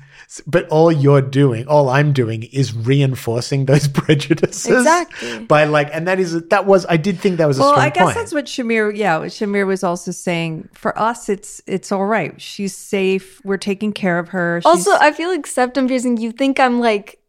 but 0.47 0.67
all 0.69 0.91
you're 0.91 1.21
doing, 1.21 1.67
all 1.67 1.89
I'm 1.89 2.11
doing, 2.13 2.43
is 2.43 2.73
reinforcing 2.75 3.65
those 3.65 3.87
prejudices. 4.01 4.67
Exactly. 4.67 5.39
By 5.45 5.65
like, 5.65 5.89
and 5.93 6.07
that 6.07 6.19
is 6.19 6.33
that 6.49 6.65
was 6.65 6.85
I 6.87 6.97
did 6.97 7.19
think 7.19 7.37
that 7.37 7.47
was 7.47 7.57
a 7.57 7.61
well, 7.61 7.71
strong 7.73 7.85
I 7.85 7.89
guess 7.89 8.03
point. 8.03 8.15
that's 8.15 8.33
what 8.33 8.45
Shamir. 8.45 8.95
Yeah, 8.95 9.19
what 9.19 9.29
Shamir 9.29 9.65
was 9.65 9.83
also 9.83 10.11
saying. 10.11 10.69
For 10.73 10.97
us, 10.99 11.29
it's 11.29 11.61
it's 11.67 11.91
all 11.91 12.05
right. 12.05 12.39
She's 12.41 12.75
safe. 12.75 13.39
We're 13.45 13.57
taking 13.57 13.93
care 13.93 14.19
of 14.19 14.29
her. 14.29 14.59
She's, 14.61 14.65
Also, 14.65 14.91
I 14.99 15.11
feel 15.11 15.29
like 15.29 15.47
septum 15.47 15.87
piercing. 15.87 16.17
You 16.17 16.31
think 16.31 16.59
I'm 16.59 16.79
like 16.79 17.19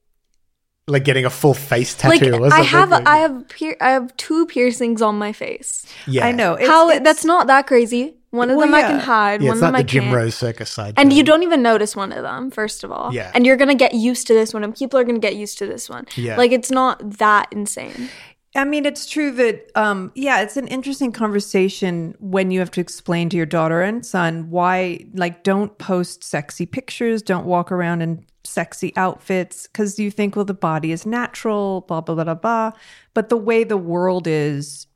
like 0.88 1.04
getting 1.04 1.24
a 1.24 1.30
full 1.30 1.54
face 1.54 2.02
like 2.04 2.20
tattoo. 2.20 2.34
or 2.44 2.52
I 2.52 2.60
have 2.62 2.92
I 2.92 3.16
have 3.18 3.48
pier- 3.48 3.76
I 3.80 3.90
have 3.90 4.16
two 4.16 4.46
piercings 4.46 5.02
on 5.02 5.18
my 5.18 5.32
face. 5.32 5.84
yeah. 6.06 6.24
I 6.26 6.32
know. 6.32 6.54
It's, 6.54 6.68
How 6.68 6.88
it's- 6.90 7.02
that's 7.04 7.24
not 7.24 7.46
that 7.48 7.66
crazy. 7.66 8.15
One 8.30 8.50
of 8.50 8.56
Well, 8.56 8.66
them 8.66 8.74
I 8.74 8.82
can 8.82 9.00
hide. 9.00 9.40
Yeah, 9.40 9.48
one 9.48 9.56
it's 9.56 9.62
of 9.62 9.66
them 9.66 9.72
not 9.72 9.78
I 9.78 9.82
the 9.82 9.88
Jim 9.88 10.04
can't. 10.04 10.16
Rose 10.16 10.34
circus 10.34 10.70
side. 10.70 10.94
And 10.96 11.10
thing. 11.10 11.16
you 11.16 11.22
don't 11.22 11.42
even 11.42 11.62
notice 11.62 11.94
one 11.94 12.12
of 12.12 12.22
them, 12.22 12.50
first 12.50 12.84
of 12.84 12.90
all. 12.90 13.12
Yeah. 13.14 13.30
And 13.34 13.46
you're 13.46 13.56
gonna 13.56 13.74
get 13.74 13.94
used 13.94 14.26
to 14.26 14.34
this 14.34 14.52
one, 14.52 14.64
and 14.64 14.74
people 14.74 14.98
are 14.98 15.04
gonna 15.04 15.18
get 15.18 15.36
used 15.36 15.58
to 15.58 15.66
this 15.66 15.88
one. 15.88 16.06
Yeah. 16.16 16.36
Like 16.36 16.52
it's 16.52 16.70
not 16.70 17.18
that 17.18 17.48
insane. 17.52 18.10
I 18.54 18.64
mean, 18.64 18.86
it's 18.86 19.06
true 19.06 19.32
that, 19.32 19.70
um, 19.74 20.12
yeah, 20.14 20.40
it's 20.40 20.56
an 20.56 20.66
interesting 20.68 21.12
conversation 21.12 22.14
when 22.20 22.50
you 22.50 22.58
have 22.60 22.70
to 22.72 22.80
explain 22.80 23.28
to 23.28 23.36
your 23.36 23.44
daughter 23.44 23.82
and 23.82 24.04
son 24.04 24.48
why, 24.48 25.04
like, 25.12 25.42
don't 25.42 25.76
post 25.76 26.24
sexy 26.24 26.64
pictures, 26.64 27.20
don't 27.20 27.44
walk 27.44 27.70
around 27.70 28.00
in 28.00 28.24
sexy 28.44 28.94
outfits, 28.96 29.66
because 29.66 29.98
you 29.98 30.10
think, 30.10 30.36
well, 30.36 30.46
the 30.46 30.54
body 30.54 30.90
is 30.90 31.04
natural, 31.04 31.82
blah, 31.82 32.00
blah, 32.00 32.14
blah, 32.14 32.24
blah, 32.24 32.34
blah. 32.34 32.72
But 33.12 33.28
the 33.28 33.36
way 33.36 33.62
the 33.62 33.76
world 33.76 34.26
is, 34.26 34.86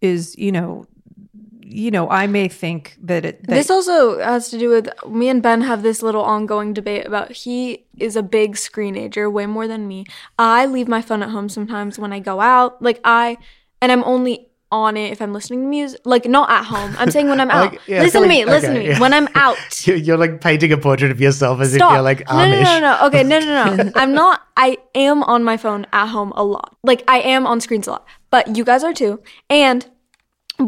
is, 0.00 0.36
you 0.38 0.52
know, 0.52 0.86
you 1.68 1.90
know, 1.90 2.08
I 2.08 2.26
may 2.28 2.46
think 2.48 2.96
that 3.02 3.24
it. 3.24 3.42
That, 3.46 3.54
This 3.54 3.70
also 3.70 4.18
has 4.20 4.50
to 4.50 4.58
do 4.58 4.68
with 4.68 4.88
me 5.08 5.28
and 5.28 5.42
Ben 5.42 5.62
have 5.62 5.82
this 5.82 6.00
little 6.02 6.22
ongoing 6.22 6.72
debate 6.74 7.06
about 7.06 7.32
he 7.32 7.84
is 7.98 8.14
a 8.14 8.22
big 8.22 8.54
screenager, 8.54 9.30
way 9.30 9.46
more 9.46 9.66
than 9.66 9.88
me. 9.88 10.04
I 10.38 10.66
leave 10.66 10.86
my 10.86 11.02
phone 11.02 11.22
at 11.22 11.30
home 11.30 11.48
sometimes 11.48 11.98
when 11.98 12.12
I 12.12 12.20
go 12.20 12.40
out. 12.40 12.80
Like 12.80 13.00
I 13.04 13.36
and 13.82 13.90
I'm 13.90 14.04
only 14.04 14.48
on 14.72 14.96
it 14.96 15.10
if 15.12 15.20
I'm 15.22 15.32
listening 15.32 15.62
to 15.62 15.66
music. 15.66 16.00
Like 16.04 16.26
not 16.26 16.48
at 16.50 16.64
home. 16.64 16.94
I'm 16.98 17.10
saying 17.10 17.28
when 17.28 17.40
I'm 17.40 17.50
out. 17.56 17.72
Like, 17.72 17.80
yeah, 17.88 18.02
listen 18.02 18.12
feel 18.12 18.22
to 18.22 18.28
me, 18.28 18.44
like- 18.44 18.54
listen 18.54 18.74
to 18.74 18.80
me. 18.80 18.88
yeah. 18.88 19.00
When 19.00 19.12
I'm 19.12 19.28
out. 19.34 19.58
You're, 19.86 19.96
you're 19.96 20.16
like 20.18 20.40
painting 20.40 20.72
a 20.72 20.76
portrait 20.78 21.10
of 21.10 21.20
yourself 21.20 21.60
as 21.60 21.72
Stop. 21.74 21.90
if 21.90 21.94
you're 21.96 22.02
like 22.02 22.24
Amish. 22.26 22.50
no, 22.50 22.62
no, 22.62 22.80
no, 22.80 22.80
no. 23.00 23.06
Okay, 23.08 23.22
no, 23.24 23.38
no, 23.40 23.74
no. 23.74 23.92
I'm 23.96 24.12
not. 24.14 24.42
I 24.56 24.78
am 24.94 25.22
on 25.24 25.42
my 25.42 25.56
phone 25.56 25.86
at 25.92 26.06
home 26.06 26.32
a 26.36 26.44
lot. 26.44 26.76
Like 26.84 27.02
I 27.08 27.20
am 27.20 27.44
on 27.46 27.60
screens 27.60 27.88
a 27.88 27.92
lot, 27.92 28.06
but 28.30 28.56
you 28.56 28.64
guys 28.64 28.84
are 28.84 28.92
too. 28.94 29.20
And 29.50 29.84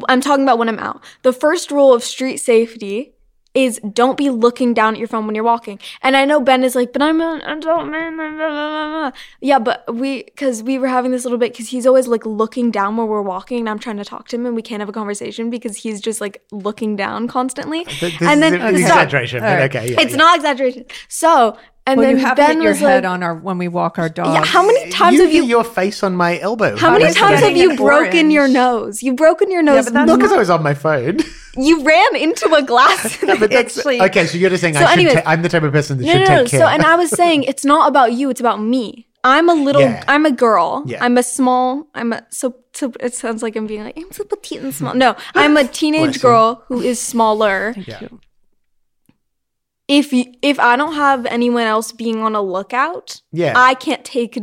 I'm 0.08 0.20
talking 0.20 0.42
about 0.44 0.58
when 0.58 0.68
I'm 0.68 0.78
out. 0.78 1.02
The 1.22 1.32
first 1.32 1.70
rule 1.70 1.92
of 1.94 2.02
street 2.04 2.38
safety 2.38 3.14
is 3.54 3.80
don't 3.92 4.16
be 4.18 4.28
looking 4.30 4.72
down 4.74 4.92
at 4.94 4.98
your 4.98 5.08
phone 5.08 5.26
when 5.26 5.34
you're 5.34 5.42
walking. 5.42 5.78
And 6.02 6.16
I 6.16 6.24
know 6.26 6.38
Ben 6.38 6.62
is 6.62 6.76
like, 6.76 6.92
but 6.92 7.00
I'm 7.02 7.20
an 7.20 7.40
adult 7.40 7.86
man. 7.88 8.14
blah, 8.16 8.28
blah, 8.30 8.46
blah, 8.50 8.88
blah." 9.10 9.12
Yeah, 9.40 9.58
but 9.58 9.92
we, 9.92 10.24
because 10.24 10.62
we 10.62 10.78
were 10.78 10.86
having 10.86 11.10
this 11.10 11.24
little 11.24 11.38
bit, 11.38 11.52
because 11.52 11.68
he's 11.68 11.86
always 11.86 12.06
like 12.06 12.24
looking 12.26 12.70
down 12.70 12.96
where 12.96 13.06
we're 13.06 13.22
walking, 13.22 13.60
and 13.60 13.68
I'm 13.68 13.78
trying 13.78 13.96
to 13.96 14.04
talk 14.04 14.28
to 14.28 14.36
him, 14.36 14.46
and 14.46 14.54
we 14.54 14.62
can't 14.62 14.80
have 14.80 14.88
a 14.88 14.92
conversation 14.92 15.48
because 15.50 15.76
he's 15.76 16.00
just 16.00 16.20
like 16.20 16.42
looking 16.52 16.94
down 16.94 17.26
constantly. 17.26 17.84
Th- 17.84 18.00
This 18.18 18.28
and 18.28 18.44
is 18.44 18.50
then 18.50 18.54
an 18.60 18.76
stop. 18.76 19.02
exaggeration, 19.04 19.40
but 19.40 19.62
okay, 19.74 19.92
yeah, 19.92 20.00
It's 20.02 20.10
yeah. 20.12 20.16
not 20.18 20.36
exaggeration. 20.36 20.84
So, 21.08 21.56
and 21.88 21.98
well, 21.98 22.06
then 22.08 22.18
you 22.18 22.24
have 22.26 22.36
Ben 22.36 22.56
hit 22.56 22.62
your 22.62 22.72
was 22.72 22.80
head 22.80 23.04
like, 23.04 23.10
on 23.12 23.22
our 23.22 23.34
when 23.34 23.58
we 23.58 23.68
walk 23.68 23.98
our 23.98 24.08
dog. 24.08 24.34
yeah, 24.34 24.44
how 24.44 24.64
many 24.64 24.90
times 24.90 25.14
you 25.16 25.22
have 25.22 25.32
you 25.32 25.42
hit 25.42 25.48
your 25.48 25.64
face 25.64 26.02
on 26.02 26.14
my 26.14 26.38
elbow. 26.38 26.76
how 26.76 26.92
many 26.92 27.12
times 27.12 27.40
have 27.40 27.56
you 27.56 27.70
an 27.70 27.76
broken 27.76 28.30
your 28.30 28.46
nose? 28.48 29.02
You've 29.02 29.16
broken 29.16 29.50
your 29.50 29.62
nose. 29.62 29.86
but 29.90 29.94
Not 30.06 30.18
because 30.18 30.32
I 30.32 30.36
was 30.38 30.50
on 30.50 30.62
my 30.62 30.74
phone. 30.74 31.18
you 31.56 31.82
ran 31.82 32.16
into 32.16 32.52
a 32.54 32.62
glass. 32.62 33.18
but 33.40 33.50
that's, 33.50 33.78
Actually- 33.78 34.00
okay, 34.02 34.26
so 34.26 34.38
you're 34.38 34.50
just 34.50 34.60
saying 34.60 34.74
So 34.74 34.80
I 34.80 34.90
should 34.90 34.98
anyways- 35.06 35.14
ta- 35.24 35.30
I'm 35.30 35.42
the 35.42 35.48
type 35.48 35.62
of 35.62 35.72
person 35.72 35.98
that 35.98 36.04
no, 36.04 36.12
should 36.12 36.20
no, 36.20 36.26
take 36.26 36.36
no. 36.44 36.44
care. 36.50 36.60
So, 36.60 36.66
and 36.66 36.82
I 36.82 36.94
was 36.96 37.10
saying 37.10 37.44
it's 37.44 37.64
not 37.64 37.88
about 37.88 38.12
you. 38.12 38.30
It's 38.30 38.40
about 38.40 38.60
me. 38.60 39.06
I'm 39.24 39.48
a 39.48 39.54
little. 39.54 39.82
Yeah. 39.82 40.04
I'm 40.06 40.24
a 40.26 40.30
girl. 40.30 40.84
Yeah. 40.86 41.04
I'm 41.04 41.18
a 41.18 41.22
small. 41.24 41.88
I'm 41.94 42.12
a 42.12 42.24
so. 42.30 42.54
So 42.72 42.92
it 43.00 43.14
sounds 43.14 43.42
like 43.42 43.56
I'm 43.56 43.66
being 43.66 43.82
like 43.82 43.96
I'm 43.98 44.12
so 44.12 44.22
petite 44.22 44.60
and 44.60 44.72
small. 44.72 44.94
No, 44.94 45.16
I'm 45.34 45.56
a 45.56 45.66
teenage 45.80 46.20
girl 46.22 46.62
who 46.68 46.80
is 46.80 47.00
smaller. 47.00 47.74
yeah. 47.76 48.06
If 49.88 50.12
you, 50.12 50.26
if 50.42 50.60
I 50.60 50.76
don't 50.76 50.94
have 50.94 51.24
anyone 51.26 51.64
else 51.64 51.92
being 51.92 52.18
on 52.22 52.34
a 52.34 52.42
lookout, 52.42 53.22
Yeah. 53.32 53.54
I 53.56 53.74
can't 53.74 54.04
take 54.04 54.38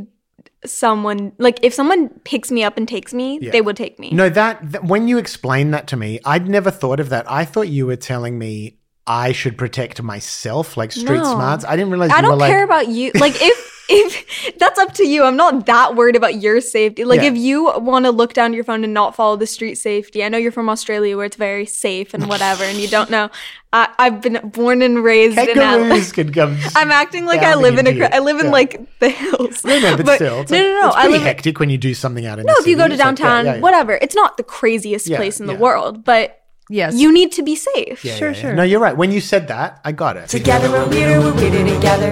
someone. 0.66 1.34
Like 1.38 1.60
if 1.64 1.74
someone 1.74 2.10
picks 2.24 2.52
me 2.52 2.64
up 2.64 2.78
and 2.78 2.88
takes 2.88 3.14
me, 3.14 3.40
Yeah. 3.42 3.52
they 3.52 3.62
would 3.62 3.78
take 3.78 4.00
me. 4.00 4.10
No, 4.12 4.30
that, 4.30 4.72
that 4.72 4.86
when 4.86 5.08
you 5.08 5.18
explained 5.18 5.74
that 5.74 5.88
to 5.88 5.98
me, 5.98 6.20
I'd 6.26 6.48
never 6.50 6.72
thought 6.72 7.00
of 7.00 7.10
that. 7.10 7.30
I 7.32 7.46
thought 7.46 7.68
you 7.68 7.86
were 7.86 7.96
telling 7.96 8.40
me 8.40 8.80
I 9.08 9.34
should 9.34 9.56
protect 9.58 10.02
myself, 10.02 10.78
like 10.78 10.92
street 10.92 11.18
No. 11.18 11.24
smarts. 11.36 11.64
I 11.64 11.76
didn't 11.76 11.92
realize 11.92 12.10
I 12.12 12.22
don't 12.22 12.32
were 12.32 12.38
like, 12.38 12.50
care 12.52 12.64
about 12.64 12.88
you. 12.88 13.12
Like 13.20 13.34
if 13.40 13.75
if 13.90 14.54
that's 14.58 14.80
up 14.80 14.94
to 14.96 15.08
you. 15.08 15.24
I'm 15.24 15.36
not 15.36 15.66
that 15.68 15.96
worried 15.96 16.16
about 16.16 16.42
your 16.42 16.60
safety. 16.62 17.04
Like 17.06 17.22
Yeah. 17.22 17.30
if 17.30 17.38
you 17.38 17.66
want 17.80 18.06
to 18.06 18.12
look 18.12 18.34
down 18.34 18.54
your 18.54 18.64
phone 18.64 18.84
and 18.84 18.94
not 18.94 19.16
follow 19.16 19.36
the 19.36 19.48
street 19.48 19.76
safety. 19.76 20.24
I 20.24 20.30
know 20.30 20.38
you're 20.38 20.52
from 20.52 20.70
Australia 20.70 21.16
where 21.18 21.26
it's 21.26 21.36
very 21.36 21.66
safe 21.66 22.14
and 22.14 22.28
whatever, 22.28 22.64
and 22.64 22.78
you 22.78 22.88
don't 22.88 23.10
know. 23.10 23.30
I, 23.74 23.90
I've 24.00 24.22
been 24.22 24.40
born 24.50 24.82
and 24.82 25.04
raised 25.04 25.38
in 25.38 25.46
kangaroos 25.48 25.84
Adelaide. 25.92 26.14
could 26.14 26.34
come. 26.34 26.58
I'm 26.76 26.92
acting 26.92 27.26
like 27.26 27.42
I 27.42 27.56
live 27.56 27.78
in 27.78 27.88
a. 27.88 27.90
into 27.90 28.08
cra- 28.08 28.16
I 28.16 28.20
live 28.20 28.40
in 28.40 28.46
Yeah. 28.48 28.52
like 28.52 29.00
the 29.00 29.10
hills. 29.10 29.64
No, 29.66 29.78
no, 29.80 29.98
but, 29.98 30.16
still, 30.16 30.42
it's 30.42 30.52
no, 30.52 30.58
like- 30.58 30.66
no, 30.68 30.82
no. 30.82 30.88
It's 30.88 30.96
I 30.96 31.00
pretty 31.02 31.12
live. 31.14 31.22
in- 31.22 31.28
hectic 31.28 31.60
when 31.60 31.70
you 31.70 31.78
do 31.78 31.94
something 31.94 32.26
out 32.26 32.40
in 32.40 32.46
no, 32.46 32.54
the 32.54 32.62
if 32.62 32.68
you 32.68 32.78
go 32.78 32.88
to 32.88 32.94
It's 32.94 33.00
like, 33.04 33.20
yeah, 33.20 33.26
downtown, 33.26 33.46
yeah, 33.46 33.56
yeah. 33.56 33.60
whatever. 33.62 34.00
It's 34.02 34.16
not 34.16 34.38
the 34.38 34.44
craziest 34.44 35.08
Yeah, 35.08 35.18
place 35.18 35.40
in 35.42 35.48
the 35.48 35.56
world, 35.56 36.04
but 36.06 36.42
yes, 36.70 36.96
you 36.96 37.12
need 37.12 37.34
to 37.34 37.44
be 37.44 37.56
safe. 37.56 38.06
Yeah, 38.06 38.16
Sure, 38.16 38.30
yeah, 38.30 38.36
yeah. 38.36 38.42
sure. 38.42 38.54
No, 38.56 38.64
you're 38.64 38.80
right. 38.80 38.96
When 38.96 39.12
you 39.12 39.20
said 39.22 39.50
that, 39.50 39.82
I 39.84 39.92
got 39.92 40.16
it. 40.18 40.30
Together 40.30 40.72
we're 40.72 40.88
weirder, 40.88 41.20
we're 41.20 41.34
weirder 41.36 41.66
together. 41.76 42.12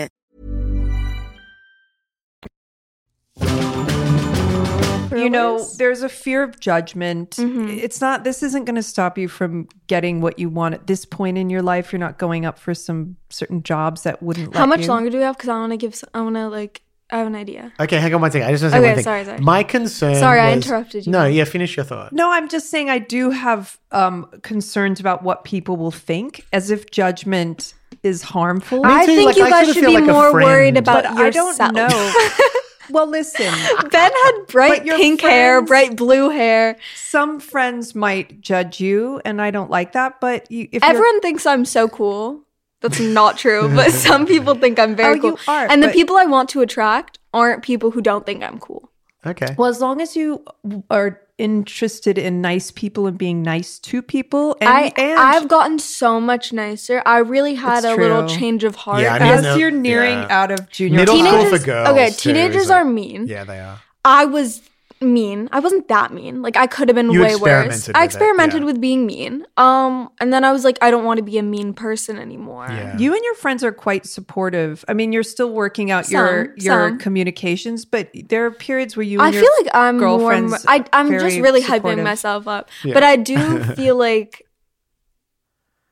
You 5.23 5.29
know, 5.29 5.65
there's 5.77 6.01
a 6.01 6.09
fear 6.09 6.43
of 6.43 6.59
judgment. 6.59 7.31
Mm-hmm. 7.31 7.69
It's 7.69 8.01
not, 8.01 8.23
this 8.23 8.43
isn't 8.43 8.65
going 8.65 8.75
to 8.75 8.83
stop 8.83 9.17
you 9.17 9.27
from 9.27 9.67
getting 9.87 10.21
what 10.21 10.39
you 10.39 10.49
want 10.49 10.73
at 10.73 10.87
this 10.87 11.05
point 11.05 11.37
in 11.37 11.49
your 11.49 11.61
life. 11.61 11.91
You're 11.91 11.99
not 11.99 12.17
going 12.17 12.45
up 12.45 12.57
for 12.57 12.73
some 12.73 13.17
certain 13.29 13.63
jobs 13.63 14.03
that 14.03 14.21
wouldn't 14.23 14.53
let 14.53 14.57
How 14.57 14.65
much 14.65 14.81
you. 14.81 14.87
longer 14.87 15.09
do 15.09 15.17
we 15.17 15.23
have? 15.23 15.37
Because 15.37 15.49
I 15.49 15.59
want 15.59 15.71
to 15.71 15.77
give. 15.77 16.01
i 16.13 16.21
want 16.21 16.35
to 16.35 16.47
like. 16.47 16.81
I 17.13 17.17
have 17.17 17.27
an 17.27 17.35
idea. 17.35 17.73
Okay, 17.77 17.97
hang 17.97 18.13
on 18.13 18.21
one 18.21 18.31
second. 18.31 18.47
I 18.47 18.51
just 18.51 18.63
want 18.63 18.73
to 18.73 18.77
say 18.77 18.79
Okay, 18.79 18.87
one 18.87 18.95
thing. 18.95 19.03
sorry, 19.03 19.25
sorry. 19.25 19.39
My 19.39 19.63
concern. 19.63 20.15
Sorry, 20.15 20.39
I 20.39 20.53
interrupted 20.53 21.05
you. 21.05 21.11
No, 21.11 21.25
yeah, 21.25 21.43
finish 21.43 21.75
your 21.75 21.83
thought. 21.83 22.13
No, 22.13 22.31
I'm 22.31 22.47
just 22.47 22.69
saying 22.69 22.89
I 22.89 22.99
do 22.99 23.31
have 23.31 23.77
um, 23.91 24.27
concerns 24.43 25.01
about 25.01 25.21
what 25.21 25.43
people 25.43 25.75
will 25.75 25.91
think, 25.91 26.45
as 26.53 26.71
if 26.71 26.89
judgment 26.89 27.73
is 28.01 28.21
harmful. 28.21 28.85
I 28.85 29.05
think 29.05 29.25
like, 29.25 29.35
you 29.35 29.43
I 29.43 29.49
guys 29.49 29.73
should 29.73 29.85
be 29.85 29.95
like 29.95 30.05
more 30.05 30.33
worried 30.33 30.77
about 30.77 31.03
but 31.03 31.17
I 31.17 31.29
don't 31.31 31.73
know. 31.73 31.89
well, 32.91 33.07
listen, 33.07 33.45
Ben 33.91 34.11
had 34.11 34.41
bright 34.47 34.79
But 34.79 34.85
your 34.85 34.97
pink 34.97 35.21
hair, 35.21 35.61
bright 35.61 35.95
blue 35.95 36.29
hair. 36.29 36.77
some 36.95 37.39
friends 37.39 37.95
might 37.95 38.41
judge 38.41 38.79
you, 38.79 39.21
and 39.25 39.41
I 39.41 39.51
don't 39.51 39.69
like 39.69 39.93
that. 39.93 40.19
But 40.21 40.51
you, 40.51 40.67
if 40.71 40.83
Everyone 40.83 41.19
thinks 41.21 41.45
I'm 41.45 41.65
so 41.65 41.87
cool. 41.87 42.41
That's 42.81 42.99
not 42.99 43.37
true, 43.37 43.69
but 43.75 43.91
some 44.07 44.25
people 44.25 44.55
think 44.55 44.79
I'm 44.79 44.95
very 44.95 45.19
Oh, 45.19 45.21
cool. 45.21 45.29
you 45.31 45.37
are, 45.47 45.67
and 45.69 45.83
the 45.83 45.89
people 45.89 46.17
I 46.17 46.25
want 46.25 46.49
to 46.49 46.61
attract 46.61 47.19
aren't 47.31 47.61
people 47.63 47.91
who 47.91 48.01
don't 48.01 48.25
think 48.25 48.43
I'm 48.43 48.57
cool. 48.59 48.89
Okay. 49.23 49.53
Well, 49.55 49.69
as 49.69 49.79
long 49.81 50.01
as 50.01 50.15
you 50.15 50.43
are 50.89 51.21
interested 51.41 52.17
in 52.17 52.41
nice 52.41 52.71
people 52.71 53.07
and 53.07 53.17
being 53.17 53.41
nice 53.41 53.79
to 53.79 54.01
people, 54.01 54.55
and, 54.61 54.69
I 54.69 54.93
and 54.95 55.19
I've 55.19 55.47
gotten 55.47 55.79
so 55.79 56.21
much 56.21 56.53
nicer. 56.53 57.01
I 57.05 57.17
really 57.17 57.55
had 57.55 57.83
It's 57.83 57.87
a 57.87 57.95
little 57.95 58.27
change 58.27 58.63
of 58.63 58.75
heart. 58.75 59.01
Yeah, 59.01 59.15
I 59.15 59.19
mean, 59.19 59.27
as 59.27 59.41
no- 59.43 59.55
you're 59.55 59.71
nearing 59.71 60.19
yeah. 60.19 60.41
out 60.41 60.51
of 60.51 60.69
junior 60.69 60.99
Middle 60.99 61.17
high, 61.19 61.27
school 61.27 61.39
for 61.57 61.57
teenagers, 61.57 61.65
girls, 61.65 61.89
okay, 61.89 62.09
teenagers 62.11 62.61
is 62.63 62.69
like- 62.69 62.81
are 62.81 62.85
mean. 62.85 63.27
Yeah, 63.27 63.43
they 63.43 63.59
are. 63.59 63.79
I 64.05 64.25
was 64.25 64.61
mean. 65.01 65.49
I 65.51 65.59
wasn't 65.59 65.87
that 65.87 66.13
mean. 66.13 66.41
Like 66.41 66.55
I 66.57 66.67
could 66.67 66.89
have 66.89 66.95
been 66.95 67.11
You 67.11 67.21
way 67.21 67.35
worse. 67.35 67.41
I 67.43 67.65
with 67.67 67.89
it, 67.89 67.95
experimented 68.05 68.61
yeah. 68.61 68.65
with 68.65 68.79
being 68.81 69.05
mean. 69.05 69.45
Um, 69.57 70.09
and 70.19 70.31
then 70.31 70.43
I 70.43 70.51
was 70.51 70.63
like, 70.63 70.77
I 70.81 70.91
don't 70.91 71.03
want 71.03 71.17
to 71.17 71.23
be 71.23 71.37
a 71.37 71.43
mean 71.43 71.73
person 71.73 72.17
anymore. 72.17 72.67
Yeah. 72.69 72.97
you 72.97 73.13
and 73.13 73.23
your 73.23 73.35
friends 73.35 73.63
are 73.63 73.71
quite 73.71 74.05
supportive. 74.05 74.85
I 74.87 74.93
mean, 74.93 75.11
you're 75.11 75.23
still 75.23 75.51
working 75.51 75.91
out 75.91 76.09
your 76.09 76.45
Some, 76.45 76.53
your 76.57 76.89
some. 76.89 76.99
communications, 76.99 77.85
but 77.85 78.09
there 78.29 78.45
are 78.45 78.51
periods 78.51 78.95
where 78.95 79.05
you. 79.05 79.19
I 79.21 79.29
your 79.29 79.41
feel 79.41 79.51
like 79.63 79.71
I'm 79.73 79.97
more. 79.99 80.33
I, 80.67 80.85
I'm 80.93 81.09
just 81.11 81.37
really 81.39 81.61
supportive. 81.61 81.99
hyping 81.99 82.03
myself 82.03 82.47
up, 82.47 82.69
Yeah. 82.83 82.93
but 82.93 83.03
I 83.03 83.15
do 83.15 83.63
feel 83.75 83.95
like 83.95 84.45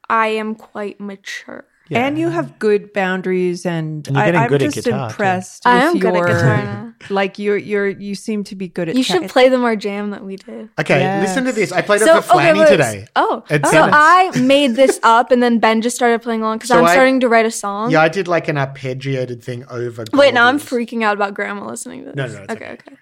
I 0.09 0.27
am 0.27 0.55
quite 0.55 0.99
mature. 0.99 1.65
Yeah. 1.89 2.05
And 2.05 2.19
you 2.19 2.29
have 2.29 2.59
good 2.59 2.93
boundaries, 2.93 3.65
and, 3.65 4.07
And 4.07 4.17
I, 4.17 4.43
I'm 4.43 4.49
good 4.49 4.61
just 4.61 4.75
guitar, 4.75 5.07
too. 5.07 5.11
impressed. 5.11 5.65
I 5.65 5.75
with 5.75 5.83
am 5.95 5.99
good 5.99 6.15
at 6.15 6.25
guitar. 6.27 6.85
Like 7.09 7.39
you're 7.39 7.55
you're 7.55 7.87
you 7.87 8.13
seem 8.13 8.43
to 8.43 8.55
be 8.57 8.67
good 8.67 8.89
at. 8.89 8.95
Guitar. 8.95 8.97
You 8.97 9.03
cha- 9.05 9.13
should 9.25 9.31
play 9.31 9.47
them 9.47 9.63
our 9.63 9.77
jam 9.77 10.09
that 10.11 10.23
we 10.25 10.35
did. 10.35 10.67
Okay, 10.77 10.99
Yes. 10.99 11.29
listen 11.29 11.45
to 11.45 11.53
this. 11.53 11.71
I 11.71 11.81
played 11.81 12.01
So 12.01 12.17
it 12.17 12.25
for 12.25 12.33
Flanny 12.35 12.59
wait, 12.59 12.67
today. 12.69 13.07
Oh, 13.15 13.41
oh. 13.49 13.55
so 13.55 13.57
tennis. 13.57 13.95
I 13.95 14.31
made 14.41 14.75
this 14.75 14.99
up, 15.03 15.31
and 15.31 15.41
then 15.41 15.59
Ben 15.59 15.81
just 15.81 15.95
started 15.95 16.21
playing 16.21 16.41
along 16.41 16.57
because 16.57 16.67
So 16.69 16.77
I'm 16.77 16.83
I- 16.85 16.91
starting 16.91 17.21
to 17.21 17.29
write 17.29 17.45
a 17.45 17.51
song. 17.51 17.89
Yeah, 17.89 18.01
I 18.01 18.09
did 18.09 18.27
like 18.27 18.49
an 18.49 18.57
arpeggiated 18.57 19.41
thing 19.41 19.63
over. 19.69 20.03
Wait, 20.13 20.33
now 20.33 20.47
I'm 20.47 20.59
freaking 20.59 21.01
out 21.03 21.13
about 21.15 21.33
grandma 21.35 21.65
listening 21.67 22.01
to 22.01 22.11
this. 22.11 22.15
No, 22.17 22.27
no, 22.27 22.43
it's 22.43 22.51
okay, 22.53 22.65
okay. 22.65 22.73
okay. 22.73 22.97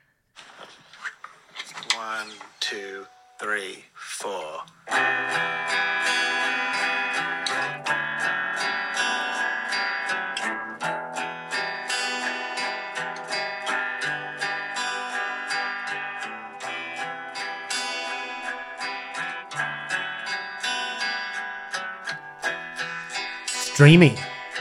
One, 1.96 2.28
two, 2.60 3.06
three, 3.40 3.84
four. 3.96 4.60
Dreamy. 23.78 24.16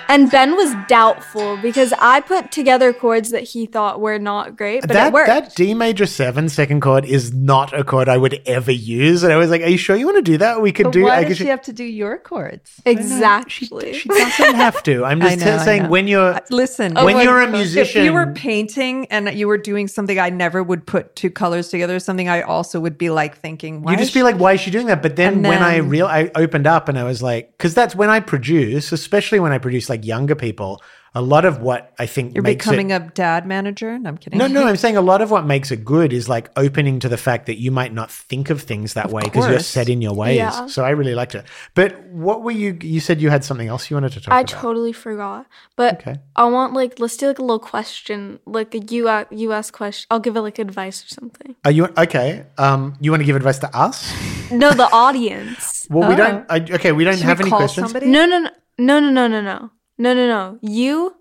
And 0.08 0.30
Ben 0.30 0.54
was 0.56 0.74
doubtful 0.88 1.56
because 1.58 1.92
I 1.98 2.20
put 2.20 2.52
together 2.52 2.92
chords 2.92 3.30
that 3.30 3.42
he 3.42 3.66
thought 3.66 4.00
were 4.00 4.18
not 4.18 4.56
great, 4.56 4.82
but 4.82 4.90
that 4.90 5.08
it 5.08 5.12
worked. 5.12 5.26
that 5.28 5.54
D 5.54 5.74
major 5.74 6.06
seven 6.06 6.48
second 6.48 6.80
chord 6.80 7.04
is 7.04 7.32
not 7.34 7.72
a 7.72 7.82
chord 7.84 8.08
I 8.08 8.16
would 8.16 8.40
ever 8.46 8.70
use, 8.72 9.22
and 9.22 9.32
I 9.32 9.36
was 9.36 9.50
like, 9.50 9.62
"Are 9.62 9.68
you 9.68 9.76
sure 9.78 9.96
you 9.96 10.06
want 10.06 10.18
to 10.18 10.22
do 10.22 10.38
that? 10.38 10.60
We 10.62 10.72
could 10.72 10.84
But 10.84 10.92
do." 10.92 11.02
why 11.04 11.16
I 11.16 11.20
does 11.22 11.28
guess 11.30 11.36
she 11.38 11.44
you- 11.44 11.50
have 11.50 11.62
to 11.62 11.72
do 11.72 11.84
your 11.84 12.18
chords? 12.18 12.80
exactly. 12.84 13.94
she 13.94 14.08
doesn't 14.08 14.54
have 14.54 14.82
to. 14.84 15.04
I'm 15.04 15.20
just 15.26 15.38
know, 15.38 15.56
I 15.56 15.64
saying 15.64 15.88
when 15.88 16.06
you're 16.08 16.38
Listen, 16.50 16.92
oh, 16.96 17.04
when 17.04 17.16
my 17.16 17.22
you're 17.22 17.40
a 17.42 17.48
musician, 17.50 18.02
if 18.02 18.06
you 18.06 18.12
were 18.12 18.32
painting 18.32 19.06
and 19.06 19.32
you 19.36 19.48
were 19.48 19.58
doing 19.58 19.88
something 19.88 20.18
I 20.18 20.30
never 20.30 20.62
would 20.62 20.86
put 20.86 21.16
two 21.16 21.30
colors 21.30 21.68
together, 21.68 21.98
something 21.98 22.28
I 22.28 22.42
also 22.42 22.80
would 22.80 22.98
be 22.98 23.10
like 23.10 23.38
thinking, 23.38 23.82
why 23.82 23.92
you 23.92 23.98
just 23.98 24.14
be 24.14 24.22
like, 24.22 24.36
"Why 24.36 24.52
is 24.54 24.60
she 24.60 24.70
doing 24.70 24.86
that?" 24.86 25.02
But 25.02 25.16
then, 25.16 25.34
And 25.34 25.42
when 25.44 25.62
I 25.62 25.76
real, 25.78 26.06
I 26.06 26.30
opened 26.34 26.66
up 26.66 26.88
and 26.88 26.98
I 26.98 27.04
was 27.04 27.22
like, 27.22 27.52
because 27.56 27.74
that's 27.74 27.94
when 27.94 28.10
I 28.10 28.20
produce, 28.20 28.92
especially 28.92 29.40
when 29.40 29.52
I 29.52 29.58
produce 29.58 29.88
like 29.88 29.95
younger 30.04 30.34
people. 30.34 30.82
A 31.14 31.22
lot 31.22 31.46
of 31.46 31.62
what 31.62 31.94
I 31.98 32.04
think 32.04 32.34
you're 32.34 32.42
makes 32.42 32.66
becoming 32.66 32.90
it, 32.90 33.00
a 33.02 33.06
dad 33.14 33.46
manager. 33.46 33.98
No, 33.98 34.10
I'm 34.10 34.18
kidding. 34.18 34.38
No, 34.38 34.46
no, 34.48 34.66
I'm 34.66 34.76
saying 34.84 34.98
a 34.98 35.00
lot 35.00 35.22
of 35.22 35.30
what 35.30 35.46
makes 35.46 35.70
it 35.70 35.82
good 35.82 36.12
is 36.12 36.28
like 36.28 36.50
opening 36.56 36.98
to 37.00 37.08
the 37.08 37.16
fact 37.16 37.46
that 37.46 37.58
you 37.58 37.70
might 37.70 37.94
not 37.94 38.10
think 38.10 38.50
of 38.50 38.60
things 38.60 38.92
that 38.94 39.08
way 39.08 39.22
because 39.24 39.48
you're 39.48 39.58
set 39.60 39.88
in 39.88 40.02
your 40.02 40.12
ways. 40.12 40.36
Yeah. 40.36 40.66
So 40.66 40.84
I 40.84 40.90
really 40.90 41.14
liked 41.14 41.34
it. 41.34 41.46
But 41.74 41.98
what 42.10 42.42
were 42.42 42.50
you? 42.50 42.76
You 42.82 43.00
said 43.00 43.22
you 43.22 43.30
had 43.30 43.44
something 43.44 43.66
else 43.66 43.88
you 43.88 43.96
wanted 43.96 44.12
to 44.12 44.20
talk 44.20 44.26
about? 44.26 44.36
I 44.36 44.40
about. 44.40 44.48
totally 44.60 44.92
forgot. 44.92 45.46
But 45.74 46.00
Okay. 46.00 46.16
I 46.36 46.44
want 46.44 46.74
like 46.74 46.98
let's 46.98 47.16
do 47.16 47.28
like 47.28 47.38
a 47.38 47.42
little 47.42 47.60
question, 47.60 48.38
like 48.44 48.74
a 48.74 48.80
US, 48.80 49.26
US 49.30 49.70
question. 49.70 50.06
I'll 50.10 50.20
give 50.20 50.36
it 50.36 50.42
like 50.42 50.58
advice 50.58 51.02
or 51.02 51.08
something. 51.08 51.56
Are 51.64 51.70
you 51.70 51.88
okay? 51.96 52.44
Um, 52.58 52.94
you 53.00 53.10
want 53.10 53.22
to 53.22 53.24
give 53.24 53.36
advice 53.36 53.58
to 53.60 53.74
us? 53.74 54.12
No, 54.48 54.70
the 54.70 54.88
audience. 54.92 55.88
Well, 55.90 56.08
we 56.08 56.14
Oh. 56.14 56.18
don't. 56.18 56.46
I, 56.48 56.58
okay, 56.76 56.92
we 56.92 57.02
don't 57.04 57.16
Should 57.16 57.24
have 57.24 57.38
we 57.38 57.44
any 57.44 57.50
call 57.50 57.58
questions. 57.60 57.86
somebody? 57.86 58.06
No, 58.06 58.26
no, 58.26 58.38
no, 58.38 58.50
no, 58.78 59.10
no, 59.10 59.26
no, 59.26 59.40
no, 59.40 59.70
no, 59.98 60.14
no, 60.14 60.26
no, 60.26 60.26
no. 60.52 60.58
You. 60.62 61.14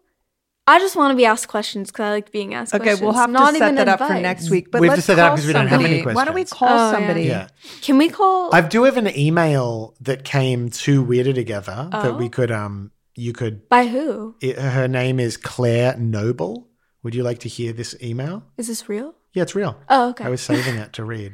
I 0.67 0.79
just 0.79 0.95
want 0.95 1.11
to 1.11 1.15
be 1.15 1.25
asked 1.27 1.47
questions 1.47 1.91
because 1.91 2.05
I 2.05 2.09
like 2.09 2.31
being 2.31 2.55
asked 2.55 2.73
Okay, 2.73 2.83
questions. 2.83 3.01
we'll 3.03 3.13
have 3.13 3.29
Not 3.29 3.51
to 3.51 3.57
set 3.59 3.73
even 3.73 3.75
that 3.75 3.87
up 3.87 3.99
for 3.99 4.15
next 4.19 4.49
week. 4.49 4.71
But 4.71 4.81
We 4.81 4.87
have 4.87 4.95
to 4.95 4.97
let's 4.97 5.05
set 5.05 5.15
that 5.17 5.25
up 5.25 5.27
call 5.29 5.35
because 5.35 5.47
we 5.47 5.53
don't 5.53 5.67
have 5.67 5.79
any 5.81 5.97
somebody. 5.99 6.15
Why 6.15 6.25
don't 6.25 6.33
we 6.33 6.43
call 6.45 6.89
Oh, 6.89 6.91
somebody? 6.91 7.23
Yeah. 7.25 7.49
Can 7.81 7.99
we 7.99 8.09
call? 8.09 8.49
I 8.53 8.61
do 8.61 8.83
have 8.85 8.97
an 8.97 9.15
email 9.15 9.93
that 10.01 10.23
came 10.23 10.69
to 10.69 11.03
Weirder 11.03 11.33
Together 11.33 11.87
that 11.91 12.05
Oh. 12.05 12.17
we 12.17 12.29
could 12.29 12.51
um 12.51 12.89
you 13.15 13.31
could 13.31 13.69
by 13.69 13.85
who? 13.85 14.35
it, 14.41 14.57
her 14.57 14.87
name 14.87 15.19
is 15.19 15.37
Claire 15.37 15.95
Noble. 15.97 16.67
Would 17.03 17.13
you 17.13 17.21
like 17.21 17.37
to 17.39 17.47
hear 17.49 17.71
this 17.71 17.95
email? 18.01 18.43
Is 18.57 18.65
this 18.67 18.89
real? 18.89 19.13
Yeah, 19.33 19.43
it's 19.43 19.53
real. 19.53 19.77
Oh, 19.87 20.09
okay. 20.09 20.23
I 20.23 20.29
was 20.29 20.41
saving 20.41 20.77
it 20.77 20.93
to 20.93 21.05
read. 21.05 21.33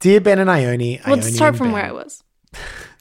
Dear 0.00 0.20
Ben 0.20 0.40
and 0.40 0.50
Ione, 0.50 0.98
Well, 1.04 1.12
Ione 1.14 1.22
let's 1.22 1.32
start 1.36 1.50
and 1.50 1.56
from 1.58 1.66
Ben. 1.68 1.74
where 1.74 1.84
I 1.84 1.92
was. 1.92 2.24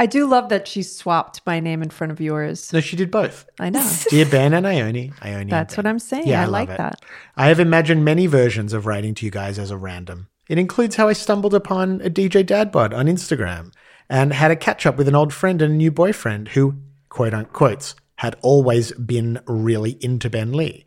I 0.00 0.06
do 0.06 0.26
love 0.26 0.48
that 0.48 0.66
she 0.66 0.82
swapped 0.82 1.42
my 1.44 1.60
name 1.60 1.82
in 1.82 1.90
front 1.90 2.10
of 2.10 2.22
yours. 2.22 2.72
No, 2.72 2.80
she 2.80 2.96
did 2.96 3.10
both. 3.10 3.44
I 3.58 3.68
know. 3.68 3.86
Dear 4.08 4.24
Ben 4.24 4.54
and 4.54 4.66
Ione, 4.66 5.12
Ione. 5.20 5.50
That's 5.50 5.76
what 5.76 5.84
I'm 5.84 5.98
saying. 5.98 6.26
Yeah, 6.26 6.40
I, 6.40 6.44
I 6.44 6.46
like 6.46 6.74
that. 6.74 7.02
I 7.36 7.48
have 7.48 7.60
imagined 7.60 8.02
many 8.02 8.26
versions 8.26 8.72
of 8.72 8.86
writing 8.86 9.14
to 9.16 9.26
you 9.26 9.30
guys 9.30 9.58
as 9.58 9.70
a 9.70 9.76
random. 9.76 10.28
It 10.48 10.56
includes 10.56 10.96
how 10.96 11.08
I 11.08 11.12
stumbled 11.12 11.52
upon 11.52 12.00
a 12.00 12.08
DJ 12.08 12.42
Dadbod 12.42 12.96
on 12.96 13.08
Instagram 13.08 13.74
and 14.08 14.32
had 14.32 14.50
a 14.50 14.56
catch 14.56 14.86
up 14.86 14.96
with 14.96 15.06
an 15.06 15.14
old 15.14 15.34
friend 15.34 15.60
and 15.60 15.74
a 15.74 15.76
new 15.76 15.90
boyfriend 15.90 16.48
who, 16.48 16.76
quote 17.10 17.34
unquote, 17.34 17.94
had 18.16 18.36
always 18.40 18.92
been 18.92 19.40
really 19.46 19.98
into 20.00 20.30
Ben 20.30 20.52
Lee, 20.52 20.86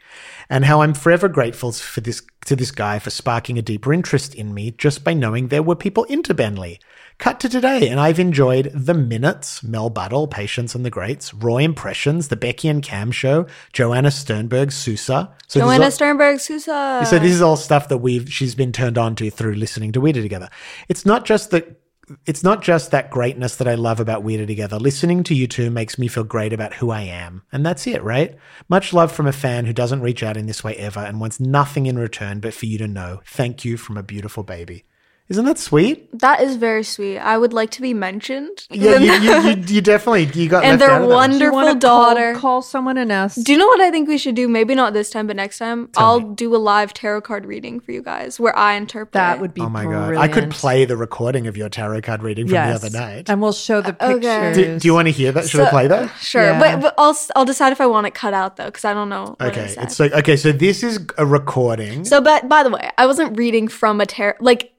and 0.49 0.65
how 0.65 0.81
I'm 0.81 0.93
forever 0.93 1.27
grateful 1.27 1.71
for 1.71 2.01
this 2.01 2.21
to 2.45 2.55
this 2.55 2.71
guy 2.71 2.99
for 2.99 3.09
sparking 3.09 3.57
a 3.57 3.63
deeper 3.63 3.93
interest 3.93 4.35
in 4.35 4.53
me 4.53 4.71
just 4.71 5.03
by 5.03 5.13
knowing 5.13 5.47
there 5.47 5.63
were 5.63 5.75
people 5.75 6.03
into 6.05 6.33
Ben 6.33 6.55
Lee. 6.55 6.79
Cut 7.23 7.39
to 7.39 7.47
today, 7.47 7.87
and 7.87 8.01
I've 8.01 8.19
enjoyed 8.19 8.69
The 8.73 8.93
Minutes, 8.93 9.63
Mel 9.63 9.89
Buttle, 9.89 10.27
Patience 10.27 10.75
and 10.75 10.85
the 10.85 10.89
Greats, 10.89 11.33
Raw 11.33 11.55
Impressions, 11.55 12.27
The 12.27 12.35
Becky 12.35 12.67
and 12.67 12.83
Cam 12.83 13.11
Show, 13.11 13.47
Joanna 13.71 14.11
Sternberg, 14.11 14.73
Sousa. 14.73 15.33
So 15.47 15.61
Joanna 15.61 15.85
all- 15.85 15.91
Sternberg 15.91 16.41
Sousa. 16.41 17.05
so 17.09 17.19
this 17.19 17.31
is 17.31 17.41
all 17.41 17.55
stuff 17.55 17.87
that 17.87 17.99
we've 17.99 18.29
she's 18.29 18.55
been 18.55 18.73
turned 18.73 18.97
on 18.97 19.15
to 19.15 19.29
through 19.29 19.53
listening 19.53 19.93
to 19.93 20.01
Weirder 20.01 20.21
Together. 20.21 20.49
It's 20.89 21.05
not 21.05 21.23
just 21.23 21.51
that 21.51 21.79
it's 22.25 22.43
not 22.43 22.61
just 22.61 22.91
that 22.91 23.09
greatness 23.09 23.55
that 23.55 23.69
I 23.69 23.75
love 23.75 24.01
about 24.01 24.23
Weirder 24.23 24.45
Together. 24.45 24.77
Listening 24.77 25.23
to 25.23 25.33
you 25.33 25.47
two 25.47 25.69
makes 25.71 25.97
me 25.97 26.09
feel 26.09 26.25
great 26.25 26.51
about 26.51 26.73
who 26.73 26.91
I 26.91 27.03
am. 27.03 27.43
And 27.53 27.65
that's 27.65 27.87
it, 27.87 28.03
right? 28.03 28.37
Much 28.67 28.91
love 28.91 29.13
from 29.13 29.27
a 29.27 29.31
fan 29.31 29.63
who 29.63 29.71
doesn't 29.71 30.01
reach 30.01 30.23
out 30.23 30.35
in 30.35 30.45
this 30.47 30.61
way 30.61 30.75
ever 30.75 30.99
and 30.99 31.21
wants 31.21 31.39
nothing 31.39 31.85
in 31.85 31.97
return 31.97 32.41
but 32.41 32.53
for 32.53 32.65
you 32.65 32.77
to 32.79 32.87
know. 32.89 33.21
Thank 33.25 33.63
you 33.63 33.77
from 33.77 33.95
a 33.95 34.03
beautiful 34.03 34.43
baby. 34.43 34.83
Isn't 35.29 35.45
that 35.45 35.57
sweet? 35.57 36.09
that 36.19 36.41
is 36.41 36.57
very 36.57 36.83
sweet. 36.83 37.17
I 37.17 37.37
would 37.37 37.53
like 37.53 37.71
to 37.71 37.81
be 37.81 37.93
mentioned. 37.93 38.67
Yeah, 38.69 38.97
you, 38.97 39.11
you, 39.13 39.39
you, 39.51 39.55
you 39.75 39.81
definitely 39.81 40.25
you 40.39 40.49
got 40.49 40.63
And 40.63 40.79
left 40.79 40.79
their 40.81 40.91
out 40.91 41.01
of 41.01 41.07
that 41.07 41.09
you 41.09 41.15
wonderful 41.15 41.55
wanna 41.55 41.71
call- 41.71 41.79
daughter. 41.79 42.33
Call, 42.35 42.61
someone 42.61 42.97
and 42.97 43.11
ask. 43.11 43.41
Do 43.43 43.51
you 43.51 43.57
know 43.57 43.65
what 43.67 43.79
I 43.81 43.89
think 43.89 44.07
we 44.09 44.17
should 44.17 44.35
do? 44.35 44.47
Maybe 44.47 44.75
not 44.75 44.93
this 44.93 45.09
time, 45.09 45.25
but 45.27 45.35
next 45.37 45.57
time 45.59 45.89
I'll 45.97 46.19
do 46.19 46.53
a 46.55 46.57
live 46.57 46.93
tarot 46.93 47.21
card 47.21 47.45
reading 47.45 47.79
for 47.79 47.91
you 47.93 48.01
guys 48.03 48.39
where 48.39 48.55
I 48.55 48.73
interpret. 48.73 49.13
that 49.13 49.39
would 49.39 49.53
be 49.53 49.61
Oh 49.61 49.69
my 49.69 49.83
brilliant. 49.85 50.15
god! 50.15 50.21
I 50.21 50.27
could 50.27 50.51
play 50.51 50.85
the 50.85 50.97
recording 50.97 51.47
of 51.47 51.55
your 51.57 51.69
tarot 51.69 52.01
card 52.01 52.21
reading 52.21 52.45
from 52.47 52.55
yes. 52.55 52.81
the 52.81 52.87
other 52.87 52.99
night. 52.99 53.29
and 53.29 53.41
we'll 53.41 53.53
show 53.53 53.81
the 53.81 53.95
uh, 54.03 54.11
Okay. 54.13 54.51
pictures. 54.51 54.57
Do, 54.57 54.79
do 54.79 54.87
you 54.87 54.93
want 54.93 55.07
to 55.07 55.11
hear 55.13 55.31
that? 55.31 55.47
Should 55.47 55.61
I 55.61 55.69
play 55.69 55.87
that? 55.87 56.09
Sure, 56.19 56.43
Yeah. 56.43 56.59
but, 56.59 56.81
but 56.81 56.95
I'll 56.97 57.11
s- 57.11 57.31
I'll 57.35 57.45
decide 57.45 57.71
if 57.71 57.79
I 57.81 57.87
want 57.87 58.05
it 58.07 58.13
cut 58.13 58.33
out 58.33 58.57
though 58.57 58.65
because 58.65 58.85
I 58.85 58.93
don't 58.93 59.09
know. 59.09 59.35
What 59.37 59.41
I 59.41 59.47
Okay, 59.47 59.67
said. 59.69 59.83
it's 59.85 59.99
like 59.99 60.11
okay. 60.13 60.35
So 60.35 60.51
this 60.51 60.83
is 60.83 60.99
a 61.17 61.25
recording. 61.25 62.03
So, 62.05 62.19
but 62.21 62.47
by 62.49 62.61
the 62.63 62.69
way, 62.69 62.91
I 62.97 63.05
wasn't 63.07 63.37
reading 63.37 63.67
from 63.69 63.99
a 64.01 64.05
tarot. 64.05 64.35
Like, 64.41 64.72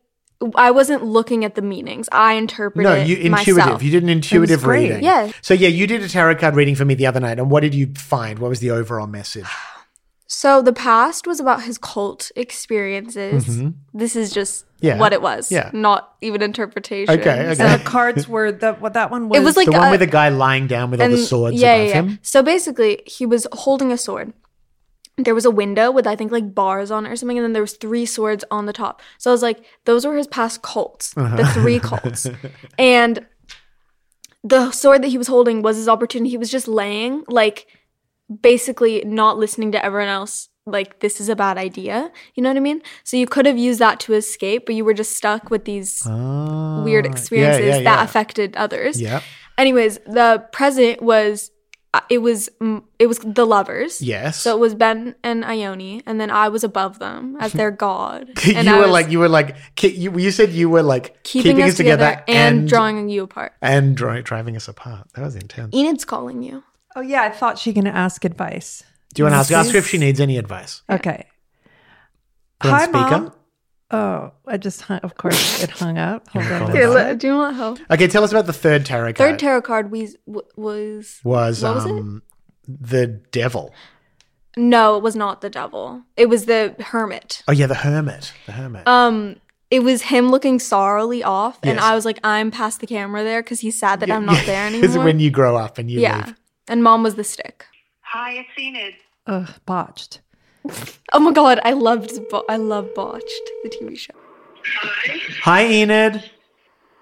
I 0.57 0.70
wasn't 0.73 1.05
looking 1.05 1.44
at 1.44 1.55
the 1.55 1.62
meanings. 1.62 2.09
I 2.12 2.35
interpreted. 2.35 2.85
No, 2.90 2.94
you 3.03 3.16
intuitive. 3.16 3.57
Myself. 3.57 3.83
You 3.83 3.90
did 3.90 4.03
an 4.03 4.09
intuitive 4.09 4.66
reading. 4.66 5.03
Yeah. 5.03 5.31
So 5.42 5.55
yeah, 5.55 5.68
you 5.68 5.87
did 5.87 6.03
a 6.03 6.09
tarot 6.09 6.37
card 6.37 6.55
reading 6.57 6.75
for 6.75 6.85
me 6.85 6.94
the 6.94 7.07
other 7.07 7.20
night, 7.20 7.38
and 7.38 7.51
what 7.51 7.61
did 7.61 7.75
you 7.75 7.92
find? 7.97 8.38
What 8.38 8.49
was 8.49 8.61
the 8.61 8.70
overall 8.70 9.07
message? 9.07 9.47
So 10.27 10.62
the 10.62 10.73
past 10.73 11.27
was 11.29 11.38
about 11.38 11.62
his 11.62 11.79
cult 11.79 12.33
experiences. 12.35 13.47
This 13.92 14.16
is 14.16 14.33
just 14.33 14.64
Mm-hmm. 14.66 14.87
Yeah. 14.87 14.99
what 14.99 15.12
it 15.14 15.23
was. 15.23 15.51
Yeah. 15.53 15.70
Not 15.73 16.14
even 16.20 16.42
interpretation. 16.42 17.18
Okay, 17.18 17.31
okay. 17.44 17.55
So 17.55 17.64
And 17.64 17.81
the 17.81 17.85
cards 17.85 18.29
were 18.29 18.53
the 18.53 18.73
what 18.75 18.94
that 18.94 19.11
one 19.11 19.29
was. 19.31 19.38
it 19.40 19.44
was 19.44 19.57
like 19.57 19.66
the 19.66 19.73
one 19.73 19.88
a- 19.88 19.90
with 19.92 20.01
the 20.01 20.07
guy 20.07 20.29
lying 20.29 20.66
down 20.66 20.90
with 20.90 21.01
all 21.01 21.09
the 21.09 21.16
swords 21.16 21.57
yeah, 21.57 21.73
above 21.75 21.87
yeah, 21.87 21.94
yeah. 21.94 22.03
him. 22.03 22.18
So 22.23 22.42
basically, 22.42 23.03
he 23.07 23.25
was 23.25 23.47
holding 23.53 23.92
a 23.92 23.97
sword. 23.97 24.35
There 25.16 25.35
was 25.35 25.44
a 25.44 25.50
window 25.50 25.90
with 25.92 26.07
I 26.07 26.16
think 26.16 26.33
like 26.33 26.55
bars 26.55 26.90
on 26.90 27.07
it 27.07 27.11
or 27.12 27.16
something, 27.16 27.38
and 27.38 27.44
then 27.44 27.53
there 27.53 27.62
was 27.62 27.74
three 27.74 28.05
swords 28.07 28.44
on 28.50 28.66
the 28.66 28.72
top. 28.72 29.00
So 29.18 29.31
I 29.31 29.33
was 29.33 29.42
like, 29.42 29.64
those 29.85 30.05
were 30.07 30.16
his 30.16 30.27
past 30.27 30.62
cults, 30.62 31.14
Uh-huh. 31.16 31.37
the 31.37 31.46
three 31.46 31.79
cults, 31.79 32.27
and 32.79 33.24
the 34.42 34.70
sword 34.72 35.03
that 35.03 35.09
he 35.09 35.18
was 35.18 35.29
holding 35.29 35.62
was 35.62 35.77
his 35.77 35.88
opportunity. 35.88 36.31
He 36.31 36.37
was 36.38 36.50
just 36.50 36.68
laying, 36.68 37.24
like, 37.29 37.66
basically 38.42 39.03
not 39.05 39.38
listening 39.38 39.72
to 39.72 39.85
everyone 39.85 40.09
else. 40.09 40.48
Like 40.66 41.00
this 41.00 41.20
is 41.20 41.29
a 41.29 41.37
bad 41.37 41.59
idea. 41.59 42.11
You 42.35 42.42
know 42.42 42.48
what 42.48 42.57
I 42.57 42.61
mean? 42.61 42.81
So 43.05 43.18
you 43.18 43.27
could 43.27 43.44
have 43.44 43.59
used 43.59 43.81
that 43.81 44.00
to 44.00 44.14
escape, 44.14 44.64
but 44.64 44.74
you 44.74 44.83
were 44.85 44.94
just 44.94 45.14
stuck 45.14 45.50
with 45.50 45.66
these 45.66 46.03
Ah, 46.07 46.83
weird 46.83 47.05
yeah, 47.05 47.11
experiences 47.11 47.66
yeah, 47.66 47.83
that 47.83 47.98
yeah. 47.98 48.03
affected 48.05 48.57
others. 48.57 48.98
Yeah. 48.98 49.20
Anyways, 49.59 49.98
the 50.07 50.46
present 50.53 51.03
was 51.03 51.50
it 52.09 52.18
was 52.18 52.48
it 52.98 53.07
was 53.07 53.18
the 53.18 53.46
lovers. 53.46 54.00
Yes. 54.00 54.40
So 54.40 54.57
it 54.57 54.61
was 54.61 54.74
Ben 54.74 55.14
and 55.22 55.44
Ione, 55.44 56.02
and 56.07 56.20
then 56.20 56.30
I 56.30 56.48
was 56.48 56.64
above 56.64 56.98
them 56.98 57.37
as 57.40 57.52
their 57.52 57.70
god. 57.87 58.30
you 58.44 58.54
and 58.57 58.68
I 58.68 58.78
were 58.78 58.87
like 58.87 59.11
you 59.11 59.18
were 59.18 59.28
like 59.28 59.57
you, 59.80 60.16
you 60.18 60.30
said 60.30 60.50
you 60.50 60.68
were 60.68 60.83
like 60.83 61.22
keeping, 61.22 61.61
us 61.62 61.76
together, 61.76 62.22
and, 62.28 62.68
drawing 62.68 63.09
you 63.09 63.24
apart. 63.24 63.52
and 63.61 63.96
drawing, 63.96 64.22
driving 64.22 64.57
us 64.57 64.68
apart. 64.68 65.09
That 65.14 65.22
was 65.22 65.37
intense. 65.37 65.74
Enid's 65.74 66.04
calling 66.04 66.42
you. 66.42 66.62
oh 66.96 67.00
yeah, 67.00 67.22
I 67.22 67.30
thought 67.30 67.59
she 67.59 67.72
gonna 67.72 67.90
ask 67.90 68.24
advice. 68.24 68.83
Do 69.14 69.20
you 69.20 69.24
want 69.24 69.35
to 69.35 69.38
ask 69.38 69.52
ask 69.52 69.72
her 69.72 69.78
if 69.78 69.87
she 69.87 69.98
needs 69.98 70.20
any 70.20 70.38
advice? 70.38 70.83
Okay. 70.90 71.26
Hi, 72.62 72.85
speaker. 72.85 72.98
mom. 72.98 73.33
Oh, 73.90 74.33
I 74.47 74.57
just 74.57 74.81
hung, 74.83 74.99
of 75.01 75.16
course 75.16 75.62
it 75.62 75.70
hung 75.70 75.99
up. 75.99 76.29
Hold 76.33 76.47
on. 76.47 76.62
a 76.70 76.73
Here, 76.73 76.88
let- 76.88 77.18
do 77.18 77.27
you 77.29 77.35
want 77.37 77.57
help? 77.57 77.79
Okay, 77.90 78.09
tell 78.09 78.25
us 78.25 78.31
about 78.33 78.47
the 78.47 78.53
third 78.53 78.85
tarot 78.87 79.12
card. 79.12 79.16
Third 79.31 79.38
tarot 79.38 79.62
card 79.62 79.90
we, 79.90 80.09
w- 80.27 80.47
was 80.57 81.20
was 81.23 81.62
what 81.62 81.75
was 81.77 81.85
it? 81.87 81.90
um 81.90 82.23
the 82.66 83.07
devil. 83.07 83.75
no, 84.57 84.97
it 84.97 85.03
was 85.03 85.14
not 85.14 85.42
the 85.42 85.51
devil. 85.51 86.03
It 86.16 86.29
was 86.29 86.47
the 86.47 86.75
hermit. 86.81 87.42
Oh 87.47 87.53
yeah, 87.53 87.66
the 87.66 87.75
hermit. 87.75 88.33
The 88.47 88.53
hermit. 88.53 88.88
Um, 88.88 89.37
it 89.70 89.81
was 89.83 90.03
him 90.03 90.31
looking 90.31 90.59
sorrowly 90.61 91.23
off, 91.23 91.59
and 91.62 91.77
Yes. 91.77 91.83
I 91.85 91.94
was 91.94 92.05
like, 92.05 92.18
I'm 92.25 92.51
past 92.51 92.81
the 92.81 92.87
camera 92.87 93.23
there 93.23 93.42
because 93.42 93.61
he's 93.61 93.79
sad 93.79 94.01
that 94.01 94.11
I'm 94.11 94.25
not 94.25 94.44
there 94.47 94.66
anymore. 94.66 94.90
it 94.90 95.05
when 95.05 95.20
you 95.20 95.31
grow 95.31 95.57
up 95.57 95.79
and 95.79 95.90
you 95.90 96.01
yeah, 96.01 96.25
leave? 96.27 96.35
and 96.68 96.83
mom 96.83 97.03
was 97.03 97.16
the 97.16 97.25
stick. 97.25 97.66
Hi, 98.01 98.33
it's 98.35 98.49
Enid. 98.59 98.94
Ugh, 99.27 99.51
botched. 99.66 100.20
Oh 101.12 101.20
my 101.20 101.33
god, 101.33 101.61
I 101.62 101.72
loved 101.72 102.29
Bo- 102.31 102.44
I 102.48 102.57
love 102.57 102.94
Botched, 102.94 103.50
the 103.62 103.68
TV 103.70 103.98
show. 103.98 104.14
Hi. 104.81 105.18
Hi 105.42 105.66
Enid. 105.66 106.31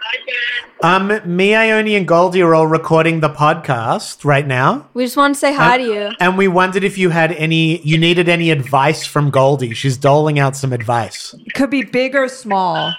Hi, 0.04 0.18
Ben. 0.26 1.12
Um, 1.22 1.36
me, 1.36 1.54
Ione, 1.54 1.94
and 1.94 2.08
Goldie 2.08 2.42
are 2.42 2.56
all 2.56 2.66
recording 2.66 3.20
the 3.20 3.28
podcast 3.28 4.24
right 4.24 4.44
now. 4.44 4.88
We 4.94 5.04
just 5.04 5.16
want 5.16 5.36
to 5.36 5.38
say 5.38 5.54
hi 5.54 5.78
to 5.78 5.84
you. 5.84 6.10
And 6.18 6.36
we 6.36 6.48
wondered 6.48 6.82
if 6.82 6.98
you 6.98 7.10
had 7.10 7.30
any, 7.32 7.80
you 7.82 7.96
needed 7.96 8.28
any 8.28 8.50
advice 8.50 9.06
from 9.06 9.30
Goldie. 9.30 9.74
She's 9.74 9.96
doling 9.96 10.40
out 10.40 10.56
some 10.56 10.72
advice. 10.72 11.36
Could 11.54 11.70
be 11.70 11.84
big 11.84 12.16
or 12.16 12.26
small. 12.28 12.92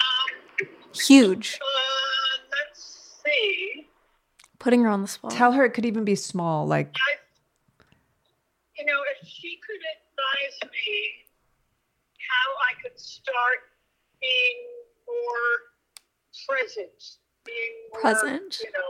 Huge. 0.93 1.59
Uh, 1.61 2.39
let's 2.51 3.19
see. 3.25 3.87
Putting 4.59 4.83
her 4.83 4.89
on 4.89 5.01
the 5.01 5.09
spot. 5.09 5.31
Tell 5.31 5.51
her 5.51 5.65
it 5.65 5.71
could 5.71 5.85
even 5.85 6.05
be 6.05 6.15
small. 6.15 6.65
Like 6.65 6.95
you 8.77 8.85
know, 8.85 9.01
if 9.21 9.27
she 9.27 9.59
could 9.67 9.81
advise 10.45 10.71
me 10.71 10.95
how 12.19 12.47
I 12.69 12.81
could 12.81 12.99
start 12.99 13.59
being 14.19 14.57
more 15.07 15.49
present, 16.47 16.99
being 17.45 17.73
more, 17.91 18.01
Present. 18.01 18.59
you 18.63 18.71
know, 18.71 18.89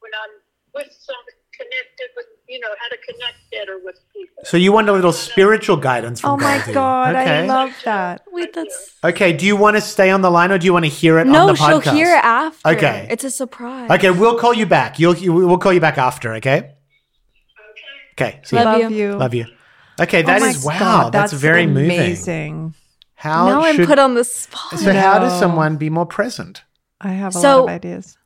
when 0.00 0.12
I'm 0.14 0.30
with 0.74 0.92
somebody, 0.98 1.36
connected 1.52 2.08
with, 2.16 2.26
you 2.48 2.58
know, 2.58 2.68
how 2.68 2.88
to 2.88 2.96
connect 3.04 3.36
better 3.52 3.78
with 3.84 3.96
people. 4.14 4.44
So 4.44 4.56
you 4.56 4.72
want 4.72 4.88
a 4.88 4.92
little 4.92 5.12
spiritual 5.12 5.76
guidance 5.76 6.20
from 6.20 6.30
Oh 6.32 6.36
my 6.36 6.58
Goldie. 6.58 6.72
god, 6.72 7.14
I 7.14 7.46
love 7.46 7.72
that. 7.84 8.22
Wait, 8.32 8.52
that's 8.54 8.96
Okay, 9.04 9.32
do 9.32 9.44
you 9.46 9.56
want 9.56 9.76
to 9.76 9.80
stay 9.80 10.10
on 10.10 10.22
the 10.22 10.30
line 10.30 10.50
or 10.52 10.58
do 10.58 10.64
you 10.66 10.72
want 10.72 10.84
to 10.86 10.90
hear 10.90 11.18
it 11.18 11.26
on 11.26 11.32
no. 11.32 11.46
the 11.48 11.54
She'll 11.54 11.80
hear 11.80 12.14
it 12.16 12.24
after. 12.24 12.68
Okay. 12.70 13.08
it's 13.10 13.24
a 13.24 13.30
surprise. 13.30 13.90
Okay, 13.90 14.10
we'll 14.10 14.38
call 14.38 14.54
you 14.54 14.66
back. 14.66 14.98
You'll 14.98 15.16
you, 15.16 15.32
we'll 15.32 15.58
call 15.58 15.72
you 15.72 15.80
back 15.80 15.98
after, 15.98 16.34
okay? 16.34 16.74
Okay. 18.14 18.40
See. 18.44 18.56
Love 18.56 18.80
Love 18.80 18.90
you. 18.92 18.96
you. 18.96 19.12
Love 19.16 19.34
you. 19.34 19.46
Okay, 20.00 20.22
Oh 20.22 20.26
that 20.26 20.40
my 20.40 20.48
is 20.48 20.64
wow. 20.64 20.78
God, 20.78 21.12
that's, 21.12 21.32
very 21.32 21.66
moving. 21.66 21.84
amazing. 21.90 22.74
How 23.14 23.48
now 23.48 23.60
I'm 23.62 23.76
should, 23.76 23.86
put 23.86 23.98
on 23.98 24.14
the 24.14 24.24
spot. 24.24 24.78
So 24.78 24.92
how 24.92 25.18
does 25.18 25.38
someone 25.38 25.76
be 25.76 25.90
more 25.90 26.06
present? 26.06 26.64
I 27.00 27.08
have 27.12 27.34
a 27.36 27.38
So- 27.38 27.60
lot 27.60 27.68
of 27.70 27.74
ideas. 27.76 28.16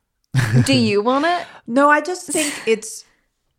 Do 0.65 0.73
you 0.73 1.01
want 1.01 1.25
it? 1.25 1.45
No, 1.67 1.89
I 1.89 1.99
just 2.01 2.27
think 2.27 2.53
it's 2.67 3.03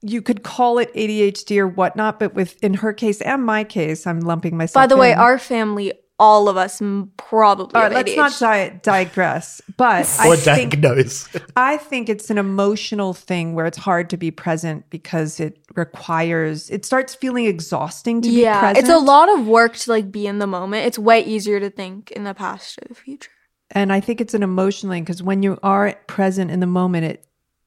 you 0.03 0.23
could 0.23 0.43
call 0.45 0.79
it 0.79 0.93
ADHD 0.95 1.59
or 1.59 1.67
whatnot, 1.67 2.21
but 2.21 2.35
with 2.35 2.63
in 2.63 2.75
her 2.75 2.93
case 2.93 3.21
and 3.23 3.43
my 3.45 3.65
case, 3.65 4.07
I'm 4.07 4.21
lumping 4.21 4.57
myself. 4.57 4.81
By 4.83 4.87
the 4.87 4.97
way, 4.97 5.13
our 5.13 5.39
family, 5.39 5.93
all 6.19 6.49
of 6.49 6.57
us, 6.57 6.81
probably. 7.19 7.75
All 7.75 7.83
have 7.83 7.93
let's 7.93 8.17
not 8.17 8.39
di- 8.39 8.81
digress. 8.83 9.61
But 9.77 10.07
Or 10.27 10.33
I 10.33 10.37
think 10.37 10.81
diagnose. 10.81 11.29
I 11.57 11.77
think 11.77 12.09
it's 12.09 12.31
an 12.31 12.39
emotional 12.39 13.13
thing 13.13 13.55
where 13.55 13.67
it's 13.67 13.77
hard 13.79 14.09
to 14.11 14.17
be 14.17 14.31
present 14.31 14.89
because 14.91 15.41
it 15.41 15.59
requires 15.75 16.71
it 16.71 16.85
starts 16.85 17.15
feeling 17.15 17.45
exhausting 17.47 18.23
to 18.23 18.29
be 18.29 18.35
present. 18.37 18.45
yeah, 18.45 18.61
present. 18.61 18.79
it's 18.79 18.89
a 18.95 18.99
lot 18.99 19.29
of 19.39 19.47
work 19.47 19.77
to 19.77 19.91
like 19.91 20.11
be 20.11 20.27
in 20.27 20.39
the 20.39 20.47
moment. 20.47 20.87
It's 20.87 20.99
way 20.99 21.21
easier 21.25 21.61
to 21.61 21.71
think 21.71 22.11
in 22.13 22.25
the 22.25 22.35
past 22.35 22.79
or 22.79 22.89
the 22.89 22.95
future. 22.95 23.31
and 23.71 23.93
I 23.93 24.01
think 24.01 24.21
it's 24.21 24.35
an 24.35 24.43
emotional 24.43 24.93
thing 24.93 25.03
because 25.05 25.23
when 25.23 25.43
you 25.43 25.59
are 25.63 25.95
present 26.07 26.51
in 26.51 26.61
the 26.61 26.67
moment, 26.67 27.05
it 27.05 27.27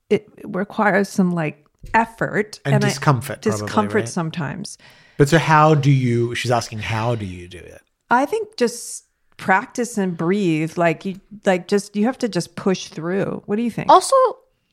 it 0.09 0.27
requires 0.43 1.07
some 1.09 1.31
like 1.31 1.65
effort 1.93 2.59
And 2.65 2.75
I- 2.83 2.88
discomfort, 2.88 3.41
probably, 3.43 3.62
discomfort 3.65 3.95
right? 3.95 4.09
sometimes. 4.09 4.77
But 5.17 5.29
so 5.29 5.38
how 5.38 5.75
do 5.75 5.91
you 5.91 6.33
she's 6.35 6.51
asking 6.51 6.79
how 6.79 7.13
do 7.15 7.25
you 7.25 7.47
do 7.47 7.59
it? 7.59 7.81
I 8.09 8.25
think 8.25 8.57
just 8.57 9.05
practice 9.37 9.97
and 9.97 10.15
breathe. 10.15 10.77
Like 10.77 11.05
you, 11.05 11.19
like 11.45 11.67
just 11.67 11.95
you 11.95 12.05
have 12.05 12.17
to 12.19 12.29
just 12.29 12.55
push 12.55 12.87
through. 12.87 13.43
What 13.45 13.55
do 13.55 13.61
you 13.61 13.71
think? 13.71 13.89
Also, 13.91 14.15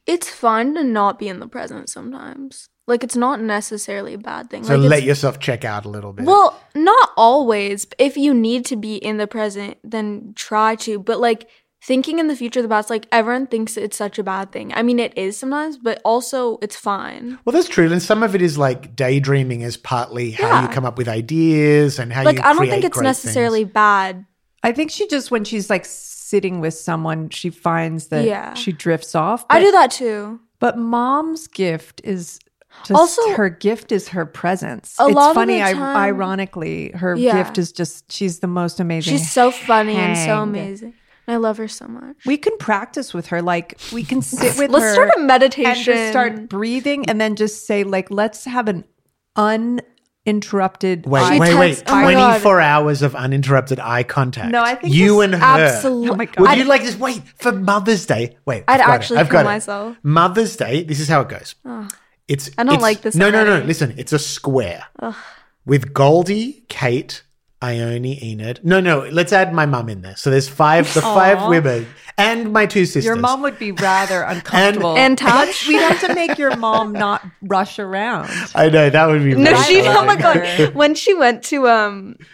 it's 0.07 0.29
fun 0.29 0.75
to 0.75 0.85
not 0.85 1.19
be 1.19 1.29
in 1.29 1.41
the 1.41 1.49
present 1.49 1.89
sometimes. 1.89 2.69
Like 2.87 3.03
it's 3.03 3.17
not 3.17 3.41
necessarily 3.41 4.15
a 4.15 4.19
bad 4.19 4.49
thing. 4.49 4.63
So 4.63 4.77
like, 4.77 4.91
let 4.91 5.03
yourself 5.03 5.41
check 5.41 5.65
out 5.65 5.85
a 5.85 5.89
little 5.89 6.13
bit. 6.13 6.25
Well, 6.25 6.61
not 6.75 7.11
always. 7.17 7.87
If 7.99 8.17
you 8.17 8.33
need 8.33 8.65
to 8.67 8.77
be 8.77 8.97
in 8.97 9.17
the 9.17 9.27
present, 9.27 9.79
then 9.83 10.33
try 10.37 10.77
to. 10.77 10.99
But 11.01 11.19
like 11.19 11.49
thinking 11.87 12.19
in 12.19 12.27
the 12.27 12.35
future, 12.35 12.61
the 12.63 12.69
past, 12.69 12.91
like 12.91 13.07
everyone 13.13 13.47
thinks 13.47 13.77
it's 13.77 13.97
such 13.97 14.19
a 14.19 14.25
bad 14.25 14.51
thing. 14.51 14.73
I 14.75 14.83
mean, 14.83 14.99
it 14.99 15.17
is 15.17 15.37
sometimes, 15.39 15.79
but 15.79 16.01
also 16.05 16.59
it's 16.61 16.75
fine. 16.77 17.39
Well, 17.45 17.53
that's 17.53 17.69
true. 17.69 17.91
And 17.91 18.03
some 18.03 18.23
of 18.25 18.35
it 18.35 18.43
is 18.43 18.59
like 18.59 18.97
daydreaming 18.97 19.61
is 19.61 19.77
partly 19.77 20.33
how 20.33 20.63
you 20.63 20.69
come 20.69 20.85
up 20.85 20.99
with 20.99 21.09
ideas 21.09 21.99
and 22.01 22.13
how 22.13 22.25
Like 22.25 22.37
you 22.39 22.43
I 22.43 22.49
don't 22.49 22.57
create 22.59 22.71
think 22.71 22.85
it's 22.87 22.97
great 22.99 23.05
necessarily 23.05 23.63
things. 23.65 23.73
bad. 23.73 24.27
I 24.65 24.73
think 24.73 24.91
she 24.91 25.07
just 25.07 25.31
when 25.31 25.45
she's 25.45 25.71
like 25.71 25.85
sitting 25.87 26.61
with 26.61 26.75
someone, 26.75 27.29
she 27.31 27.51
finds 27.51 28.09
that 28.09 28.25
Yeah. 28.25 28.55
she 28.55 28.73
drifts 28.73 29.15
off. 29.15 29.47
I 29.49 29.61
But- 29.61 29.65
do 29.67 29.71
that 29.73 29.91
too. 29.93 30.41
But 30.59 30.77
mom's 30.79 31.47
gift 31.47 32.01
is 32.03 32.41
just 32.85 32.99
Also- 32.99 33.31
her 33.35 33.49
gift 33.49 33.93
is 33.93 34.09
her 34.09 34.27
presence. 34.27 34.97
A 34.99 35.05
it's 35.07 35.15
lot 35.15 35.31
of 35.31 35.35
funny, 35.37 35.59
the 35.59 35.63
I, 35.67 35.73
time- 35.75 35.97
ironically, 35.97 36.91
her 36.97 37.15
Yeah. 37.15 37.37
gift 37.45 37.59
is 37.59 37.71
just 37.71 38.11
she's 38.11 38.41
the 38.41 38.47
most 38.49 38.81
amazing. 38.81 39.13
She's 39.19 39.31
so 39.31 39.51
funny 39.53 39.95
and 39.95 40.17
so 40.17 40.25
hang. 40.25 40.43
amazing. 40.43 40.95
I 41.29 41.37
love 41.37 41.57
her 41.59 41.69
so 41.69 41.87
much. 41.89 42.17
We 42.25 42.37
can 42.37 42.57
practice 42.59 43.13
with 43.13 43.27
her. 43.29 43.43
Like 43.43 43.79
we 43.93 44.05
can 44.05 44.23
sit 44.23 44.57
with 44.59 44.71
Let's 44.71 44.85
her 44.85 44.93
start 44.95 45.09
a 45.11 45.19
and 45.19 45.27
meditation. 45.27 45.83
just 45.95 46.11
start 46.11 46.49
breathing, 46.49 47.09
and 47.09 47.21
then 47.21 47.37
just 47.37 47.67
say 47.67 47.83
like, 47.85 48.11
let's 48.11 48.45
have 48.45 48.69
an 48.69 48.85
uninterrupted. 50.27 51.07
Wait, 51.07 51.25
She 51.33 51.39
wait, 51.41 51.55
wait. 51.55 51.69
texts- 51.69 51.85
oh 51.89 51.95
my 51.97 52.13
God. 52.13 52.29
24 52.41 52.61
hours 52.61 53.03
of 53.03 53.15
uninterrupted 53.15 53.81
eye 53.81 54.03
contact. 54.03 54.51
No, 54.53 54.63
I 54.63 54.75
think 54.75 54.95
you 54.95 55.17
this- 55.17 55.25
and 55.25 55.35
her. 55.35 55.41
Absolutely. 55.45 56.11
Oh 56.11 56.15
my 56.17 56.25
God. 56.27 56.41
Would 56.41 56.51
I'd- 56.51 56.61
you 56.61 56.67
like 56.67 56.83
this? 56.83 56.97
Wait, 56.99 57.23
for 57.37 57.53
Mother's 57.53 58.07
Day. 58.07 58.37
Wait, 58.47 58.65
I'd 58.69 58.81
I've 58.81 58.87
got 58.87 58.95
actually 58.95 59.17
it. 59.19 59.21
I've 59.21 59.27
kill 59.29 59.33
got 59.35 59.41
it. 59.41 59.45
myself. 59.45 59.97
Mother's 60.03 60.57
Day, 60.57 60.85
this 60.85 61.01
is 61.01 61.09
how 61.09 61.21
it 61.23 61.29
goes. 61.29 61.55
It's 62.29 62.51
I 62.59 62.65
don't 62.65 62.75
it's- 62.75 62.83
like 62.83 63.03
this 63.03 63.15
No, 63.15 63.31
no, 63.31 63.45
no. 63.45 63.51
already. 63.53 63.67
Listen, 63.67 63.95
it's 63.97 64.13
a 64.13 64.19
square 64.19 64.85
with 65.65 65.93
Goldie, 65.93 66.65
Kate, 66.69 67.23
Ione, 67.63 68.23
Enid. 68.23 68.61
No, 68.63 68.81
no. 68.81 69.09
Let's 69.11 69.33
add 69.33 69.53
my 69.53 69.67
mum 69.67 69.89
in 69.89 70.03
there. 70.03 70.17
So 70.17 70.31
there's 70.31 70.49
five. 70.49 70.93
The 70.93 71.01
five 71.01 71.49
women 71.49 71.87
and 72.19 72.53
my 72.53 72.67
two 72.67 72.85
sisters. 72.85 73.05
Your 73.05 73.17
mom 73.17 73.43
would 73.43 73.59
be 73.59 73.73
rather 73.73 74.23
uncomfortable. 74.29 74.97
And 74.97 75.17
touch. 75.17 75.67
We'd 75.69 75.81
have 75.81 76.01
to 76.03 76.15
make 76.15 76.39
your 76.39 76.57
mom 76.57 76.93
not 76.93 77.25
rush 77.43 77.79
around. 77.79 78.31
I 78.55 78.69
know 78.69 78.91
that 78.91 79.07
would 79.07 79.25
be. 79.25 79.35
No, 79.35 79.55
she. 79.63 79.83
Oh 79.83 80.05
my 80.05 80.17
god! 80.17 80.75
When 80.75 80.95
she 80.95 81.15
went 81.15 81.43
to 81.45 81.69
um, 81.69 82.17
Par- 82.19 82.27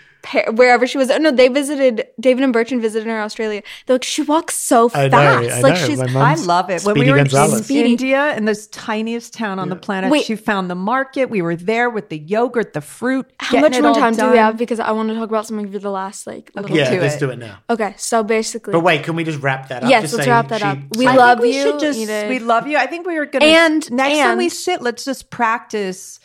wherever 0.55 0.87
she 0.87 0.99
was. 0.99 1.11
Oh 1.11 1.19
no, 1.19 1.31
they 1.31 1.49
visited. 1.49 2.07
David 2.21 2.45
and 2.45 2.53
Bertrand 2.53 2.83
visited 2.83 3.07
her 3.09 3.17
in 3.17 3.23
Australia. 3.23 3.63
They're 3.87 3.95
like, 3.95 4.05
she 4.05 4.23
walks 4.23 4.55
so 4.55 4.87
I 4.95 5.09
fast. 5.09 5.13
know, 5.13 5.19
I 5.55 5.61
like 5.61 5.75
know. 5.75 5.87
she's. 5.87 5.99
My 5.99 6.33
I 6.33 6.35
love 6.35 6.71
it. 6.71 6.83
When 6.85 6.99
we 6.99 7.11
were 7.11 7.17
in 7.19 7.25
Gonzalez. 7.25 7.71
India, 7.71 8.37
in 8.37 8.45
this 8.45 8.67
tiniest 8.69 9.35
town 9.35 9.59
on 9.59 9.69
the 9.69 9.77
planet, 9.77 10.11
Wait. 10.11 10.25
she 10.25 10.37
found 10.37 10.71
the 10.71 10.75
market. 10.75 11.27
We 11.31 11.43
were 11.43 11.57
there 11.57 11.91
with 11.91 12.09
the 12.09 12.19
yogurt, 12.19 12.73
the 12.73 12.81
fruit. 12.81 13.31
How 13.39 13.61
much 13.61 13.79
more 13.81 13.89
all 13.89 13.95
time 13.95 14.15
do 14.15 14.31
we 14.31 14.37
have? 14.39 14.57
Because 14.57 14.79
I 14.81 14.93
want 14.93 15.09
to 15.09 15.15
talk 15.15 15.29
about 15.29 15.47
something 15.47 15.71
for 15.71 15.79
the 15.79 15.91
last 15.91 16.27
like. 16.27 16.51
Little 16.55 16.77
Yeah, 16.77 16.91
do 16.91 17.01
let's 17.01 17.17
it. 17.17 17.21
do 17.21 17.31
it 17.31 17.39
now. 17.39 17.59
Okay, 17.69 17.95
so 17.97 18.23
basically. 18.23 18.73
But 18.73 18.81
wait, 18.81 19.03
can 19.05 19.17
we 19.17 19.25
just 19.25 19.41
wrap 19.43 19.69
that 19.69 19.83
up? 19.85 19.91
Yes, 19.91 20.03
Just 20.03 20.15
let's 20.15 20.29
wrap 20.29 20.49
that 20.49 20.61
she- 20.61 20.67
up. 20.67 20.79
We 20.97 21.07
I 21.07 21.15
love 21.17 21.39
think 21.41 21.53
we 21.53 21.57
you. 21.59 21.63
should 21.65 21.81
just 21.81 21.99
we 22.29 22.39
love 22.39 22.67
you. 22.67 22.77
I 22.79 22.87
think 22.87 23.07
we 23.07 23.19
were 23.19 23.27
gonna 23.27 23.45
And- 23.45 23.91
next 23.93 24.19
time 24.19 24.39
we 24.39 24.49
sit, 24.49 24.83
let's 24.83 25.05
just 25.05 25.31
practice. 25.31 26.21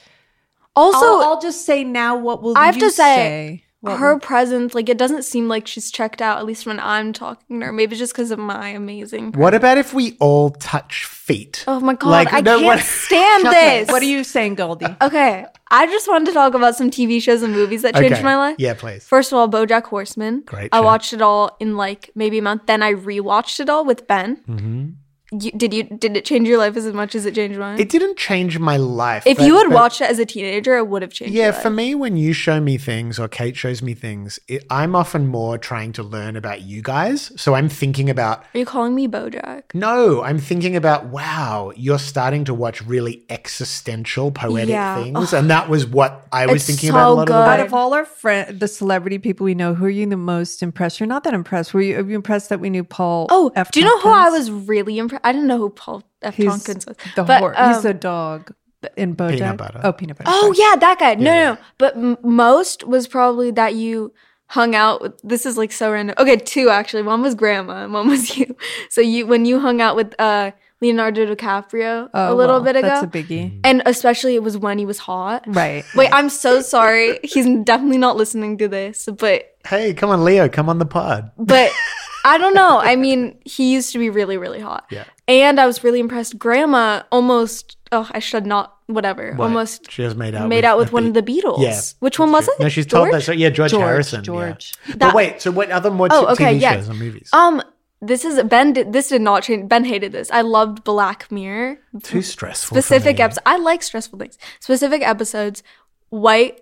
Also, 0.75 0.97
I'll, 1.05 1.21
I'll 1.23 1.41
just 1.41 1.65
say 1.65 1.83
now 1.83 2.17
what 2.17 2.43
will 2.43 2.55
I 2.57 2.65
have 2.67 2.75
you 2.75 2.81
to 2.81 2.91
say, 2.91 3.63
What 3.81 3.99
her 3.99 4.17
presence, 4.17 4.73
like, 4.73 4.89
it 4.89 4.97
doesn't 4.97 5.23
seem 5.23 5.47
like 5.47 5.67
she's 5.67 5.91
checked 5.91 6.19
out, 6.19 6.39
at 6.39 6.45
least 6.45 6.65
when 6.65 6.79
I'm 6.79 7.13
talking 7.13 7.59
to 7.59 7.67
her. 7.67 7.71
Maybe 7.71 7.95
just 7.95 8.11
because 8.11 8.31
of 8.31 8.39
my 8.39 8.69
amazing. 8.69 9.33
What 9.33 9.53
about 9.53 9.77
if 9.77 9.93
we 9.93 10.17
all 10.19 10.49
touch 10.49 11.05
feet? 11.05 11.63
Oh 11.67 11.79
my 11.79 11.93
god, 11.93 12.09
Like, 12.09 12.33
I 12.33 12.41
no, 12.41 12.55
can't 12.55 12.65
what- 12.65 12.79
stand 12.79 13.45
Okay, 13.45 13.79
this. 13.83 13.91
What 13.91 14.01
are 14.01 14.05
you 14.05 14.23
saying, 14.23 14.55
Goldie? 14.55 14.87
Okay, 15.01 15.45
I 15.69 15.85
just 15.85 16.07
wanted 16.07 16.25
to 16.25 16.33
talk 16.33 16.55
about 16.55 16.75
some 16.75 16.89
TV 16.89 17.21
shows 17.21 17.43
and 17.43 17.53
movies 17.53 17.83
that 17.83 17.93
changed 17.93 18.13
Okay. 18.15 18.23
my 18.23 18.35
life. 18.35 18.55
Yeah, 18.57 18.73
please. 18.73 19.05
First 19.07 19.31
of 19.31 19.37
all, 19.37 19.47
BoJack 19.47 19.83
Horseman. 19.83 20.41
Great 20.47 20.69
I 20.73 20.79
watched 20.79 21.13
it 21.13 21.21
all 21.21 21.55
in 21.59 21.77
like 21.77 22.09
maybe 22.15 22.39
a 22.39 22.41
month. 22.41 22.63
Then 22.65 22.81
I 22.81 22.93
rewatched 22.93 23.59
it 23.59 23.69
all 23.69 23.85
with 23.85 24.07
Ben. 24.07 24.37
Mm-hmm. 24.49 24.89
You, 25.31 25.51
did 25.51 25.73
you? 25.73 25.83
Did 25.83 26.15
it 26.15 26.23
change 26.23 26.47
your 26.47 26.57
life 26.57 26.77
as 26.77 26.85
much 26.93 27.13
as 27.13 27.25
it 27.25 27.35
changed 27.35 27.59
mine? 27.59 27.77
It 27.79 27.89
didn't 27.89 28.17
change 28.17 28.59
my 28.59 28.77
life. 28.77 29.27
if 29.27 29.37
but- 29.37 29.45
you 29.45 29.57
had 29.57 29.67
but- 29.67 29.73
watched 29.75 29.99
it 29.99 30.09
as 30.09 30.19
a 30.19 30.25
teenager, 30.25 30.77
it 30.77 30.87
would 30.87 31.01
have 31.01 31.11
changed. 31.11 31.33
Yeah, 31.33 31.45
your 31.45 31.53
for 31.53 31.69
me, 31.69 31.93
when 31.95 32.15
you 32.15 32.31
show 32.31 32.61
me 32.61 32.77
things 32.77 33.19
or 33.19 33.27
Kate 33.27 33.57
shows 33.57 33.81
me 33.81 33.93
things, 33.93 34.39
it, 34.47 34.63
I'm 34.69 34.95
often 34.95 35.27
more 35.27 35.57
trying 35.57 35.91
to 35.93 36.03
learn 36.03 36.37
about 36.37 36.61
you 36.61 36.81
guys. 36.81 37.33
So 37.35 37.55
I'm 37.55 37.67
thinking 37.67 38.09
about, 38.09 38.45
Are 38.55 38.59
you 38.59 38.65
calling 38.65 38.95
me 38.95 39.07
BoJack? 39.09 39.63
no, 39.73 40.21
I'm 40.23 40.39
thinking 40.39 40.77
about, 40.77 41.07
wow, 41.07 41.73
you're 41.75 41.99
starting 41.99 42.45
to 42.45 42.53
watch 42.53 42.81
really 42.85 43.25
existential, 43.29 44.31
poetic 44.31 44.69
Yeah. 44.69 45.03
things. 45.03 45.33
And 45.33 45.49
that 45.49 45.67
was 45.67 45.85
what 45.85 46.25
I 46.31 46.45
was 46.45 46.55
It's 46.57 46.65
thinking 46.67 46.91
so 46.91 46.95
about 46.95 47.09
a 47.09 47.13
lot 47.13 47.27
good. 47.27 47.33
of 47.35 47.43
the 47.45 47.49
Out 47.51 47.59
of 47.59 47.73
all 47.73 47.93
our 47.93 48.05
friend, 48.05 48.57
the 48.59 48.67
celebrity 48.69 49.17
people 49.17 49.43
we 49.43 49.55
know, 49.55 49.73
who 49.73 49.85
are 49.85 49.89
you 49.89 50.05
the 50.07 50.15
most 50.15 50.63
impressed? 50.63 51.01
You're 51.01 51.07
not 51.07 51.25
that 51.25 51.33
impressed. 51.33 51.73
Were 51.73 51.81
you, 51.81 51.97
are 51.97 52.01
you 52.07 52.15
impressed 52.15 52.47
that 52.49 52.61
we 52.61 52.69
knew 52.69 52.85
Paul? 52.85 53.27
Oh, 53.29 53.51
F. 53.57 53.71
do 53.71 53.81
you 53.81 53.85
know 53.85 53.99
who 53.99 54.09
I 54.09 54.29
was 54.29 54.49
really 54.51 54.97
impressed? 54.97 55.16
I 55.23 55.31
didn't 55.31 55.47
know 55.47 55.57
who 55.57 55.69
Paul 55.69 56.03
F. 56.21 56.35
He's 56.35 56.47
Tompkins 56.47 56.85
was. 56.85 56.97
the 57.15 57.23
but, 57.23 57.39
hor- 57.39 57.59
um, 57.59 57.73
he's 57.73 57.83
the 57.83 57.93
dog 57.93 58.53
in 58.95 59.15
BoJack. 59.15 59.37
Peanut 59.37 59.57
butter. 59.57 59.81
Oh, 59.83 59.91
peanut 59.91 60.17
butter. 60.17 60.29
Oh 60.33 60.53
yeah, 60.57 60.75
that 60.79 60.99
guy. 60.99 61.15
No, 61.15 61.31
Yeah, 61.31 61.43
no, 61.43 61.53
no. 61.53 61.59
But 61.77 61.95
m- 61.97 62.17
most 62.23 62.83
was 62.85 63.07
probably 63.07 63.51
that 63.51 63.75
you 63.75 64.13
hung 64.47 64.75
out 64.75 65.01
with. 65.01 65.19
This 65.23 65.45
is 65.45 65.57
like 65.57 65.71
so 65.71 65.91
random. 65.91 66.15
Okay, 66.17 66.37
two 66.37 66.69
actually. 66.69 67.03
One 67.03 67.21
was 67.21 67.35
grandma, 67.35 67.83
and 67.83 67.93
one 67.93 68.07
was 68.07 68.37
you. 68.37 68.55
So 68.89 69.01
you 69.01 69.25
when 69.27 69.45
you 69.45 69.59
hung 69.59 69.81
out 69.81 69.95
with 69.95 70.13
uh 70.19 70.51
Leonardo 70.79 71.25
DiCaprio 71.33 72.07
Oh, 72.13 72.33
a 72.33 72.35
little 72.35 72.57
well, 72.57 72.63
bit 72.63 72.75
ago, 72.75 72.87
That's 72.87 73.03
a 73.03 73.07
biggie. 73.07 73.59
and 73.63 73.81
especially 73.87 74.35
it 74.35 74.43
was 74.43 74.59
when 74.59 74.77
he 74.77 74.85
was 74.85 74.99
hot. 74.99 75.43
Right. 75.47 75.83
Wait, 75.95 76.09
I'm 76.13 76.29
so 76.29 76.61
sorry. 76.61 77.17
He's 77.23 77.47
definitely 77.63 77.97
not 77.97 78.15
listening 78.15 78.59
to 78.59 78.67
this, 78.67 79.09
but 79.17 79.55
Hey, 79.67 79.95
come 79.95 80.11
on, 80.11 80.23
Leo, 80.23 80.47
come 80.47 80.69
on 80.69 80.77
the 80.77 80.85
pod. 80.85 81.31
but 81.35 81.71
I 82.27 82.37
don't 82.37 82.53
know. 82.53 82.79
I 82.79 82.95
mean, 82.95 83.39
he 83.45 83.73
used 83.73 83.91
to 83.93 83.99
be 83.99 84.09
really, 84.09 84.37
really 84.37 84.59
hot. 84.59 84.85
Yeah. 84.91 85.05
And 85.27 85.59
I 85.59 85.65
was 85.65 85.83
really 85.83 85.99
impressed. 85.99 86.37
Grandma 86.37 87.03
almost. 87.11 87.77
Oh, 87.91 88.07
I 88.11 88.19
should 88.19 88.45
not. 88.45 88.73
Whatever. 88.87 89.33
What? 89.33 89.45
Almost 89.45 89.91
She 89.91 90.01
has 90.03 90.15
made 90.15 90.33
out 90.35 90.47
made 90.47 90.57
with 90.57 90.65
out 90.65 90.77
with 90.77 90.89
a 90.89 90.91
one 90.93 91.07
of 91.07 91.13
the 91.13 91.21
Beatles. 91.21 91.61
Yeah, 91.61 91.79
Which 91.99 92.19
one 92.19 92.31
was 92.31 92.45
true. 92.45 92.53
it? 92.59 92.59
No, 92.63 92.69
she's 92.69 92.85
told 92.85 93.11
that. 93.13 93.21
So, 93.23 93.33
yeah, 93.33 93.49
George, 93.49 93.71
George, 93.71 93.83
Harrison. 93.83 94.19
yeah. 94.19 94.23
George. 94.23 94.73
But 94.97 95.13
wait, 95.13 95.41
so 95.41 95.51
what 95.51 95.69
other 95.71 95.91
more 95.91 96.07
Oh, 96.11 96.27
okay, 96.33 96.55
TV 96.55 96.61
yeah. 96.61 96.75
shows 96.75 96.89
or 96.89 96.93
movies? 96.93 97.29
Um, 97.33 97.61
this 98.01 98.23
is 98.23 98.41
Ben. 98.43 98.71
Did, 98.73 98.93
this 98.93 99.09
did 99.09 99.21
not 99.21 99.43
change. 99.43 99.67
Ben 99.67 99.83
hated 99.83 100.11
this. 100.13 100.29
I 100.31 100.39
loved 100.41 100.83
Black 100.85 101.29
Mirror. 101.31 101.79
Too 102.03 102.21
stressful. 102.21 102.75
Specific 102.75 103.17
me. 103.17 103.23
episodes. 103.23 103.43
I 103.45 103.57
like 103.57 103.83
stressful 103.83 104.19
things. 104.19 104.37
Specific 104.61 105.01
episodes. 105.05 105.63
White 106.09 106.61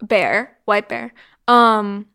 Bear. 0.00 0.56
White 0.64 0.88
Bear. 0.88 1.12
Um. 1.46 2.06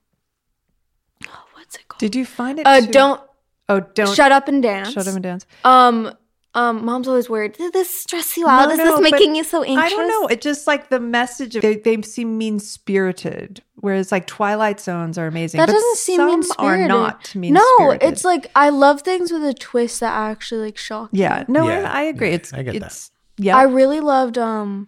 oh, 1.26 1.44
what's 1.54 1.76
it 1.76 1.87
called? 1.87 1.87
Did 2.00 2.16
you 2.16 2.26
find 2.26 2.60
it? 2.60 2.66
Uh, 2.68 2.82
too- 2.82 2.92
don't 2.92 3.22
Oh, 3.70 3.82
don't 3.82 4.16
shut 4.16 4.32
up 4.32 4.48
and 4.48 4.64
dance. 4.64 4.94
Shut 4.94 5.08
up 5.08 5.14
and 5.16 5.24
dance. 5.24 5.46
Um. 5.66 6.14
Um. 6.54 6.86
Mom's 6.86 7.08
always 7.08 7.30
worried. 7.30 7.54
Did 7.54 7.74
this 7.74 7.94
stress 7.94 8.38
you 8.38 8.48
out? 8.48 8.68
No, 8.68 8.72
Is 8.72 8.78
no, 8.78 9.02
this 9.02 9.12
making 9.12 9.36
you 9.36 9.44
so 9.44 9.62
anxious? 9.62 9.84
I 9.84 9.90
don't 9.90 10.08
know. 10.08 10.28
It 10.28 10.40
just 10.40 10.68
like 10.68 10.88
the 10.90 11.02
message 11.02 11.58
of 11.58 11.62
they, 11.64 11.76
they 11.76 12.02
seem 12.02 12.38
mean 12.38 12.60
spirited, 12.60 13.62
whereas 13.76 14.10
like 14.10 14.26
Twilight 14.26 14.80
Zones 14.80 15.18
are 15.18 15.28
amazing. 15.28 15.58
That 15.60 15.66
but 15.68 15.74
doesn't 15.74 15.98
seem 15.98 16.18
some 16.18 16.28
mean 16.28 16.40
are 16.40 16.44
spirited. 16.44 16.88
not 16.88 17.36
mean 17.36 17.54
No, 17.56 17.92
it's 18.02 18.24
like 18.24 18.50
I 18.56 18.70
love 18.70 19.02
things 19.02 19.34
with 19.34 19.44
a 19.44 19.54
twist 19.54 20.00
that 20.00 20.14
actually 20.14 20.62
like 20.62 20.78
shock. 20.78 21.10
you. 21.12 21.24
yeah. 21.24 21.44
No, 21.50 21.68
Yeah, 21.68 21.92
I, 21.92 22.00
I 22.00 22.04
agree. 22.04 22.30
yeah, 22.30 22.36
it's 22.36 22.54
I 22.54 22.64
get 22.64 22.80
that. 22.80 23.10
yeah. 23.38 23.58
I 23.58 23.64
really 23.64 24.00
loved 24.00 24.38
um 24.38 24.88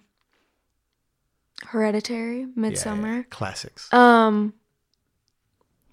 Hereditary, 1.67 2.39
Yeah, 2.41 2.45
Midsommar. 2.57 3.17
yeah, 3.17 3.23
classics. 3.29 3.93
Um 3.93 4.53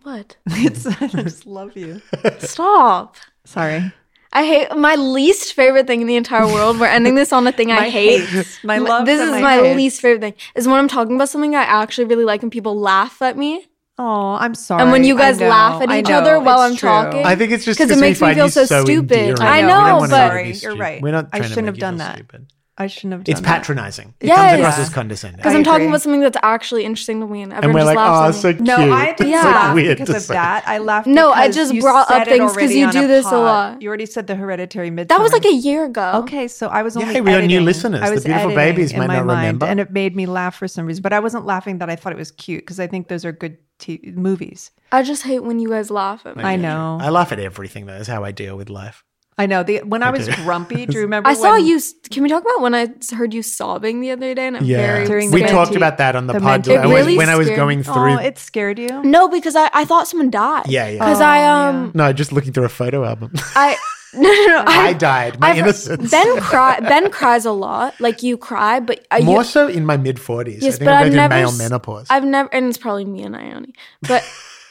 what? 0.06 0.36
it's 0.46 0.86
I 0.86 1.06
just 1.08 1.46
love 1.46 1.76
you. 1.76 2.00
Stop. 2.38 3.16
Sorry. 3.44 3.92
I 4.32 4.44
hate 4.44 4.76
my 4.76 4.96
least 4.96 5.54
favorite 5.54 5.86
thing 5.86 6.00
in 6.02 6.06
the 6.06 6.16
entire 6.16 6.46
world. 6.46 6.78
We're 6.78 6.86
ending 6.86 7.14
this 7.14 7.32
on 7.32 7.46
a 7.46 7.52
thing 7.52 7.70
I 7.72 7.88
hate. 7.88 8.24
hates. 8.26 8.62
My 8.64 8.76
M- 8.76 8.84
loves 8.84 9.06
This 9.06 9.20
is 9.20 9.30
my 9.30 9.40
my 9.40 9.56
hates. 9.56 9.76
least 9.76 10.00
favorite 10.02 10.20
thing. 10.20 10.34
Is 10.54 10.66
when 10.68 10.78
I'm 10.78 10.88
talking 10.88 11.16
about 11.16 11.28
something 11.30 11.54
I 11.54 11.62
actually 11.62 12.04
really 12.04 12.24
like 12.24 12.42
and 12.42 12.52
people 12.52 12.78
laugh 12.78 13.22
at 13.22 13.36
me. 13.38 13.66
Oh, 13.98 14.34
I'm 14.34 14.54
sorry. 14.54 14.82
And 14.82 14.92
when 14.92 15.04
you 15.04 15.16
guys 15.16 15.40
know, 15.40 15.48
laugh 15.48 15.80
at 15.80 15.90
each 15.90 16.08
know, 16.10 16.18
other 16.18 16.38
while 16.38 16.60
it's 16.62 16.72
I'm 16.72 16.76
true. 16.76 16.88
talking. 16.88 17.24
I 17.24 17.34
think 17.34 17.50
it's 17.50 17.64
just 17.64 17.78
'Cause 17.78 17.86
it 17.86 17.94
because 17.94 18.02
we 18.02 18.08
makes 18.08 18.20
me 18.20 18.34
feel 18.34 18.50
so 18.50 18.66
so 18.66 18.84
stupid. 18.84 19.18
endearing. 19.30 19.40
I 19.40 19.62
know, 19.62 20.00
don't 20.00 20.10
but- 20.10 20.34
make 20.34 20.54
you 20.54 20.60
You're 20.68 20.76
right. 20.76 21.00
We're 21.00 21.12
not 21.12 21.30
I 21.32 21.40
shouldn't 21.40 21.56
make 21.56 21.64
have 21.66 21.76
you 21.76 21.80
done 21.80 21.96
that. 21.98 22.14
stupid. 22.16 22.46
I 22.78 22.88
shouldn't 22.88 23.12
have 23.14 23.24
done 23.24 23.32
It's 23.32 23.40
that. 23.40 23.46
patronizing. 23.48 24.12
It 24.20 24.26
Yes. 24.26 24.36
comes 24.38 24.60
across 24.60 24.76
Yeah. 24.76 24.82
as 24.84 24.88
condescending. 24.90 25.36
Because 25.38 25.54
I 25.54 25.56
I'm 25.56 25.64
talking 25.64 25.76
agree. 25.82 25.88
about 25.88 26.02
something 26.02 26.20
that's 26.20 26.36
actually 26.42 26.84
interesting 26.84 27.20
to 27.20 27.26
me 27.26 27.40
and 27.40 27.52
everyone 27.54 27.64
and 27.64 27.74
we're 27.74 27.80
just 27.80 27.96
like, 27.96 28.08
oh, 28.08 28.20
laughs 28.20 28.40
so 28.42 28.48
at 28.50 28.60
me. 28.60 28.66
cute. 28.66 28.78
No, 28.88 28.92
I 28.94 29.06
didn't 29.16 29.28
Yeah. 29.30 29.36
like 29.44 29.54
laugh 29.54 29.74
weird 29.74 29.96
because 29.98 30.08
to 30.10 30.16
of 30.16 30.22
say. 30.22 30.34
that. 30.34 30.64
I 30.66 30.78
laughed. 30.78 31.06
No, 31.06 31.30
I 31.32 31.42
because 31.48 31.56
just 31.56 31.74
you 31.74 31.80
brought 31.80 32.08
said 32.08 32.20
up 32.22 32.26
it 32.28 32.30
things 32.30 32.40
'cause 32.52 32.56
already 32.58 32.74
you 32.74 32.86
on 32.86 32.92
do 32.92 33.06
this 33.08 33.24
a 33.26 33.30
pod. 33.30 33.38
lot. 33.72 33.82
You 33.82 33.88
already 33.88 34.04
said 34.06 34.26
the 34.26 34.34
hereditary 34.34 34.90
mid. 34.90 35.08
That 35.08 35.20
was 35.22 35.32
like 35.32 35.46
a 35.46 35.54
year 35.54 35.86
ago. 35.86 36.10
Okay, 36.24 36.48
so 36.48 36.66
I 36.68 36.82
was 36.82 36.96
only 36.98 37.14
Yeah, 37.14 37.20
we 37.20 37.30
are 37.32 37.38
new 37.38 37.44
editing. 37.44 37.64
listeners. 37.64 38.02
I 38.02 38.08
The 38.10 38.14
was 38.16 38.24
beautiful 38.24 38.50
editing 38.50 38.74
babies 38.74 38.92
in 38.92 38.98
might 38.98 39.06
my 39.06 39.16
not 39.16 39.26
mind, 39.26 39.38
remember. 39.40 39.66
and 39.66 39.80
it 39.80 39.90
made 39.92 40.14
me 40.14 40.26
laugh 40.26 40.54
for 40.56 40.68
some 40.68 40.84
reason. 40.84 41.00
But 41.00 41.14
I 41.14 41.20
wasn't 41.20 41.46
laughing 41.46 41.78
that 41.78 41.88
I 41.88 41.96
thought 41.96 42.12
it 42.12 42.18
was 42.18 42.30
cute 42.30 42.60
because 42.60 42.78
I 42.78 42.86
think 42.86 43.08
those 43.08 43.24
are 43.24 43.32
good 43.32 43.56
t- 43.78 44.12
movies. 44.14 44.70
I 44.92 45.02
just 45.02 45.22
hate 45.22 45.42
when 45.44 45.58
you 45.60 45.70
guys 45.70 45.90
laugh 45.90 46.26
at 46.26 46.36
me. 46.36 46.44
I 46.44 46.56
know. 46.56 46.98
I 47.00 47.08
laugh 47.08 47.32
at 47.32 47.38
everything. 47.38 47.86
Though 47.86 47.94
is 47.94 48.06
how 48.06 48.22
I 48.22 48.32
deal 48.32 48.54
with 48.56 48.68
life. 48.68 49.02
I 49.38 49.44
know. 49.46 49.62
The 49.62 49.82
when 49.82 50.02
I, 50.02 50.10
was 50.10 50.26
do. 50.26 50.34
grumpy, 50.36 50.86
do 50.86 50.94
you 50.94 51.00
remember? 51.08 51.28
I 51.28 51.34
saw 51.34 51.52
when- 51.52 51.66
you. 51.66 51.78
Can 52.10 52.22
we 52.22 52.28
talk 52.30 52.42
about 52.42 52.60
when 52.62 52.74
I 52.74 52.88
heard 53.14 53.34
you 53.34 53.42
sobbing 53.42 54.00
the 54.00 54.10
other 54.12 54.34
day? 54.34 54.46
And 54.46 54.56
I'm 54.56 54.64
very 54.66 55.06
During 55.06 55.30
we 55.30 55.42
the 55.42 55.48
talked 55.48 55.72
Menti- 55.72 55.76
about 55.76 55.98
that 55.98 56.16
on 56.16 56.26
the, 56.26 56.32
the 56.34 56.40
pod 56.40 56.66
Menti- 56.66 56.76
I 56.76 56.86
was- 56.86 57.16
when 57.16 57.28
I 57.28 57.36
was 57.36 57.50
going 57.50 57.82
through. 57.82 58.14
Oh, 58.14 58.16
it 58.18 58.38
scared 58.38 58.78
you. 58.78 59.02
no, 59.02 59.28
because 59.28 59.54
I, 59.54 59.68
I 59.74 59.84
thought 59.84 60.08
someone 60.08 60.30
died. 60.30 60.68
Yeah, 60.68 60.88
yeah. 60.88 60.92
Because 60.98 61.20
Oh, 61.20 61.24
I 61.24 61.68
um 61.68 61.92
no, 61.94 62.12
just 62.14 62.32
looking 62.32 62.52
through 62.54 62.64
a 62.64 62.70
photo 62.70 63.04
album. 63.04 63.32
I 63.54 63.76
no 64.16 64.22
no 64.22 64.46
no 64.46 64.64
I 64.66 64.94
died. 64.94 65.38
My 65.38 65.50
I've- 65.50 65.58
innocence. 65.58 66.10
Ben 66.10 66.40
cry. 66.40 66.80
Ben 66.80 67.10
cries 67.10 67.44
a 67.44 67.52
lot. 67.52 68.00
Like 68.00 68.22
you 68.22 68.38
cry, 68.38 68.80
but 68.80 69.06
uh, 69.10 69.18
More 69.20 69.38
you, 69.40 69.44
so 69.44 69.68
in 69.68 69.84
my 69.84 69.98
mid 69.98 70.18
forties. 70.18 70.62
yes, 70.62 70.76
I 70.76 70.78
think 70.78 70.86
but 70.86 70.94
I'm 70.94 70.96
I've 70.96 71.02
going 71.02 71.10
through 71.12 71.16
never 71.20 71.34
male 71.34 71.48
s- 71.50 71.58
menopause. 71.58 72.06
I've 72.08 72.24
never, 72.24 72.48
and 72.54 72.66
it's 72.68 72.78
probably 72.78 73.04
me 73.04 73.22
and 73.24 73.36
Ione, 73.36 73.74
but 74.08 74.24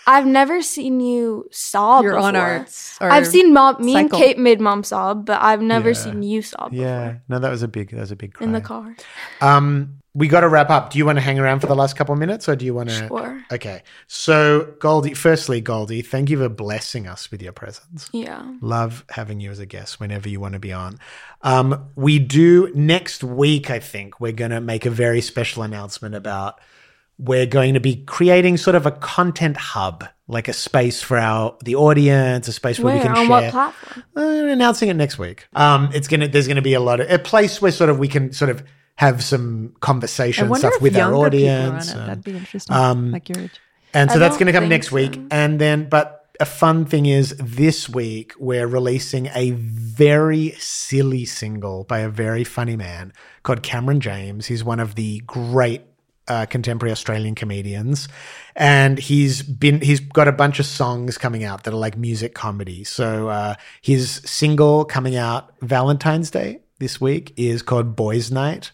I've 0.07 0.25
never 0.25 0.61
seen 0.61 0.99
you 0.99 1.47
sob. 1.51 2.03
You're 2.03 2.17
on 2.17 2.33
before. 2.33 2.47
arts. 2.47 2.97
or 3.01 3.09
I've 3.11 3.27
seen 3.27 3.53
mom. 3.53 3.83
Me 3.83 3.93
cycle. 3.93 4.17
and 4.17 4.25
Kate 4.25 4.37
made 4.37 4.61
mom 4.61 4.83
sob, 4.83 5.25
but 5.25 5.41
I've 5.41 5.61
never 5.61 5.89
Yeah. 5.89 5.93
seen 5.95 6.23
you 6.23 6.41
sob. 6.41 6.73
yeah, 6.73 7.05
before 7.07 7.21
no, 7.29 7.39
that 7.39 7.49
was 7.49 7.63
a 7.63 7.67
big. 7.67 7.89
That 7.91 8.01
was 8.01 8.11
a 8.11 8.15
big. 8.15 8.33
Cry. 8.33 8.45
in 8.45 8.53
the 8.53 8.61
car. 8.61 8.95
Um, 9.41 10.01
we 10.13 10.29
got 10.29 10.41
to 10.41 10.47
wrap 10.47 10.69
up. 10.69 10.91
Do 10.91 10.97
you 10.97 11.05
want 11.05 11.17
to 11.17 11.21
hang 11.21 11.39
around 11.39 11.59
for 11.59 11.67
the 11.67 11.75
last 11.75 11.97
couple 11.97 12.13
of 12.13 12.19
minutes, 12.19 12.47
or 12.47 12.55
do 12.55 12.63
you 12.65 12.73
want 12.73 12.87
to? 12.89 13.07
Sure. 13.07 13.41
Okay. 13.51 13.83
So, 14.07 14.73
Goldie. 14.79 15.13
Firstly, 15.13 15.59
Goldie, 15.59 16.01
thank 16.01 16.29
you 16.29 16.37
for 16.37 16.47
blessing 16.47 17.05
us 17.05 17.29
with 17.31 17.41
your 17.41 17.51
presence. 17.51 18.09
Yeah. 18.13 18.41
Love 18.61 19.03
having 19.09 19.41
you 19.41 19.51
as 19.51 19.59
a 19.59 19.65
guest 19.65 19.99
whenever 19.99 20.29
you 20.29 20.39
want 20.39 20.53
to 20.53 20.59
be 20.59 20.71
on. 20.71 20.99
Um, 21.41 21.89
we 21.95 22.19
do 22.19 22.71
next 22.73 23.23
week. 23.25 23.69
I 23.69 23.79
think 23.79 24.21
we're 24.21 24.31
going 24.31 24.51
to 24.51 24.61
make 24.61 24.85
a 24.85 24.89
very 24.89 25.19
special 25.19 25.63
announcement 25.63 26.15
about. 26.15 26.61
We're 27.17 27.45
going 27.45 27.75
to 27.75 27.79
be 27.79 27.95
creating 28.05 28.57
sort 28.57 28.75
of 28.75 28.85
a 28.85 28.91
content 28.91 29.55
hub, 29.57 30.03
like 30.27 30.47
a 30.49 30.53
space 30.53 31.01
for 31.01 31.17
our 31.17 31.55
the 31.63 31.75
audience, 31.75 32.47
a 32.47 32.51
space 32.53 32.77
where, 32.79 32.95
Where 32.95 33.03
we 33.03 33.07
can 33.07 33.11
on 33.11 33.25
share. 33.25 33.29
what 33.29 33.51
platform? 33.51 34.05
Uh, 34.17 34.47
announcing 34.51 34.89
it 34.89 34.95
next 34.95 35.17
week. 35.17 35.47
Um, 35.53 35.89
it's 35.93 36.07
gonna. 36.09 36.27
There's 36.27 36.47
gonna 36.47 36.61
be 36.61 36.73
a 36.73 36.79
lot 36.81 36.99
of 36.99 37.09
a 37.09 37.17
place 37.19 37.61
where 37.61 37.71
sort 37.71 37.89
of 37.89 37.99
we 37.99 38.07
can 38.09 38.33
sort 38.33 38.49
of 38.51 38.63
have 38.97 39.23
some 39.23 39.75
conversation 39.81 40.53
stuff 40.55 40.81
with 40.81 40.95
our 40.97 41.13
audience. 41.15 41.91
and- 41.91 42.01
That'd 42.09 42.23
be 42.23 42.35
interesting. 42.37 42.75
um, 42.75 43.11
like 43.11 43.27
your 43.29 43.39
age. 43.39 43.59
and 43.93 44.09
so 44.09 44.15
I 44.15 44.19
that's 44.19 44.35
going 44.37 44.47
to 44.47 44.53
come 44.53 44.67
next 44.69 44.91
week. 44.91 45.19
And 45.31 45.59
then, 45.59 45.87
but 45.89 46.25
a 46.39 46.45
fun 46.45 46.85
thing 46.85 47.05
is 47.05 47.35
this 47.37 47.87
week 47.89 48.33
we're 48.39 48.67
releasing 48.67 49.27
a 49.35 49.51
very 49.51 50.51
silly 50.59 51.23
single 51.25 51.83
by 51.85 51.99
a 51.99 52.09
very 52.09 52.43
funny 52.43 52.75
man 52.75 53.13
called 53.43 53.63
Cameron 53.63 53.99
James. 54.01 54.47
He's 54.47 54.63
one 54.63 54.79
of 54.81 54.95
the 54.95 55.19
great 55.25 55.81
uh, 56.27 56.45
contemporary 56.47 56.91
Australian 56.91 57.35
comedians, 57.35 58.07
and 58.55 58.97
he's 58.97 59.41
been 59.43 59.81
he's 59.81 59.99
got 59.99 60.27
a 60.27 60.31
bunch 60.31 60.59
of 60.59 60.65
songs 60.65 61.17
coming 61.17 61.43
out 61.43 61.63
that 61.63 61.73
are 61.73 61.77
like 61.77 61.97
music 61.97 62.33
comedy. 62.33 62.83
So 62.83 63.29
uh, 63.29 63.55
his 63.81 64.21
single 64.25 64.85
coming 64.85 65.15
out 65.15 65.51
Valentine's 65.61 66.31
Day 66.31 66.59
this 66.79 66.99
week 66.99 67.33
is 67.37 67.61
called 67.61 67.95
Boys 67.95 68.31
Night. 68.31 68.71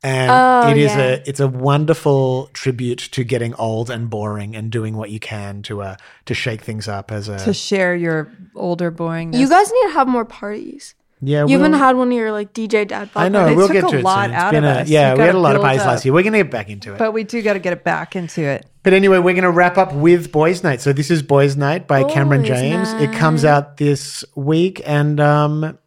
And 0.00 0.30
Oh, 0.30 0.70
it 0.70 0.76
is 0.76 0.92
yeah. 0.94 1.02
a 1.02 1.22
it's 1.26 1.40
a 1.40 1.48
wonderful 1.48 2.50
tribute 2.52 2.98
to 3.12 3.24
getting 3.24 3.52
old 3.54 3.90
and 3.90 4.08
boring 4.08 4.54
and 4.54 4.70
doing 4.70 4.96
what 4.96 5.10
you 5.10 5.18
can 5.18 5.62
to 5.62 5.82
uh 5.82 5.96
to 6.26 6.34
shake 6.34 6.62
things 6.62 6.86
up 6.86 7.10
as 7.10 7.28
a 7.28 7.38
To 7.40 7.52
share 7.52 7.96
your 7.96 8.30
older 8.54 8.92
boring. 8.92 9.32
You 9.32 9.48
guys 9.48 9.72
need 9.72 9.88
to 9.88 9.94
have 9.94 10.06
more 10.06 10.24
parties. 10.24 10.94
Yeah. 11.20 11.46
You 11.46 11.58
haven't 11.58 11.72
had 11.78 11.96
one 11.96 12.08
of 12.08 12.14
your 12.14 12.32
like 12.32 12.52
DJ 12.52 12.86
dad. 12.86 13.10
I 13.16 13.28
know 13.28 13.46
They 13.46 13.54
we'll 13.54 13.66
took 13.68 13.74
get 13.74 13.84
a 13.84 13.88
to 13.90 13.98
it 13.98 14.04
lot 14.04 14.26
soon. 14.26 14.34
It's 14.34 14.42
out 14.42 14.50
been 14.52 14.64
of 14.64 14.76
a- 14.76 14.80
us. 14.80 14.88
Yeah, 14.88 15.14
we 15.14 15.20
had 15.20 15.34
a 15.34 15.38
lot 15.38 15.56
of 15.56 15.62
up. 15.64 15.76
last 15.76 16.04
year. 16.04 16.14
We're 16.14 16.22
gonna 16.22 16.38
get 16.42 16.50
back 16.50 16.68
into 16.70 16.94
it. 16.94 16.98
but 16.98 17.12
we 17.12 17.24
do 17.24 17.40
got 17.42 17.54
to 17.54 17.58
get 17.58 17.72
it 17.72 17.84
back 17.84 18.14
into 18.16 18.42
it. 18.42 18.66
But 18.84 18.94
anyway, 18.94 19.18
we're 19.18 19.34
going 19.34 19.42
to 19.42 19.50
wrap 19.50 19.76
up 19.76 19.92
with 19.92 20.32
Boys 20.32 20.62
Night. 20.62 20.80
So 20.80 20.94
this 20.94 21.10
is 21.10 21.20
Boys 21.22 21.56
Night 21.58 21.86
by 21.86 22.04
Cameron 22.04 22.40
Boys 22.40 22.48
James. 22.48 22.92
It 22.94 23.12
comes 23.12 23.44
out 23.44 23.76
this 23.76 24.24
week, 24.34 24.80
and 24.86 25.20
um, 25.20 25.78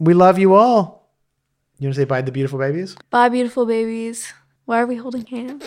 we 0.00 0.14
love 0.14 0.36
you 0.38 0.54
all. 0.54 1.12
You 1.78 1.86
want 1.88 1.94
to 1.94 2.00
say 2.00 2.04
bye 2.06 2.22
to 2.22 2.26
the 2.26 2.32
beautiful 2.32 2.58
babies? 2.58 2.96
Bye, 3.10 3.28
beautiful 3.28 3.66
babies. 3.66 4.32
Why 4.64 4.80
are 4.80 4.86
we 4.86 4.96
holding 4.96 5.26
hands? 5.26 5.62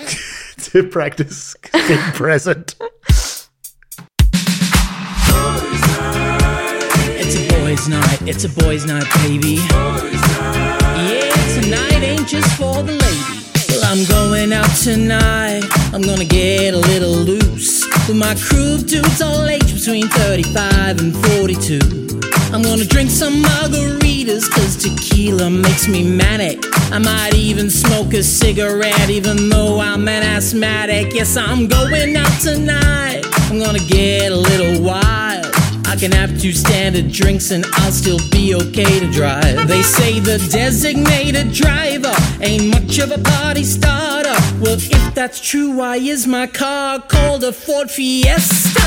to 0.71 0.87
practice 0.89 1.55
being 1.87 1.99
present. 2.13 2.75
boys' 7.77 7.89
night, 7.89 8.21
it's 8.23 8.43
a 8.43 8.49
boys' 8.49 8.85
night, 8.85 9.05
baby. 9.23 9.59
Yeah, 11.07 11.61
tonight 11.61 12.01
ain't 12.01 12.27
just 12.27 12.49
for 12.57 12.81
the 12.81 12.93
ladies. 12.93 13.69
Well, 13.69 13.83
I'm 13.85 14.03
going 14.05 14.51
out 14.51 14.69
tonight. 14.77 15.63
I'm 15.93 16.01
gonna 16.01 16.25
get 16.25 16.73
a 16.73 16.77
little 16.77 17.11
loose 17.11 17.85
with 18.07 18.17
my 18.17 18.33
crew 18.35 18.75
of 18.75 18.87
dudes 18.87 19.21
all 19.21 19.47
aged 19.47 19.75
between 19.75 20.07
35 20.07 20.99
and 21.01 21.15
42. 21.27 21.79
I'm 22.51 22.63
gonna 22.63 22.85
drink 22.85 23.11
some 23.11 23.43
margaritas, 23.43 24.49
cause 24.49 24.75
tequila 24.77 25.49
makes 25.49 25.87
me 25.87 26.03
manic. 26.03 26.65
I 26.91 26.97
might 26.97 27.35
even 27.35 27.69
smoke 27.69 28.13
a 28.13 28.23
cigarette, 28.23 29.09
even 29.09 29.49
though 29.49 29.79
I'm 29.79 30.07
an 30.07 30.23
asthmatic. 30.23 31.13
Yes, 31.13 31.37
I'm 31.37 31.67
going 31.67 32.15
out 32.15 32.41
tonight. 32.41 33.21
I'm 33.49 33.59
gonna 33.59 33.85
get 33.87 34.31
a 34.31 34.35
little 34.35 34.81
wild. 34.81 35.26
Can 35.99 36.11
have 36.11 36.39
two 36.39 36.51
standard 36.51 37.11
drinks 37.11 37.49
and 37.49 37.65
I'll 37.73 37.91
still 37.91 38.19
be 38.29 38.53
okay 38.53 38.99
to 38.99 39.11
drive. 39.11 39.67
They 39.67 39.81
say 39.81 40.19
the 40.19 40.37
designated 40.51 41.51
driver 41.51 42.13
ain't 42.39 42.67
much 42.67 42.99
of 42.99 43.11
a 43.11 43.17
party 43.17 43.63
starter. 43.63 44.35
Well, 44.61 44.77
if 44.77 45.15
that's 45.15 45.41
true, 45.41 45.71
why 45.71 45.95
is 45.95 46.27
my 46.27 46.45
car 46.45 46.99
called 46.99 47.43
a 47.43 47.51
Ford 47.51 47.89
Fiesta? 47.89 48.77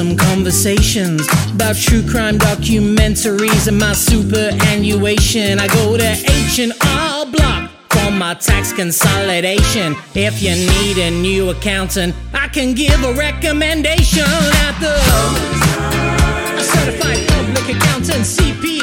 Some 0.00 0.16
conversations 0.16 1.28
about 1.52 1.76
true 1.76 2.02
crime 2.08 2.38
documentaries 2.38 3.68
and 3.68 3.78
my 3.78 3.92
superannuation. 3.92 5.58
I 5.58 5.66
go 5.66 5.98
to 5.98 6.10
H 6.46 6.58
and 6.58 6.72
R 6.82 7.26
Block 7.26 7.70
for 7.90 8.10
my 8.10 8.32
tax 8.32 8.72
consolidation. 8.72 9.94
If 10.14 10.40
you 10.40 10.52
need 10.52 10.96
a 10.96 11.10
new 11.10 11.50
accountant, 11.50 12.14
I 12.32 12.48
can 12.48 12.72
give 12.72 12.98
a 13.04 13.12
recommendation 13.12 14.24
at 14.66 14.74
the 14.80 14.96
Certified 16.62 17.28
Public 17.28 17.76
Accountant 17.76 18.24
CPA. 18.24 18.79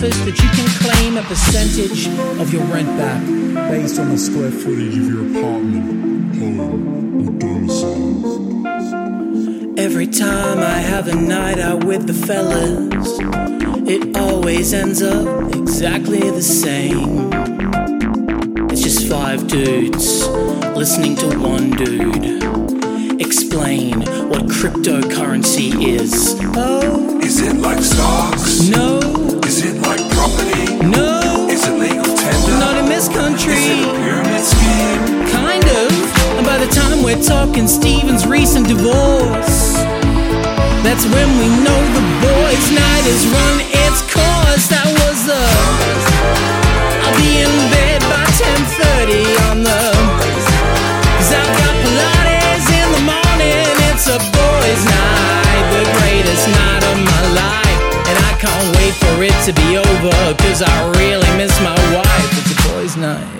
Office 0.00 0.18
that 0.20 0.38
you 0.42 0.48
can 0.56 0.66
claim 0.80 1.18
a 1.18 1.22
percentage 1.24 2.06
of 2.40 2.50
your 2.54 2.62
rent 2.64 2.88
back. 2.96 3.22
Based 3.70 3.98
on 3.98 4.08
the 4.08 4.16
square 4.16 4.50
footage 4.50 4.96
of 4.96 5.06
your 5.06 5.28
apartment, 5.30 6.36
home, 6.36 7.28
or 7.28 7.32
domicile. 7.38 8.70
Every 9.78 10.06
time 10.06 10.58
I 10.58 10.78
have 10.78 11.06
a 11.08 11.14
night 11.14 11.58
out 11.58 11.84
with 11.84 12.06
the 12.06 12.14
fellas, 12.14 13.18
it 13.86 14.16
always 14.16 14.72
ends 14.72 15.02
up 15.02 15.54
exactly 15.54 16.20
the 16.20 16.40
same. 16.42 17.30
It's 18.70 18.82
just 18.82 19.06
five 19.06 19.48
dudes 19.48 20.26
listening 20.76 21.16
to 21.16 21.38
one 21.38 21.72
dude 21.72 22.40
explain 23.20 24.00
what 24.30 24.46
cryptocurrency 24.46 25.84
is. 25.86 26.36
Oh, 26.56 27.20
Is 27.20 27.40
it 27.42 27.56
like 27.56 27.82
stocks? 27.82 28.66
no, 28.68 28.98
we're 37.30 37.46
talking 37.46 37.66
Steven's 37.66 38.26
recent 38.26 38.66
divorce, 38.66 39.74
that's 40.82 41.04
when 41.06 41.28
we 41.38 41.46
know 41.62 41.80
the 41.94 42.04
boys' 42.22 42.70
night 42.72 43.04
has 43.06 43.26
run 43.26 43.56
its 43.86 44.00
course. 44.02 44.66
That 44.70 44.86
was 44.86 45.18
the. 45.26 45.42
I'll 47.04 47.16
be 47.18 47.42
in 47.44 47.52
bed 47.70 48.00
by 48.10 48.24
10:30 48.34 49.22
on 49.50 49.62
the. 49.62 49.82
I've 51.30 51.52
got 51.62 51.74
Pilates 51.84 52.66
in 52.66 52.88
the 52.98 53.04
morning. 53.06 53.68
It's 53.90 54.06
a 54.10 54.18
boys' 54.18 54.84
night, 54.84 55.64
the 55.76 55.84
greatest 56.00 56.46
night 56.50 56.82
of 56.90 56.96
my 56.98 57.22
life. 57.38 57.80
And 58.10 58.16
I 58.18 58.32
can't 58.42 58.68
wait 58.78 58.94
for 58.98 59.14
it 59.22 59.36
to 59.46 59.52
be 59.54 59.78
over. 59.78 60.16
Cause 60.42 60.62
I 60.62 60.76
really 60.98 61.30
miss 61.36 61.54
my 61.62 61.78
wife. 61.94 62.30
It's 62.38 62.50
a 62.50 62.72
boys' 62.72 62.96
night. 62.96 63.39